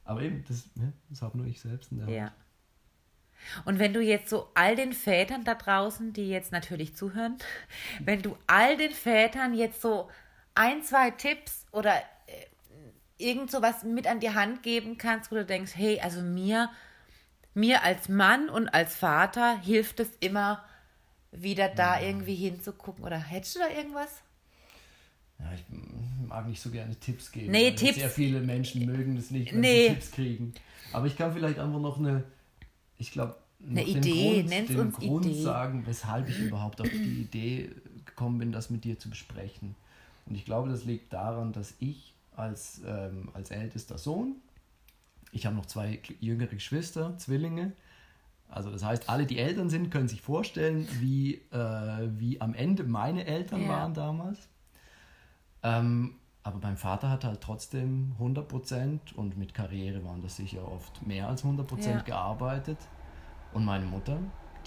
Aber 0.05 0.23
eben, 0.23 0.45
das, 0.47 0.69
ne, 0.75 0.93
das 1.09 1.23
habe 1.23 1.39
nur 1.39 1.47
ich 1.47 1.61
selbst 1.61 1.91
in 1.91 1.99
der 1.99 2.07
Hand. 2.07 2.17
Ja. 2.17 2.33
Und 3.65 3.79
wenn 3.79 3.95
du 3.95 4.01
jetzt 4.01 4.29
so 4.29 4.49
all 4.55 4.77
den 4.77 4.93
Vätern 4.93 5.45
da 5.45 5.55
draußen, 5.55 6.13
die 6.13 6.29
jetzt 6.29 6.53
natürlich 6.53 6.95
zuhören, 6.95 7.39
wenn 8.01 8.21
du 8.21 8.37
all 8.47 8.77
den 8.77 8.93
Vätern 8.93 9.55
jetzt 9.55 9.81
so 9.81 10.11
ein, 10.55 10.83
zwei 10.83 11.11
Tipps 11.11 11.65
oder 11.73 11.97
äh, 11.97 12.03
irgend 13.17 13.51
sowas 13.51 13.85
mit 13.85 14.07
an 14.07 14.21
die 14.21 14.35
Hand 14.35 14.63
geben 14.63 14.99
kannst, 14.99 15.31
wo 15.31 15.37
du 15.37 15.47
denkst, 15.47 15.73
hey, 15.75 15.99
also 16.01 16.21
mir, 16.21 16.71
mir 17.55 17.83
als 17.85 18.11
Mann 18.11 18.51
und 18.51 18.69
als 18.69 18.95
Vater 18.95 19.59
hilft 19.59 20.01
es 20.01 20.11
immer, 20.21 20.63
wieder 21.33 21.69
da 21.69 22.01
irgendwie 22.01 22.35
hinzugucken. 22.35 23.05
Oder 23.05 23.19
hättest 23.19 23.57
du 23.57 23.61
da 23.61 23.69
irgendwas? 23.69 24.23
Ja, 25.39 25.53
ich 25.55 25.65
mag 26.29 26.47
nicht 26.49 26.61
so 26.61 26.71
gerne 26.71 26.95
Tipps 26.97 27.33
geben. 27.33 27.51
Nee, 27.51 27.73
Tipps. 27.73 27.97
Sehr 27.97 28.11
viele 28.11 28.41
Menschen 28.41 28.85
mögen 28.87 29.17
das 29.17 29.31
nicht, 29.31 29.53
wenn 29.53 29.61
nee. 29.61 29.89
sie 29.89 29.95
Tipps 29.95 30.11
kriegen. 30.13 30.55
Aber 30.93 31.07
ich 31.07 31.17
kann 31.17 31.33
vielleicht 31.33 31.59
einfach 31.59 31.81
noch 31.81 31.99
eine, 31.99 32.25
ich 32.99 33.11
glaube, 33.13 33.37
eine 33.67 33.85
Idee, 33.85 34.43
den 34.43 34.49
Grund, 34.49 34.69
den 34.69 34.81
uns 34.81 34.97
Grund 34.97 35.27
Idee. 35.27 35.43
sagen, 35.43 35.87
weshalb 35.87 36.29
ich 36.29 36.39
überhaupt 36.39 36.81
auf 36.81 36.89
die 36.89 37.23
Idee 37.23 37.71
gekommen 38.05 38.39
bin, 38.39 38.53
das 38.53 38.71
mit 38.71 38.85
dir 38.85 38.99
zu 38.99 39.11
besprechen. 39.11 39.75
Und 40.27 40.35
ich 40.35 40.45
glaube, 40.45 40.71
das 40.71 40.85
liegt 40.85 41.13
daran, 41.13 41.53
dass 41.53 41.75
ich 41.79 42.15
als, 42.37 42.81
ähm, 42.87 43.29
als 43.35 43.51
ältester 43.51 43.99
Sohn, 43.99 44.37
ich 45.33 45.47
habe 45.47 45.57
noch 45.57 45.67
zwei 45.67 46.01
jüngere 46.21 46.55
Geschwister, 46.55 47.17
Zwillinge, 47.19 47.73
also 48.51 48.71
das 48.71 48.85
heißt, 48.85 49.09
alle, 49.09 49.27
die 49.27 49.39
Eltern 49.39 49.71
sind, 49.71 49.91
können 49.91 50.09
sich 50.09 50.23
vorstellen, 50.23 50.89
wie, 50.99 51.35
äh, 51.53 52.09
wie 52.19 52.41
am 52.41 52.55
Ende 52.55 52.85
meine 52.85 53.27
Eltern 53.27 53.63
ja. 53.63 53.69
waren 53.69 53.95
damals. 53.95 54.49
Ähm, 55.63 56.17
aber 56.43 56.59
mein 56.63 56.77
Vater 56.77 57.11
hat 57.11 57.25
halt 57.25 57.41
trotzdem 57.41 58.15
100% 58.19 59.15
und 59.15 59.37
mit 59.37 59.55
Karriere 59.55 60.05
waren 60.05 60.23
das 60.23 60.37
sicher 60.37 60.67
oft 60.67 61.07
mehr 61.07 61.29
als 61.29 61.45
100% 61.45 61.89
ja. 61.89 62.01
gearbeitet. 62.01 62.79
Und 63.53 63.65
meine 63.65 63.85
Mutter, 63.85 64.19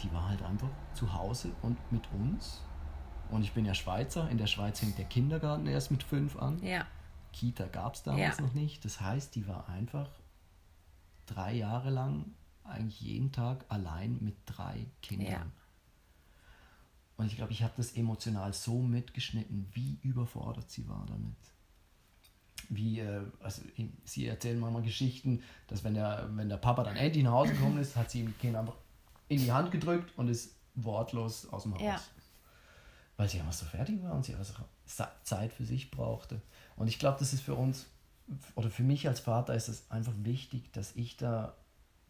die 0.02 0.12
war 0.14 0.30
halt 0.30 0.44
einfach 0.44 0.70
zu 0.94 1.14
Hause 1.14 1.52
und 1.62 1.78
mit 1.92 2.04
uns. 2.14 2.62
Und 3.32 3.44
ich 3.44 3.54
bin 3.54 3.66
ja 3.66 3.74
Schweizer. 3.74 4.30
In 4.30 4.38
der 4.38 4.48
Schweiz 4.48 4.80
fängt 4.80 4.98
der 4.98 5.06
Kindergarten 5.06 5.66
erst 5.66 5.90
mit 5.90 6.04
fünf 6.04 6.38
an. 6.38 6.62
Ja. 6.64 6.86
Kita 7.32 7.66
gab 7.66 7.96
es 7.96 8.04
damals 8.04 8.38
ja. 8.38 8.44
noch 8.44 8.54
nicht. 8.54 8.86
Das 8.86 9.02
heißt, 9.02 9.36
die 9.36 9.48
war 9.48 9.68
einfach 9.70 10.10
drei 11.26 11.54
Jahre 11.54 11.90
lang 11.90 12.26
eigentlich 12.64 13.02
jeden 13.02 13.32
Tag 13.32 13.66
allein 13.70 14.18
mit 14.22 14.36
drei 14.46 14.86
Kindern. 15.02 15.32
Ja. 15.32 15.46
Und 17.18 17.28
ich 17.28 17.36
glaube, 17.36 17.52
ich 17.52 17.64
habe 17.64 17.74
das 17.78 17.94
emotional 17.94 18.54
so 18.54 18.82
mitgeschnitten, 18.82 19.68
wie 19.74 20.00
überfordert 20.02 20.70
sie 20.70 20.88
war 20.88 21.06
damit. 21.08 21.36
Wie, 22.70 23.00
äh, 23.00 23.22
also 23.40 23.62
sie 24.04 24.28
erzählen 24.28 24.60
manchmal 24.60 24.82
Geschichten, 24.82 25.44
dass 25.68 25.84
wenn 25.84 25.94
der, 25.94 26.30
wenn 26.34 26.50
der 26.50 26.58
Papa 26.58 26.84
dann 26.84 26.96
endlich 26.96 27.24
nach 27.24 27.34
Hause 27.34 27.54
gekommen 27.54 27.78
ist, 27.78 27.96
hat 27.96 28.10
sie 28.10 28.22
ihm 28.22 28.38
Kind 28.40 28.56
einfach 28.56 28.76
in 29.28 29.40
die 29.40 29.52
Hand 29.52 29.72
gedrückt 29.72 30.12
und 30.18 30.28
ist 30.28 30.56
wortlos 30.76 31.48
aus 31.50 31.64
dem 31.64 31.76
Haus. 31.76 31.82
Ja. 31.82 32.02
Weil 33.18 33.30
sie 33.30 33.40
einfach 33.40 33.54
so 33.54 33.66
fertig 33.66 34.02
war 34.02 34.14
und 34.14 34.26
sie 34.26 34.34
einfach 34.34 34.64
Zeit 35.24 35.54
für 35.54 35.66
sich 35.66 35.92
brauchte. 35.92 36.42
Und 36.76 36.88
ich 36.88 36.98
glaube, 36.98 37.20
das 37.20 37.34
ist 37.34 37.42
für 37.42 37.56
uns, 37.56 37.86
oder 38.56 38.70
für 38.70 38.84
mich 38.84 39.08
als 39.08 39.20
Vater 39.20 39.54
ist 39.54 39.68
es 39.68 39.90
einfach 39.92 40.14
wichtig, 40.24 40.72
dass 40.74 40.96
ich 40.96 41.16
da 41.18 41.56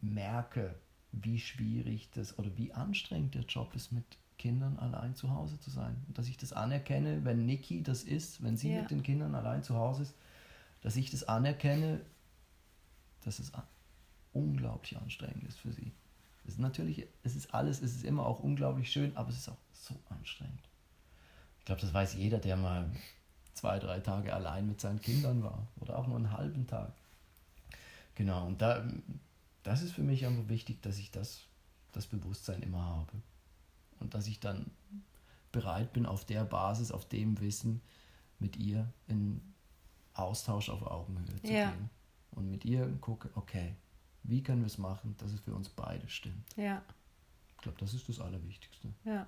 merke, 0.04 0.76
wie 1.12 1.40
schwierig 1.40 2.10
das 2.12 2.38
oder 2.38 2.56
wie 2.58 2.74
anstrengend 2.74 3.36
der 3.36 3.44
Job 3.44 3.76
ist, 3.76 3.92
mit 3.92 4.06
Kindern 4.38 4.78
allein 4.78 5.16
zu 5.16 5.30
Hause 5.30 5.60
zu 5.60 5.70
sein. 5.70 5.96
Und 6.08 6.18
dass 6.18 6.28
ich 6.28 6.38
das 6.38 6.54
anerkenne, 6.54 7.24
wenn 7.24 7.46
Niki 7.46 7.82
das 7.84 8.04
ist, 8.04 8.44
wenn 8.44 8.58
sie 8.58 8.74
ja. 8.74 8.82
mit 8.82 8.92
den 8.92 9.04
Kindern 9.04 9.36
allein 9.36 9.64
zu 9.64 9.76
Hause 9.76 10.04
ist, 10.04 10.16
dass 10.82 10.96
ich 10.96 11.12
das 11.12 11.24
anerkenne, 11.24 12.02
dass 13.24 13.40
es 13.40 13.52
unglaublich 14.34 14.98
anstrengend 14.98 15.44
ist 15.46 15.60
für 15.60 15.72
sie. 15.72 15.92
Es 16.46 16.56
ist 16.56 16.60
natürlich, 16.60 17.08
es 17.24 17.36
ist 17.36 17.54
alles, 17.54 17.82
es 17.82 17.96
ist 17.96 18.04
immer 18.04 18.26
auch 18.26 18.40
unglaublich 18.40 18.92
schön, 18.92 19.16
aber 19.16 19.30
es 19.30 19.38
ist 19.38 19.50
auch 19.50 19.58
so 19.72 19.96
anstrengend. 20.10 20.60
Ich 21.60 21.66
glaube, 21.66 21.80
das 21.80 21.94
weiß 21.94 22.16
jeder, 22.16 22.40
der 22.40 22.58
mal 22.58 22.92
zwei, 23.54 23.80
drei 23.80 24.00
Tage 24.02 24.34
allein 24.34 24.68
mit 24.68 24.82
seinen 24.82 25.00
Kindern 25.00 25.44
war 25.44 25.68
oder 25.80 25.98
auch 25.98 26.08
nur 26.08 26.18
einen 26.18 26.32
halben 26.32 26.68
Tag. 26.68 26.92
Genau, 28.16 28.46
und 28.46 28.62
da, 28.62 28.84
das 29.64 29.82
ist 29.82 29.94
für 29.94 30.04
mich 30.04 30.26
einfach 30.26 30.48
wichtig, 30.50 30.82
dass 30.82 30.98
ich 30.98 31.12
das, 31.12 31.48
das 31.92 32.08
Bewusstsein 32.08 32.62
immer 32.62 32.84
habe. 32.84 33.14
Und 34.00 34.14
dass 34.14 34.28
ich 34.28 34.40
dann 34.40 34.72
bereit 35.52 35.94
bin, 35.94 36.06
auf 36.06 36.26
der 36.26 36.44
Basis, 36.44 36.92
auf 36.92 37.08
dem 37.08 37.40
Wissen 37.40 37.82
mit 38.40 38.58
ihr 38.58 38.92
in 39.08 39.42
Austausch 40.14 40.70
auf 40.70 40.86
Augenhöhe 40.86 41.42
zu 41.42 41.52
ja. 41.52 41.72
gehen. 41.72 41.90
Und 42.32 42.52
mit 42.52 42.66
ihr 42.66 42.88
gucke, 43.00 43.30
okay, 43.36 43.76
wie 44.24 44.42
können 44.42 44.62
wir 44.62 44.68
es 44.68 44.78
machen, 44.78 45.16
dass 45.18 45.32
es 45.32 45.40
für 45.40 45.54
uns 45.54 45.70
beide 45.70 46.08
stimmt. 46.10 46.46
Ja. 46.56 46.82
Ich 47.56 47.58
glaube, 47.58 47.78
das 47.80 47.94
ist 47.94 48.10
das 48.10 48.20
Allerwichtigste. 48.20 48.90
Ja. 49.06 49.28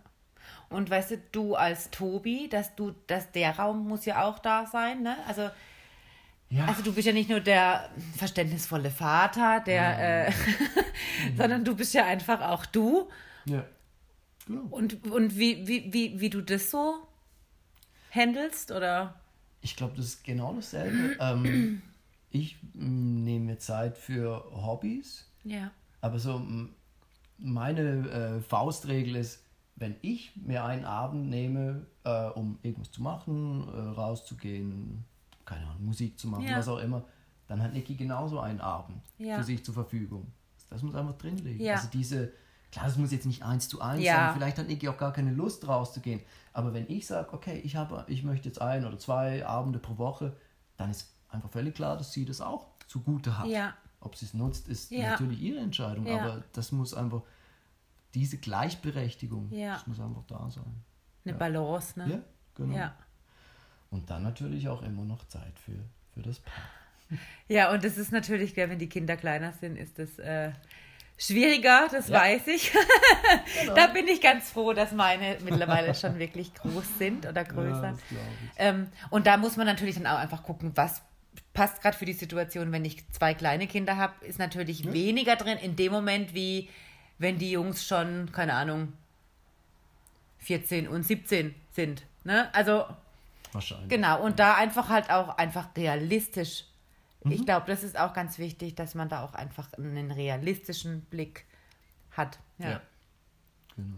Und 0.70 0.90
weißt 0.90 1.12
du, 1.12 1.18
du 1.32 1.56
als 1.56 1.90
Tobi, 1.92 2.50
dass 2.50 2.76
du, 2.76 2.94
dass 3.08 3.32
der 3.32 3.58
Raum 3.58 3.88
muss 3.88 4.06
ja 4.06 4.26
auch 4.26 4.40
da 4.40 4.66
sein, 4.66 5.02
ne? 5.02 5.18
Also 5.28 5.50
ja. 6.56 6.66
Also 6.66 6.84
du 6.84 6.94
bist 6.94 7.06
ja 7.08 7.14
nicht 7.14 7.30
nur 7.30 7.40
der 7.40 7.90
verständnisvolle 8.18 8.90
Vater, 8.90 9.62
der, 9.66 10.28
äh, 10.28 10.30
mhm. 11.32 11.38
sondern 11.38 11.66
du 11.66 11.76
bist 11.76 11.94
ja 11.94 12.06
einfach 12.06 12.42
auch 12.42 12.66
du. 12.66 13.10
Ja. 13.46 13.66
Genau. 14.48 14.62
Und, 14.70 15.06
und 15.12 15.38
wie, 15.38 15.68
wie, 15.68 15.92
wie, 15.92 16.20
wie 16.20 16.30
du 16.30 16.42
das 16.42 16.72
so 16.72 16.96
handelst, 18.12 18.72
oder? 18.72 19.16
Ich 19.62 19.76
glaube, 19.76 19.96
das 19.98 20.06
ist 20.06 20.24
genau 20.24 20.54
dasselbe. 20.54 21.18
ähm, 21.20 21.82
ich 22.30 22.58
mm, 22.74 23.24
nehme 23.24 23.46
mir 23.46 23.58
Zeit 23.58 23.98
für 23.98 24.46
Hobbys. 24.52 25.26
Ja. 25.44 25.72
Aber 26.02 26.20
so 26.20 26.42
meine 27.38 28.38
äh, 28.38 28.42
Faustregel 28.42 29.16
ist, 29.16 29.44
wenn 29.76 29.96
ich 30.02 30.32
mir 30.36 30.64
einen 30.64 30.86
Abend 30.86 31.30
nehme, 31.30 31.86
äh, 32.04 32.28
um 32.28 32.60
irgendwas 32.62 32.92
zu 32.92 33.02
machen, 33.02 33.68
äh, 33.74 33.80
rauszugehen, 34.00 35.04
keine 35.46 35.66
Ahnung, 35.68 35.86
Musik 35.86 36.20
zu 36.20 36.28
machen, 36.28 36.46
ja. 36.46 36.58
was 36.58 36.68
auch 36.68 36.80
immer, 36.80 37.04
dann 37.48 37.62
hat 37.62 37.74
Niki 37.74 37.96
genauso 37.96 38.40
einen 38.40 38.62
Abend 38.62 39.02
ja. 39.18 39.38
für 39.38 39.44
sich 39.44 39.64
zur 39.64 39.74
Verfügung. 39.74 40.32
Das 40.70 40.82
muss 40.82 40.96
einfach 40.96 41.18
drin 41.18 41.38
liegen. 41.38 41.64
Ja. 41.64 41.76
Also 41.76 41.88
diese, 41.94 42.32
klar, 42.72 42.86
das 42.86 42.98
muss 42.98 43.12
jetzt 43.12 43.26
nicht 43.26 43.44
eins 43.44 43.70
zu 43.70 43.82
eins 43.82 44.04
sein, 44.04 44.34
vielleicht 44.34 44.58
hat 44.58 44.68
Niki 44.68 44.90
auch 44.90 44.98
gar 44.98 45.14
keine 45.14 45.32
Lust 45.32 45.68
rauszugehen, 45.68 46.22
aber 46.54 46.74
wenn 46.74 46.90
ich 46.90 47.06
sage, 47.08 47.32
okay, 47.34 47.60
ich, 47.64 47.76
habe, 47.76 48.04
ich 48.08 48.24
möchte 48.24 48.48
jetzt 48.48 48.62
ein 48.62 48.86
oder 48.86 48.98
zwei 48.98 49.46
Abende 49.46 49.80
pro 49.80 49.98
Woche, 49.98 50.36
dann 50.78 50.90
ist 50.90 51.14
einfach 51.30 51.50
völlig 51.50 51.76
klar, 51.76 51.98
dass 51.98 52.12
sie 52.12 52.26
das 52.26 52.42
auch 52.42 52.68
zugute 52.88 53.38
hat. 53.38 53.48
Ob 54.00 54.16
sie 54.16 54.26
es 54.26 54.34
nutzt, 54.34 54.68
ist 54.68 54.92
natürlich 54.92 55.42
ihre 55.42 55.60
Entscheidung, 55.60 56.08
aber 56.08 56.44
das 56.54 56.72
muss 56.72 56.94
einfach, 56.94 57.22
diese 58.14 58.38
Gleichberechtigung, 58.38 59.50
das 59.52 59.86
muss 59.88 60.00
einfach 60.00 60.24
da 60.28 60.50
sein. 60.50 60.84
Eine 61.26 61.34
Balance, 61.34 62.00
ne? 62.00 62.10
Ja, 62.10 62.20
genau. 62.54 62.90
Und 63.96 64.10
dann 64.10 64.24
natürlich 64.24 64.68
auch 64.68 64.82
immer 64.82 65.06
noch 65.06 65.26
Zeit 65.30 65.54
für, 65.64 65.72
für 66.14 66.22
das 66.22 66.40
Paar. 66.40 66.54
Ja, 67.48 67.72
und 67.72 67.86
das 67.86 67.98
ist 67.98 68.12
natürlich, 68.12 68.58
wenn 68.58 68.78
die 68.78 68.90
Kinder 68.90 69.16
kleiner 69.16 69.54
sind, 69.54 69.78
ist 69.78 69.98
das 69.98 70.20
äh, 70.20 70.52
schwieriger, 71.18 71.88
das 71.90 72.10
ja. 72.10 72.20
weiß 72.20 72.46
ich. 72.48 72.74
genau. 73.62 73.74
Da 73.74 73.88
bin 73.88 74.06
ich 74.10 74.20
ganz 74.20 74.52
froh, 74.52 74.74
dass 74.74 74.92
meine 74.92 75.38
mittlerweile 75.46 75.96
schon 75.96 76.20
wirklich 76.20 76.54
groß 76.56 76.98
sind 76.98 77.26
oder 77.26 77.46
größer. 77.46 77.98
Ja, 78.12 78.18
ähm, 78.58 78.88
und 79.12 79.28
da 79.28 79.38
muss 79.38 79.56
man 79.56 79.66
natürlich 79.66 79.96
dann 79.96 80.08
auch 80.08 80.20
einfach 80.20 80.44
gucken, 80.44 80.74
was 80.76 81.02
passt 81.54 81.82
gerade 81.82 81.96
für 81.96 82.06
die 82.06 82.12
Situation. 82.12 82.74
Wenn 82.74 82.84
ich 82.84 83.10
zwei 83.12 83.34
kleine 83.34 83.66
Kinder 83.66 83.96
habe, 83.96 84.26
ist 84.26 84.40
natürlich 84.40 84.82
ja. 84.82 84.92
weniger 84.92 85.38
drin 85.38 85.58
in 85.58 85.78
dem 85.78 85.94
Moment, 85.94 86.34
wie 86.34 86.68
wenn 87.18 87.38
die 87.38 87.52
Jungs 87.52 87.88
schon, 87.88 88.30
keine 88.34 88.56
Ahnung, 88.56 88.92
14 90.40 90.90
und 90.90 91.04
17 91.04 91.56
sind. 91.72 92.04
Ne? 92.26 92.54
Also 92.54 92.88
Wahrscheinlich. 93.56 93.90
Genau, 93.90 94.22
und 94.22 94.38
da 94.40 94.56
einfach 94.56 94.90
halt 94.90 95.10
auch 95.10 95.38
einfach 95.38 95.70
realistisch. 95.78 96.66
Mhm. 97.24 97.32
Ich 97.32 97.46
glaube, 97.46 97.66
das 97.68 97.84
ist 97.84 97.98
auch 97.98 98.14
ganz 98.14 98.38
wichtig, 98.38 98.76
dass 98.76 98.96
man 98.96 99.08
da 99.08 99.24
auch 99.24 99.34
einfach 99.34 99.72
einen 99.74 100.12
realistischen 100.12 101.02
Blick 101.06 101.46
hat. 102.12 102.38
Ja. 102.58 102.70
ja. 102.70 102.82
Genau. 103.78 103.98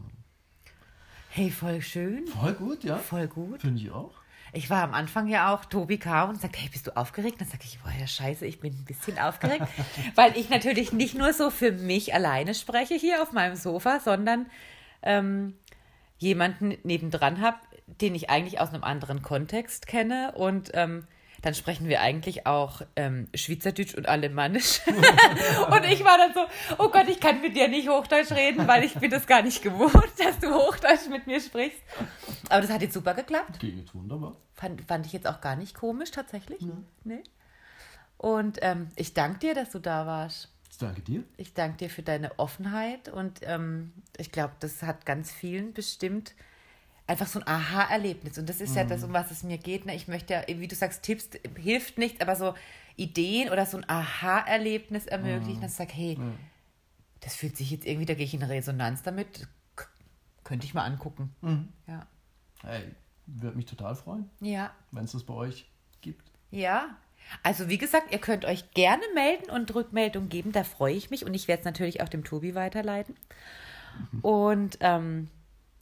Hey, 1.29 1.49
voll 1.49 1.81
schön. 1.81 2.27
Voll 2.27 2.53
gut, 2.53 2.83
ja. 2.83 2.97
Voll 2.97 3.27
gut. 3.27 3.61
Finde 3.61 3.81
ich 3.81 3.91
auch. 3.91 4.13
Ich 4.53 4.69
war 4.69 4.83
am 4.83 4.93
Anfang 4.93 5.27
ja 5.27 5.53
auch, 5.53 5.65
Tobi 5.65 5.97
kam 5.97 6.29
und 6.29 6.41
sagte, 6.41 6.59
hey, 6.59 6.69
bist 6.69 6.87
du 6.87 6.95
aufgeregt? 6.95 7.41
Dann 7.41 7.47
sage 7.47 7.63
ich, 7.65 7.79
boah, 7.79 7.91
ja, 7.99 8.07
scheiße, 8.07 8.45
ich 8.45 8.59
bin 8.59 8.73
ein 8.73 8.85
bisschen 8.85 9.19
aufgeregt, 9.19 9.67
weil 10.15 10.37
ich 10.37 10.49
natürlich 10.49 10.93
nicht 10.93 11.15
nur 11.15 11.33
so 11.33 11.49
für 11.49 11.71
mich 11.71 12.13
alleine 12.13 12.53
spreche 12.55 12.95
hier 12.95 13.21
auf 13.21 13.33
meinem 13.33 13.55
Sofa, 13.55 13.99
sondern 13.99 14.45
ähm, 15.01 15.55
jemanden 16.17 16.77
nebendran 16.83 17.41
habe, 17.41 17.57
den 17.87 18.15
ich 18.15 18.29
eigentlich 18.29 18.59
aus 18.59 18.69
einem 18.69 18.83
anderen 18.83 19.21
Kontext 19.21 19.87
kenne 19.87 20.33
und 20.35 20.71
ähm, 20.73 21.07
dann 21.41 21.53
sprechen 21.53 21.87
wir 21.87 22.01
eigentlich 22.01 22.47
auch 22.47 22.81
ähm, 22.95 23.27
Schweizerdeutsch 23.33 23.95
und 23.95 24.07
Alemannisch. 24.07 24.81
und 24.87 25.85
ich 25.85 26.03
war 26.03 26.17
dann 26.17 26.33
so, 26.33 26.41
oh 26.77 26.89
Gott, 26.89 27.07
ich 27.07 27.19
kann 27.19 27.41
mit 27.41 27.55
dir 27.55 27.67
nicht 27.67 27.87
Hochdeutsch 27.87 28.31
reden, 28.31 28.67
weil 28.67 28.83
ich 28.83 28.95
bin 28.95 29.11
das 29.11 29.27
gar 29.27 29.43
nicht 29.43 29.61
gewohnt, 29.61 29.93
dass 30.17 30.39
du 30.39 30.53
Hochdeutsch 30.53 31.07
mit 31.09 31.27
mir 31.27 31.39
sprichst. 31.39 31.79
Aber 32.49 32.61
das 32.61 32.71
hat 32.71 32.81
jetzt 32.81 32.93
super 32.93 33.13
geklappt. 33.13 33.59
Geht 33.59 33.77
jetzt 33.77 33.93
wunderbar. 33.93 34.35
Fand, 34.55 34.81
fand 34.87 35.05
ich 35.05 35.13
jetzt 35.13 35.27
auch 35.27 35.39
gar 35.39 35.55
nicht 35.55 35.75
komisch, 35.75 36.11
tatsächlich. 36.11 36.61
Ja. 36.61 36.77
Nee. 37.03 37.23
Und 38.17 38.57
ähm, 38.61 38.89
ich 38.95 39.13
danke 39.13 39.39
dir, 39.39 39.53
dass 39.53 39.69
du 39.69 39.79
da 39.79 40.07
warst. 40.07 40.49
Ich 40.71 40.77
danke 40.79 41.01
dir. 41.01 41.23
Ich 41.37 41.53
danke 41.53 41.77
dir 41.77 41.89
für 41.89 42.03
deine 42.03 42.37
Offenheit 42.39 43.09
und 43.09 43.39
ähm, 43.43 43.93
ich 44.17 44.31
glaube, 44.31 44.53
das 44.59 44.81
hat 44.83 45.05
ganz 45.05 45.31
vielen 45.31 45.73
bestimmt 45.73 46.33
einfach 47.07 47.27
so 47.27 47.39
ein 47.39 47.47
Aha-Erlebnis. 47.47 48.37
Und 48.37 48.49
das 48.49 48.61
ist 48.61 48.71
mhm. 48.71 48.77
ja 48.77 48.83
das, 48.83 49.03
um 49.03 49.13
was 49.13 49.31
es 49.31 49.43
mir 49.43 49.57
geht. 49.57 49.85
Ne? 49.85 49.95
Ich 49.95 50.07
möchte 50.07 50.33
ja, 50.33 50.43
wie 50.47 50.67
du 50.67 50.75
sagst, 50.75 51.03
Tipps 51.03 51.29
hilft 51.55 51.97
nichts, 51.97 52.21
aber 52.21 52.35
so 52.35 52.53
Ideen 52.97 53.49
oder 53.49 53.65
so 53.65 53.77
ein 53.77 53.89
Aha-Erlebnis 53.89 55.07
ermöglichen, 55.07 55.57
mhm. 55.57 55.61
dass 55.61 55.71
ich 55.71 55.77
sage, 55.77 55.93
hey, 55.93 56.17
mhm. 56.17 56.37
das 57.21 57.35
fühlt 57.35 57.55
sich 57.55 57.71
jetzt 57.71 57.85
irgendwie, 57.85 58.05
da 58.05 58.13
gehe 58.13 58.25
ich 58.25 58.33
in 58.33 58.43
Resonanz 58.43 59.03
damit. 59.03 59.47
könnte 60.43 60.65
ich 60.65 60.73
mal 60.73 60.83
angucken. 60.83 61.33
Mhm. 61.41 61.69
Ja. 61.87 62.05
Hey, 62.61 62.83
würde 63.25 63.57
mich 63.57 63.65
total 63.65 63.95
freuen. 63.95 64.29
Ja. 64.41 64.71
Wenn 64.91 65.05
es 65.05 65.13
das 65.13 65.23
bei 65.23 65.33
euch 65.33 65.69
gibt. 66.01 66.31
Ja. 66.51 66.97
Also 67.43 67.67
wie 67.67 67.77
gesagt, 67.77 68.11
ihr 68.11 68.19
könnt 68.19 68.45
euch 68.45 68.71
gerne 68.71 69.03
melden 69.13 69.49
und 69.49 69.73
Rückmeldung 69.75 70.29
geben, 70.29 70.53
da 70.53 70.63
freue 70.63 70.93
ich 70.93 71.09
mich 71.09 71.25
und 71.25 71.33
ich 71.33 71.47
werde 71.47 71.61
es 71.61 71.65
natürlich 71.65 72.01
auch 72.01 72.09
dem 72.09 72.23
Tobi 72.23 72.55
weiterleiten. 72.55 73.15
Mhm. 74.11 74.19
Und 74.21 74.77
ähm, 74.79 75.29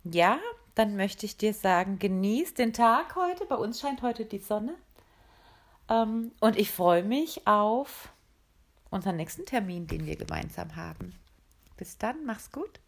ja, 0.03 0.39
dann 0.75 0.95
möchte 0.97 1.25
ich 1.25 1.37
dir 1.37 1.53
sagen, 1.53 1.99
genieß 1.99 2.53
den 2.53 2.73
Tag 2.73 3.15
heute. 3.15 3.45
Bei 3.45 3.55
uns 3.55 3.79
scheint 3.79 4.01
heute 4.01 4.25
die 4.25 4.39
Sonne. 4.39 4.75
Ähm, 5.89 6.31
und 6.41 6.57
ich 6.57 6.71
freue 6.71 7.03
mich 7.03 7.47
auf 7.47 8.09
unseren 8.89 9.15
nächsten 9.15 9.45
Termin, 9.45 9.87
den 9.87 10.05
wir 10.05 10.17
gemeinsam 10.17 10.75
haben. 10.75 11.15
Bis 11.77 11.97
dann, 11.97 12.25
mach's 12.25 12.51
gut. 12.51 12.79